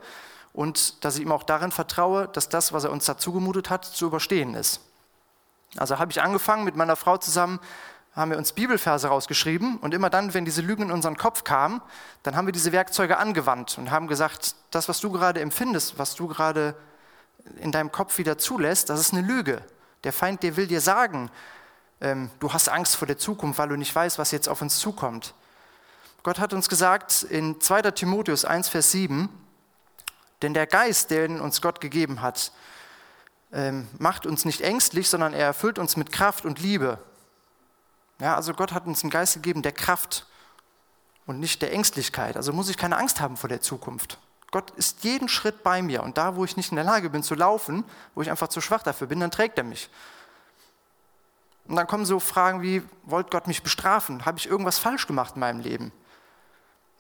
und 0.52 1.04
dass 1.04 1.16
ich 1.16 1.22
ihm 1.22 1.32
auch 1.32 1.42
darin 1.42 1.72
vertraue, 1.72 2.28
dass 2.28 2.48
das, 2.48 2.72
was 2.72 2.84
er 2.84 2.92
uns 2.92 3.04
dazu 3.06 3.32
gemutet 3.32 3.70
hat, 3.70 3.84
zu 3.84 4.06
überstehen 4.06 4.54
ist. 4.54 4.80
Also 5.76 5.98
habe 5.98 6.12
ich 6.12 6.22
angefangen 6.22 6.64
mit 6.64 6.76
meiner 6.76 6.96
Frau 6.96 7.16
zusammen, 7.16 7.58
haben 8.14 8.30
wir 8.30 8.38
uns 8.38 8.52
Bibelverse 8.52 9.08
rausgeschrieben 9.08 9.78
und 9.78 9.94
immer 9.94 10.10
dann, 10.10 10.34
wenn 10.34 10.44
diese 10.44 10.60
Lügen 10.60 10.84
in 10.84 10.92
unseren 10.92 11.16
Kopf 11.16 11.44
kamen, 11.44 11.80
dann 12.22 12.36
haben 12.36 12.46
wir 12.46 12.52
diese 12.52 12.70
Werkzeuge 12.70 13.16
angewandt 13.16 13.78
und 13.78 13.90
haben 13.90 14.06
gesagt, 14.06 14.54
das, 14.70 14.88
was 14.88 15.00
du 15.00 15.10
gerade 15.10 15.40
empfindest, 15.40 15.98
was 15.98 16.14
du 16.14 16.28
gerade 16.28 16.76
in 17.56 17.72
deinem 17.72 17.90
Kopf 17.90 18.18
wieder 18.18 18.36
zulässt, 18.36 18.90
das 18.90 19.00
ist 19.00 19.14
eine 19.14 19.26
Lüge. 19.26 19.62
Der 20.04 20.12
Feind, 20.12 20.42
der 20.42 20.56
will 20.56 20.66
dir 20.66 20.80
sagen, 20.80 21.30
ähm, 22.00 22.30
du 22.40 22.52
hast 22.52 22.68
Angst 22.68 22.96
vor 22.96 23.06
der 23.06 23.18
Zukunft, 23.18 23.58
weil 23.58 23.68
du 23.68 23.76
nicht 23.76 23.94
weißt, 23.94 24.18
was 24.18 24.30
jetzt 24.32 24.48
auf 24.48 24.60
uns 24.62 24.78
zukommt. 24.78 25.34
Gott 26.22 26.38
hat 26.38 26.52
uns 26.52 26.68
gesagt 26.68 27.22
in 27.22 27.60
2. 27.60 27.82
Timotheus 27.92 28.44
1, 28.44 28.68
Vers 28.68 28.92
7, 28.92 29.28
denn 30.42 30.54
der 30.54 30.66
Geist, 30.66 31.10
den 31.10 31.40
uns 31.40 31.60
Gott 31.60 31.80
gegeben 31.80 32.20
hat, 32.22 32.52
ähm, 33.52 33.88
macht 33.98 34.26
uns 34.26 34.44
nicht 34.44 34.60
ängstlich, 34.60 35.08
sondern 35.08 35.34
er 35.34 35.46
erfüllt 35.46 35.78
uns 35.78 35.96
mit 35.96 36.10
Kraft 36.10 36.44
und 36.44 36.58
Liebe. 36.58 36.98
Ja, 38.20 38.36
also 38.36 38.52
Gott 38.54 38.72
hat 38.72 38.86
uns 38.86 39.02
einen 39.02 39.10
Geist 39.10 39.34
gegeben 39.34 39.62
der 39.62 39.72
Kraft 39.72 40.26
und 41.26 41.38
nicht 41.38 41.62
der 41.62 41.72
Ängstlichkeit. 41.72 42.36
Also 42.36 42.52
muss 42.52 42.68
ich 42.68 42.76
keine 42.76 42.96
Angst 42.96 43.20
haben 43.20 43.36
vor 43.36 43.48
der 43.48 43.60
Zukunft. 43.60 44.18
Gott 44.52 44.70
ist 44.72 45.02
jeden 45.02 45.28
Schritt 45.28 45.62
bei 45.62 45.82
mir 45.82 46.02
und 46.02 46.18
da, 46.18 46.36
wo 46.36 46.44
ich 46.44 46.56
nicht 46.56 46.70
in 46.70 46.76
der 46.76 46.84
Lage 46.84 47.10
bin 47.10 47.22
zu 47.22 47.34
laufen, 47.34 47.84
wo 48.14 48.22
ich 48.22 48.30
einfach 48.30 48.48
zu 48.48 48.60
schwach 48.60 48.82
dafür 48.82 49.06
bin, 49.08 49.18
dann 49.18 49.30
trägt 49.30 49.58
er 49.58 49.64
mich. 49.64 49.90
Und 51.66 51.76
dann 51.76 51.86
kommen 51.86 52.04
so 52.04 52.20
Fragen 52.20 52.60
wie, 52.60 52.82
wollt 53.04 53.30
Gott 53.30 53.46
mich 53.46 53.62
bestrafen? 53.62 54.26
Habe 54.26 54.38
ich 54.38 54.46
irgendwas 54.46 54.78
falsch 54.78 55.06
gemacht 55.06 55.34
in 55.34 55.40
meinem 55.40 55.60
Leben? 55.60 55.90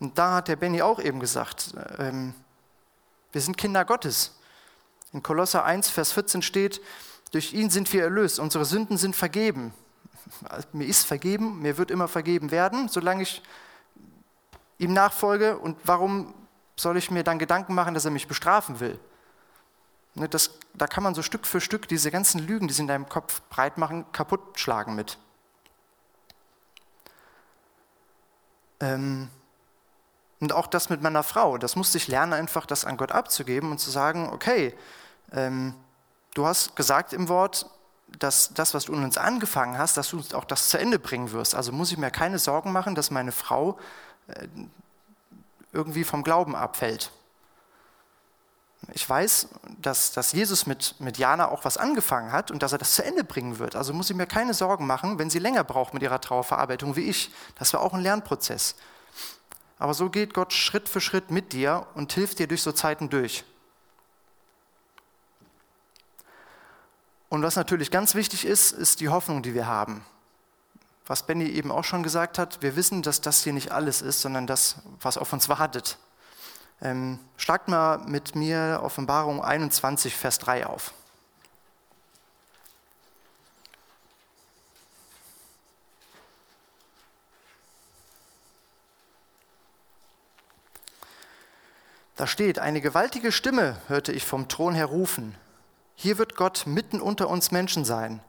Und 0.00 0.16
da 0.16 0.36
hat 0.36 0.48
der 0.48 0.56
Benny 0.56 0.80
auch 0.80 0.98
eben 0.98 1.20
gesagt, 1.20 1.74
ähm, 1.98 2.34
wir 3.32 3.40
sind 3.40 3.58
Kinder 3.58 3.84
Gottes. 3.84 4.38
In 5.12 5.22
Kolosser 5.22 5.64
1, 5.64 5.90
Vers 5.90 6.12
14 6.12 6.40
steht, 6.40 6.80
durch 7.32 7.52
ihn 7.52 7.68
sind 7.68 7.92
wir 7.92 8.04
erlöst, 8.04 8.38
unsere 8.38 8.64
Sünden 8.64 8.96
sind 8.96 9.14
vergeben. 9.14 9.74
Mir 10.72 10.86
ist 10.86 11.04
vergeben, 11.04 11.60
mir 11.60 11.76
wird 11.76 11.90
immer 11.90 12.08
vergeben 12.08 12.50
werden, 12.50 12.88
solange 12.88 13.22
ich 13.22 13.42
ihm 14.78 14.92
nachfolge. 14.92 15.58
Und 15.58 15.76
warum 15.84 16.32
soll 16.76 16.96
ich 16.96 17.10
mir 17.10 17.24
dann 17.24 17.38
Gedanken 17.38 17.74
machen, 17.74 17.94
dass 17.94 18.04
er 18.04 18.10
mich 18.10 18.28
bestrafen 18.28 18.80
will? 18.80 18.98
Ne, 20.14 20.28
das, 20.28 20.50
da 20.74 20.86
kann 20.86 21.02
man 21.02 21.14
so 21.14 21.22
Stück 21.22 21.46
für 21.46 21.60
Stück 21.60 21.88
diese 21.88 22.10
ganzen 22.10 22.46
Lügen, 22.46 22.68
die 22.68 22.74
sie 22.74 22.82
in 22.82 22.88
deinem 22.88 23.08
Kopf 23.08 23.40
breit 23.48 23.78
machen, 23.78 24.04
kaputt 24.12 24.58
schlagen 24.58 24.94
mit. 24.94 25.18
Ähm, 28.80 29.30
und 30.40 30.52
auch 30.52 30.66
das 30.66 30.90
mit 30.90 31.02
meiner 31.02 31.22
Frau, 31.22 31.56
das 31.56 31.76
musste 31.76 31.98
ich 31.98 32.08
lernen, 32.08 32.32
einfach 32.32 32.66
das 32.66 32.84
an 32.84 32.96
Gott 32.96 33.12
abzugeben 33.12 33.70
und 33.70 33.78
zu 33.78 33.90
sagen, 33.90 34.28
okay, 34.32 34.74
ähm, 35.32 35.74
du 36.34 36.46
hast 36.46 36.74
gesagt 36.76 37.12
im 37.12 37.28
Wort, 37.28 37.70
dass 38.18 38.52
das, 38.52 38.74
was 38.74 38.86
du 38.86 38.92
in 38.92 39.04
uns 39.04 39.16
angefangen 39.16 39.78
hast, 39.78 39.96
dass 39.96 40.10
du 40.10 40.20
auch 40.34 40.44
das 40.44 40.68
zu 40.68 40.78
Ende 40.78 40.98
bringen 40.98 41.32
wirst. 41.32 41.54
Also 41.54 41.72
muss 41.72 41.92
ich 41.92 41.96
mir 41.96 42.10
keine 42.10 42.38
Sorgen 42.38 42.72
machen, 42.72 42.94
dass 42.94 43.10
meine 43.10 43.32
Frau 43.32 43.78
äh, 44.26 44.48
irgendwie 45.72 46.04
vom 46.04 46.22
Glauben 46.22 46.54
abfällt. 46.54 47.10
Ich 48.94 49.08
weiß, 49.08 49.48
dass, 49.80 50.12
dass 50.12 50.32
Jesus 50.32 50.66
mit, 50.66 50.96
mit 50.98 51.16
Jana 51.16 51.48
auch 51.48 51.64
was 51.64 51.76
angefangen 51.76 52.32
hat 52.32 52.50
und 52.50 52.62
dass 52.62 52.72
er 52.72 52.78
das 52.78 52.94
zu 52.94 53.04
Ende 53.04 53.22
bringen 53.22 53.58
wird. 53.58 53.76
Also 53.76 53.92
muss 53.92 54.10
ich 54.10 54.16
mir 54.16 54.26
keine 54.26 54.54
Sorgen 54.54 54.86
machen, 54.86 55.18
wenn 55.18 55.30
sie 55.30 55.38
länger 55.38 55.62
braucht 55.62 55.94
mit 55.94 56.02
ihrer 56.02 56.20
Trauerverarbeitung 56.20 56.96
wie 56.96 57.02
ich. 57.02 57.30
Das 57.58 57.72
war 57.72 57.80
auch 57.80 57.94
ein 57.94 58.00
Lernprozess. 58.00 58.74
Aber 59.78 59.94
so 59.94 60.10
geht 60.10 60.34
Gott 60.34 60.52
Schritt 60.52 60.88
für 60.88 61.00
Schritt 61.00 61.30
mit 61.30 61.52
dir 61.52 61.86
und 61.94 62.12
hilft 62.12 62.38
dir 62.38 62.48
durch 62.48 62.62
so 62.62 62.72
Zeiten 62.72 63.08
durch. 63.08 63.44
Und 67.28 67.42
was 67.42 67.56
natürlich 67.56 67.90
ganz 67.90 68.14
wichtig 68.14 68.44
ist, 68.44 68.72
ist 68.72 69.00
die 69.00 69.08
Hoffnung, 69.08 69.42
die 69.42 69.54
wir 69.54 69.66
haben. 69.66 70.04
Was 71.06 71.26
Benny 71.26 71.46
eben 71.46 71.72
auch 71.72 71.84
schon 71.84 72.02
gesagt 72.02 72.38
hat, 72.38 72.62
wir 72.62 72.76
wissen, 72.76 73.02
dass 73.02 73.20
das 73.20 73.42
hier 73.42 73.52
nicht 73.52 73.72
alles 73.72 74.02
ist, 74.02 74.20
sondern 74.20 74.46
das, 74.46 74.76
was 75.00 75.18
auf 75.18 75.32
uns 75.32 75.48
wartet. 75.48 75.98
Ähm, 76.80 77.18
schlagt 77.36 77.68
mal 77.68 77.98
mit 77.98 78.34
mir 78.34 78.80
Offenbarung 78.82 79.42
21, 79.42 80.16
Vers 80.16 80.38
3 80.38 80.66
auf. 80.66 80.92
Da 92.16 92.28
steht, 92.28 92.60
eine 92.60 92.80
gewaltige 92.80 93.32
Stimme 93.32 93.76
hörte 93.88 94.12
ich 94.12 94.24
vom 94.24 94.46
Thron 94.46 94.74
her 94.74 94.86
rufen. 94.86 95.34
Hier 95.96 96.18
wird 96.18 96.36
Gott 96.36 96.64
mitten 96.66 97.00
unter 97.00 97.28
uns 97.28 97.50
Menschen 97.50 97.84
sein. 97.84 98.20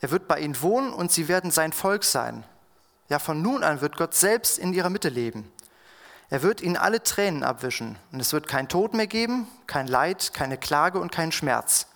Er 0.00 0.10
wird 0.10 0.28
bei 0.28 0.40
ihnen 0.40 0.60
wohnen 0.60 0.92
und 0.92 1.12
sie 1.12 1.28
werden 1.28 1.50
sein 1.50 1.72
Volk 1.72 2.04
sein. 2.04 2.44
Ja, 3.08 3.18
von 3.18 3.42
nun 3.42 3.62
an 3.62 3.80
wird 3.80 3.96
Gott 3.96 4.14
selbst 4.14 4.58
in 4.58 4.72
ihrer 4.72 4.90
Mitte 4.90 5.08
leben. 5.08 5.50
Er 6.30 6.42
wird 6.42 6.60
ihnen 6.60 6.76
alle 6.76 7.02
Tränen 7.02 7.42
abwischen 7.42 7.98
und 8.12 8.20
es 8.20 8.32
wird 8.32 8.48
kein 8.48 8.68
Tod 8.68 8.94
mehr 8.94 9.06
geben, 9.06 9.46
kein 9.66 9.86
Leid, 9.86 10.32
keine 10.34 10.58
Klage 10.58 10.98
und 10.98 11.12
kein 11.12 11.32
Schmerz. 11.32 11.86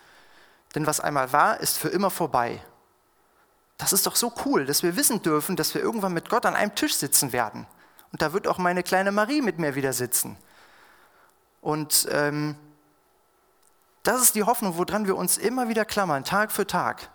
Denn 0.75 0.87
was 0.87 1.01
einmal 1.01 1.33
war, 1.33 1.61
ist 1.61 1.79
für 1.79 1.89
immer 1.89 2.11
vorbei. 2.11 2.63
Das 3.79 3.93
ist 3.93 4.07
doch 4.07 4.17
so 4.17 4.33
cool, 4.45 4.67
dass 4.67 4.83
wir 4.83 4.97
wissen 4.97 5.23
dürfen, 5.23 5.57
dass 5.57 5.75
wir 5.75 5.81
irgendwann 5.81 6.13
mit 6.13 6.29
Gott 6.29 6.45
an 6.45 6.57
einem 6.57 6.75
Tisch 6.75 6.97
sitzen 6.97 7.33
werden. 7.33 7.67
Und 8.13 8.23
da 8.23 8.33
wird 8.33 8.47
auch 8.47 8.59
meine 8.59 8.83
kleine 8.83 9.13
Marie 9.13 9.41
mit 9.41 9.59
mir 9.59 9.75
wieder 9.75 9.93
sitzen. 9.93 10.37
Und 11.61 12.09
ähm, 12.11 12.57
das 14.03 14.23
ist 14.23 14.35
die 14.35 14.45
Hoffnung, 14.45 14.77
woran 14.77 15.07
wir 15.07 15.17
uns 15.17 15.39
immer 15.39 15.69
wieder 15.69 15.85
klammern, 15.85 16.25
Tag 16.25 16.53
für 16.53 16.67
Tag. 16.67 17.11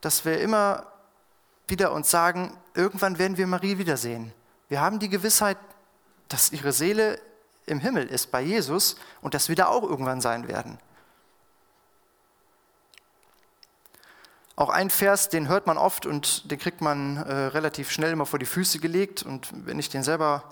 Dass 0.00 0.24
wir 0.24 0.40
immer 0.40 0.86
wieder 1.66 1.92
uns 1.92 2.10
sagen, 2.10 2.56
irgendwann 2.74 3.18
werden 3.18 3.36
wir 3.36 3.46
Marie 3.46 3.78
wiedersehen. 3.78 4.32
Wir 4.68 4.80
haben 4.80 4.98
die 4.98 5.08
Gewissheit, 5.08 5.58
dass 6.28 6.52
ihre 6.52 6.72
Seele 6.72 7.20
im 7.66 7.80
Himmel 7.80 8.06
ist 8.06 8.30
bei 8.30 8.40
Jesus 8.40 8.96
und 9.20 9.34
dass 9.34 9.48
wir 9.48 9.56
da 9.56 9.66
auch 9.66 9.82
irgendwann 9.82 10.20
sein 10.20 10.48
werden. 10.48 10.78
Auch 14.56 14.70
ein 14.70 14.90
Vers, 14.90 15.28
den 15.28 15.46
hört 15.46 15.68
man 15.68 15.78
oft 15.78 16.04
und 16.04 16.50
den 16.50 16.58
kriegt 16.58 16.80
man 16.80 17.18
äh, 17.18 17.32
relativ 17.32 17.92
schnell 17.92 18.10
immer 18.10 18.26
vor 18.26 18.40
die 18.40 18.46
Füße 18.46 18.80
gelegt. 18.80 19.22
Und 19.22 19.48
wenn 19.52 19.78
ich 19.78 19.88
den 19.88 20.02
selber 20.02 20.42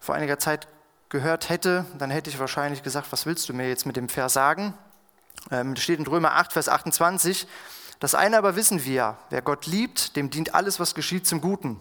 vor 0.00 0.16
einiger 0.16 0.40
Zeit 0.40 0.66
gehört 1.08 1.50
hätte, 1.50 1.86
dann 1.96 2.10
hätte 2.10 2.30
ich 2.30 2.40
wahrscheinlich 2.40 2.82
gesagt, 2.82 3.12
was 3.12 3.26
willst 3.26 3.48
du 3.48 3.54
mir 3.54 3.68
jetzt 3.68 3.86
mit 3.86 3.94
dem 3.94 4.08
Vers 4.08 4.32
sagen? 4.32 4.74
Ähm, 5.52 5.76
steht 5.76 6.00
in 6.00 6.06
Römer 6.06 6.32
8, 6.32 6.52
Vers 6.52 6.68
28. 6.68 7.46
Das 8.04 8.14
eine 8.14 8.36
aber 8.36 8.54
wissen 8.54 8.84
wir, 8.84 9.16
wer 9.30 9.40
Gott 9.40 9.64
liebt, 9.64 10.14
dem 10.16 10.28
dient 10.28 10.54
alles, 10.54 10.78
was 10.78 10.94
geschieht, 10.94 11.26
zum 11.26 11.40
Guten. 11.40 11.80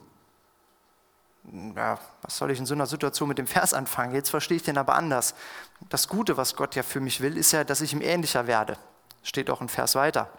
Ja, 1.75 1.99
was 2.21 2.37
soll 2.37 2.49
ich 2.49 2.59
in 2.59 2.65
so 2.65 2.73
einer 2.73 2.85
Situation 2.85 3.27
mit 3.27 3.39
dem 3.39 3.45
Vers 3.45 3.73
anfangen? 3.73 4.15
Jetzt 4.15 4.29
verstehe 4.29 4.55
ich 4.55 4.63
den 4.63 4.77
aber 4.77 4.95
anders. 4.95 5.35
Das 5.89 6.07
Gute, 6.07 6.37
was 6.37 6.55
Gott 6.55 6.75
ja 6.75 6.83
für 6.83 7.01
mich 7.01 7.19
will, 7.19 7.35
ist 7.35 7.51
ja, 7.51 7.65
dass 7.65 7.81
ich 7.81 7.91
ihm 7.91 7.99
ähnlicher 7.99 8.47
werde. 8.47 8.77
Steht 9.21 9.49
auch 9.49 9.59
ein 9.59 9.67
Vers 9.67 9.95
weiter. 9.95 10.29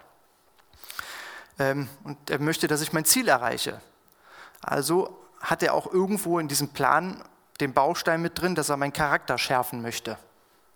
Ähm, 1.59 1.87
und 2.03 2.31
er 2.31 2.39
möchte, 2.39 2.65
dass 2.65 2.81
ich 2.81 2.91
mein 2.91 3.05
Ziel 3.05 3.27
erreiche. 3.27 3.79
Also 4.61 5.15
hat 5.39 5.61
er 5.61 5.75
auch 5.75 5.93
irgendwo 5.93 6.39
in 6.39 6.47
diesem 6.47 6.69
Plan 6.69 7.23
den 7.59 7.73
Baustein 7.73 8.23
mit 8.23 8.41
drin, 8.41 8.55
dass 8.55 8.69
er 8.69 8.77
meinen 8.77 8.91
Charakter 8.91 9.37
schärfen 9.37 9.83
möchte. 9.83 10.17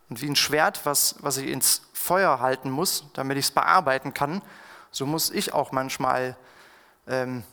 Und 0.08 0.22
wie 0.22 0.30
ein 0.30 0.36
Schwert, 0.36 0.82
was, 0.84 1.16
was 1.22 1.38
ich 1.38 1.50
ins 1.50 1.82
Feuer 1.94 2.42
halten 2.42 2.70
muss, 2.70 3.06
damit 3.14 3.40
ich 3.40 3.46
es 3.46 3.52
bearbeiten 3.52 4.14
kann, 4.14 4.44
so 4.92 5.06
muss 5.06 5.30
ich 5.30 5.54
auch 5.54 5.72
manchmal 5.72 6.36
ähm, 7.08 7.44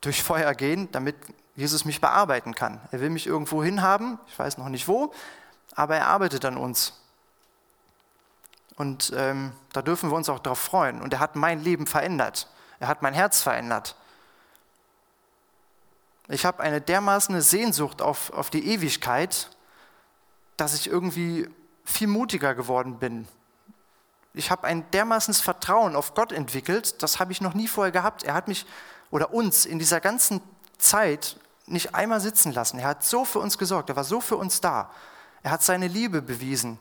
durch 0.00 0.22
Feuer 0.22 0.54
gehen, 0.54 0.90
damit 0.92 1.16
Jesus 1.56 1.84
mich 1.84 2.00
bearbeiten 2.00 2.54
kann. 2.54 2.80
Er 2.90 3.00
will 3.00 3.10
mich 3.10 3.26
irgendwo 3.26 3.62
hinhaben, 3.62 4.18
ich 4.28 4.38
weiß 4.38 4.58
noch 4.58 4.68
nicht 4.68 4.88
wo, 4.88 5.12
aber 5.74 5.96
er 5.96 6.06
arbeitet 6.06 6.44
an 6.44 6.56
uns. 6.56 6.94
Und 8.76 9.12
ähm, 9.14 9.52
da 9.74 9.82
dürfen 9.82 10.10
wir 10.10 10.16
uns 10.16 10.30
auch 10.30 10.38
darauf 10.38 10.58
freuen. 10.58 11.02
Und 11.02 11.12
er 11.12 11.20
hat 11.20 11.36
mein 11.36 11.62
Leben 11.62 11.86
verändert. 11.86 12.48
Er 12.78 12.88
hat 12.88 13.02
mein 13.02 13.12
Herz 13.12 13.42
verändert. 13.42 13.94
Ich 16.28 16.46
habe 16.46 16.62
eine 16.62 16.80
dermaßen 16.80 17.38
Sehnsucht 17.42 18.00
auf, 18.00 18.32
auf 18.32 18.48
die 18.48 18.66
Ewigkeit, 18.66 19.50
dass 20.56 20.74
ich 20.74 20.88
irgendwie 20.88 21.48
viel 21.84 22.06
mutiger 22.06 22.54
geworden 22.54 22.98
bin. 22.98 23.28
Ich 24.32 24.50
habe 24.50 24.66
ein 24.66 24.88
dermaßen 24.92 25.34
Vertrauen 25.34 25.96
auf 25.96 26.14
Gott 26.14 26.32
entwickelt, 26.32 27.02
das 27.02 27.18
habe 27.18 27.32
ich 27.32 27.40
noch 27.40 27.54
nie 27.54 27.66
vorher 27.66 27.92
gehabt. 27.92 28.22
Er 28.22 28.34
hat 28.34 28.48
mich 28.48 28.66
oder 29.10 29.34
uns 29.34 29.66
in 29.66 29.78
dieser 29.78 30.00
ganzen 30.00 30.40
Zeit 30.78 31.36
nicht 31.66 31.94
einmal 31.94 32.20
sitzen 32.20 32.52
lassen. 32.52 32.78
Er 32.78 32.88
hat 32.88 33.04
so 33.04 33.24
für 33.24 33.40
uns 33.40 33.58
gesorgt, 33.58 33.90
er 33.90 33.96
war 33.96 34.04
so 34.04 34.20
für 34.20 34.36
uns 34.36 34.60
da. 34.60 34.90
Er 35.42 35.50
hat 35.50 35.62
seine 35.62 35.88
Liebe 35.88 36.22
bewiesen. 36.22 36.78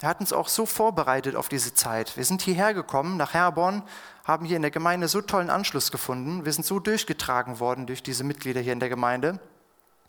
Er 0.00 0.08
hat 0.08 0.20
uns 0.20 0.32
auch 0.32 0.48
so 0.48 0.66
vorbereitet 0.66 1.36
auf 1.36 1.48
diese 1.48 1.74
Zeit. 1.74 2.16
Wir 2.16 2.24
sind 2.24 2.42
hierher 2.42 2.74
gekommen, 2.74 3.16
nach 3.16 3.32
Herborn, 3.32 3.82
haben 4.24 4.44
hier 4.44 4.56
in 4.56 4.62
der 4.62 4.70
Gemeinde 4.70 5.08
so 5.08 5.20
tollen 5.20 5.50
Anschluss 5.50 5.90
gefunden. 5.90 6.44
Wir 6.44 6.52
sind 6.52 6.66
so 6.66 6.78
durchgetragen 6.78 7.60
worden 7.60 7.86
durch 7.86 8.02
diese 8.02 8.24
Mitglieder 8.24 8.60
hier 8.60 8.72
in 8.72 8.80
der 8.80 8.88
Gemeinde. 8.88 9.38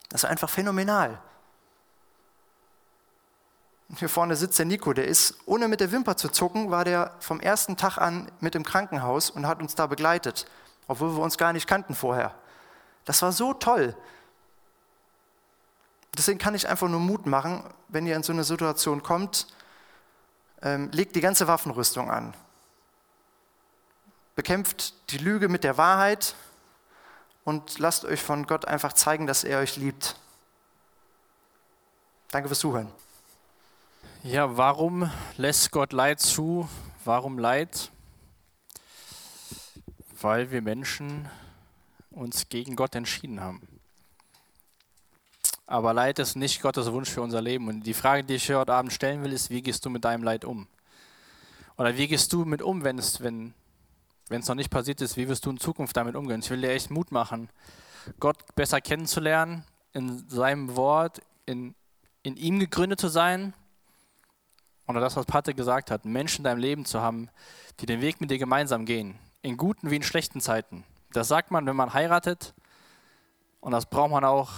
Das 0.10 0.24
ist 0.24 0.30
einfach 0.30 0.50
phänomenal. 0.50 1.20
Hier 4.00 4.10
vorne 4.10 4.36
sitzt 4.36 4.60
der 4.60 4.66
Nico, 4.66 4.94
der 4.94 5.08
ist, 5.08 5.36
ohne 5.46 5.68
mit 5.68 5.80
der 5.80 5.92
Wimper 5.92 6.18
zu 6.18 6.30
zucken, 6.30 6.72
war 6.72 6.86
der 6.86 7.16
vom 7.20 7.40
ersten 7.40 7.78
Tag 7.78 7.98
an 7.98 8.32
mit 8.40 8.56
im 8.56 8.64
Krankenhaus 8.64 9.30
und 9.30 9.48
hat 9.48 9.62
uns 9.62 9.76
da 9.76 9.88
begleitet, 9.88 10.46
obwohl 10.88 11.16
wir 11.16 11.24
uns 11.24 11.38
gar 11.38 11.54
nicht 11.54 11.68
kannten 11.68 11.96
vorher. 11.96 12.34
Das 13.06 13.22
war 13.22 13.32
so 13.32 13.54
toll. 13.54 13.96
Deswegen 16.18 16.40
kann 16.40 16.56
ich 16.56 16.68
einfach 16.68 16.88
nur 16.88 17.00
Mut 17.00 17.26
machen, 17.26 17.64
wenn 17.90 18.08
ihr 18.08 18.16
in 18.16 18.24
so 18.24 18.34
eine 18.34 18.44
Situation 18.44 19.04
kommt, 19.04 19.48
ähm, 20.62 20.90
legt 20.92 21.16
die 21.16 21.22
ganze 21.22 21.48
Waffenrüstung 21.48 22.10
an 22.10 22.34
bekämpft 24.36 24.94
die 25.12 25.18
Lüge 25.18 25.48
mit 25.48 25.64
der 25.64 25.78
Wahrheit 25.78 26.36
und 27.44 27.80
lasst 27.80 28.06
euch 28.06 28.22
von 28.22 28.46
Gott 28.46 28.66
einfach 28.66 28.94
zeigen, 28.94 29.28
dass 29.28 29.44
er 29.44 29.60
euch 29.60 29.78
liebt. 29.78 30.16
Danke 32.32 32.50
fürs 32.50 32.60
Zuhören. 32.60 32.92
Ja, 34.28 34.58
warum 34.58 35.08
lässt 35.38 35.72
Gott 35.72 35.94
Leid 35.94 36.20
zu? 36.20 36.68
Warum 37.04 37.38
Leid? 37.38 37.92
Weil 40.20 40.50
wir 40.50 40.64
Menschen 40.64 41.30
uns 42.10 42.50
gegen 42.50 42.76
Gott 42.76 42.96
entschieden 42.96 43.40
haben. 43.40 43.62
Aber 45.68 45.94
Leid 45.94 46.18
ist 46.18 46.36
nicht 46.36 46.64
Gottes 46.64 46.92
Wunsch 46.92 47.12
für 47.12 47.22
unser 47.22 47.40
Leben. 47.40 47.68
Und 47.68 47.84
die 47.84 47.94
Frage, 47.94 48.24
die 48.24 48.34
ich 48.34 48.50
heute 48.52 48.74
Abend 48.74 48.92
stellen 48.92 49.24
will, 49.24 49.32
ist, 49.32 49.52
wie 49.52 49.62
gehst 49.62 49.86
du 49.86 49.92
mit 49.92 50.04
deinem 50.04 50.24
Leid 50.24 50.44
um? 50.44 50.66
Oder 51.78 51.96
wie 51.96 52.08
gehst 52.08 52.34
du 52.34 52.46
mit 52.46 52.64
um, 52.64 52.84
wenn 52.84 52.98
es, 52.98 53.22
wenn 53.22 53.54
wenn 54.30 54.42
es 54.42 54.48
noch 54.48 54.56
nicht 54.56 54.72
passiert 54.72 55.02
ist, 55.02 55.18
wie 55.18 55.30
wirst 55.30 55.46
du 55.46 55.52
in 55.52 55.60
Zukunft 55.60 55.96
damit 55.96 56.16
umgehen? 56.16 56.40
Ich 56.40 56.50
will 56.50 56.62
dir 56.62 56.72
echt 56.72 56.90
Mut 56.90 57.12
machen, 57.12 57.48
Gott 58.20 58.56
besser 58.56 58.82
kennenzulernen, 58.82 59.66
in 59.94 60.28
seinem 60.30 60.76
Wort, 60.76 61.22
in, 61.46 61.76
in 62.24 62.38
ihm 62.38 62.60
gegründet 62.60 63.00
zu 63.00 63.08
sein. 63.08 63.54
Oder 64.88 65.00
das, 65.00 65.16
was 65.16 65.26
Patrick 65.26 65.58
gesagt 65.58 65.92
hat, 65.92 66.06
Menschen 66.06 66.40
in 66.40 66.44
deinem 66.46 66.60
Leben 66.60 66.86
zu 66.86 67.02
haben, 67.02 67.30
die 67.80 67.86
den 67.86 68.02
Weg 68.02 68.22
mit 68.22 68.32
dir 68.32 68.38
gemeinsam 68.38 68.86
gehen, 68.86 69.16
in 69.42 69.58
guten 69.58 69.90
wie 69.90 69.96
in 69.96 70.04
schlechten 70.04 70.42
Zeiten. 70.42 70.84
Das 71.12 71.28
sagt 71.28 71.52
man, 71.52 71.66
wenn 71.66 71.76
man 71.76 71.94
heiratet. 71.94 72.54
Und 73.62 73.72
das 73.72 73.86
braucht 73.86 74.12
man 74.12 74.24
auch 74.24 74.52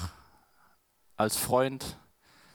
als 1.16 1.38
Freund. 1.38 1.98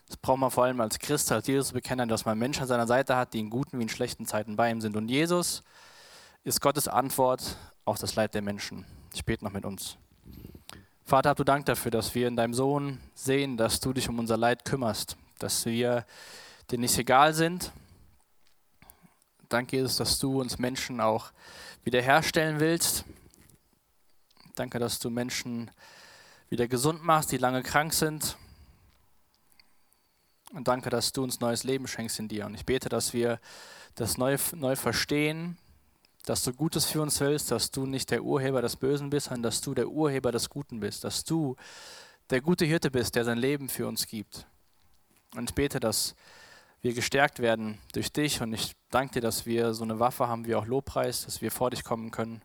Das 0.06 0.16
braucht 0.16 0.38
man 0.38 0.50
vor 0.50 0.64
allem 0.64 0.80
als 0.80 0.98
Christ, 0.98 1.32
als 1.32 1.46
Jesus-Bekenner, 1.46 2.06
dass 2.06 2.24
man 2.24 2.38
Menschen 2.38 2.62
an 2.62 2.68
seiner 2.68 2.86
Seite 2.86 3.16
hat, 3.16 3.32
die 3.32 3.40
in 3.40 3.48
guten 3.48 3.78
wie 3.78 3.82
in 3.82 3.88
schlechten 3.88 4.26
Zeiten 4.26 4.56
bei 4.56 4.70
ihm 4.70 4.80
sind. 4.80 4.96
Und 4.96 5.08
Jesus 5.08 5.62
ist 6.44 6.60
Gottes 6.60 6.88
Antwort 6.88 7.56
auf 7.84 7.98
das 7.98 8.14
Leid 8.16 8.34
der 8.34 8.42
Menschen. 8.42 8.84
Bete 9.24 9.44
noch 9.44 9.52
mit 9.52 9.64
uns. 9.64 9.96
Vater, 11.04 11.30
hab 11.30 11.36
du 11.36 11.44
Dank 11.44 11.66
dafür, 11.66 11.90
dass 11.90 12.14
wir 12.14 12.28
in 12.28 12.36
deinem 12.36 12.54
Sohn 12.54 12.98
sehen, 13.14 13.56
dass 13.56 13.80
du 13.80 13.92
dich 13.92 14.08
um 14.08 14.18
unser 14.18 14.36
Leid 14.36 14.64
kümmerst, 14.64 15.16
dass 15.38 15.64
wir 15.66 16.04
dir 16.72 16.78
nicht 16.78 16.96
egal 16.96 17.34
sind. 17.34 17.70
Danke, 19.50 19.76
Jesus, 19.76 19.96
dass 19.96 20.18
du 20.18 20.40
uns 20.40 20.58
Menschen 20.58 21.00
auch 21.00 21.30
wiederherstellen 21.84 22.60
willst. 22.60 23.04
Danke, 24.54 24.78
dass 24.78 24.98
du 24.98 25.10
Menschen 25.10 25.70
wieder 26.48 26.68
gesund 26.68 27.04
machst, 27.04 27.30
die 27.30 27.36
lange 27.36 27.62
krank 27.62 27.92
sind. 27.92 28.38
Und 30.54 30.66
danke, 30.68 30.88
dass 30.88 31.12
du 31.12 31.22
uns 31.22 31.40
neues 31.40 31.64
Leben 31.64 31.86
schenkst 31.86 32.18
in 32.18 32.28
dir. 32.28 32.46
Und 32.46 32.54
ich 32.54 32.64
bete, 32.64 32.88
dass 32.88 33.12
wir 33.12 33.38
das 33.94 34.16
neu, 34.16 34.38
neu 34.54 34.74
verstehen, 34.74 35.58
dass 36.24 36.42
du 36.42 36.54
Gutes 36.54 36.86
für 36.86 37.02
uns 37.02 37.20
willst, 37.20 37.50
dass 37.50 37.70
du 37.70 37.84
nicht 37.84 38.10
der 38.10 38.24
Urheber 38.24 38.62
des 38.62 38.76
Bösen 38.76 39.10
bist, 39.10 39.26
sondern 39.26 39.42
dass 39.42 39.60
du 39.60 39.74
der 39.74 39.88
Urheber 39.88 40.32
des 40.32 40.48
Guten 40.48 40.80
bist, 40.80 41.04
dass 41.04 41.24
du 41.24 41.54
der 42.30 42.40
gute 42.40 42.64
Hirte 42.64 42.90
bist, 42.90 43.14
der 43.14 43.26
sein 43.26 43.38
Leben 43.38 43.68
für 43.68 43.86
uns 43.86 44.06
gibt. 44.06 44.46
Und 45.34 45.50
ich 45.50 45.54
bete, 45.54 45.80
dass 45.80 46.14
wir 46.82 46.94
gestärkt 46.94 47.38
werden 47.38 47.78
durch 47.92 48.12
dich 48.12 48.42
und 48.42 48.52
ich 48.52 48.72
danke 48.90 49.14
dir, 49.14 49.20
dass 49.20 49.46
wir 49.46 49.72
so 49.72 49.84
eine 49.84 50.00
Waffe 50.00 50.28
haben 50.28 50.46
wie 50.46 50.56
auch 50.56 50.66
Lobpreis, 50.66 51.24
dass 51.24 51.40
wir 51.40 51.50
vor 51.50 51.70
dich 51.70 51.84
kommen 51.84 52.10
können, 52.10 52.42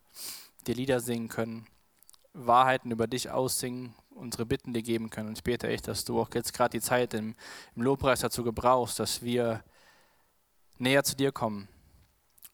dir 0.67 0.75
Lieder 0.75 0.99
singen 0.99 1.27
können, 1.27 1.67
Wahrheiten 2.33 2.91
über 2.91 3.07
dich 3.07 3.31
aussingen, 3.31 3.95
unsere 4.11 4.45
Bitten 4.45 4.73
dir 4.73 4.83
geben 4.83 5.09
können. 5.09 5.29
Und 5.29 5.38
ich 5.39 5.43
bete 5.43 5.67
echt, 5.67 5.88
dass 5.88 6.05
du 6.05 6.21
auch 6.21 6.29
jetzt 6.35 6.53
gerade 6.53 6.77
die 6.77 6.81
Zeit 6.81 7.15
im, 7.15 7.35
im 7.75 7.81
Lobpreis 7.81 8.19
dazu 8.19 8.43
gebrauchst, 8.43 8.99
dass 8.99 9.23
wir 9.23 9.63
näher 10.77 11.03
zu 11.03 11.15
dir 11.15 11.31
kommen 11.31 11.67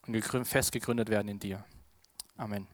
und 0.06 0.22
fest 0.46 0.72
gegründet 0.72 1.10
werden 1.10 1.28
in 1.28 1.38
dir. 1.38 1.64
Amen. 2.36 2.73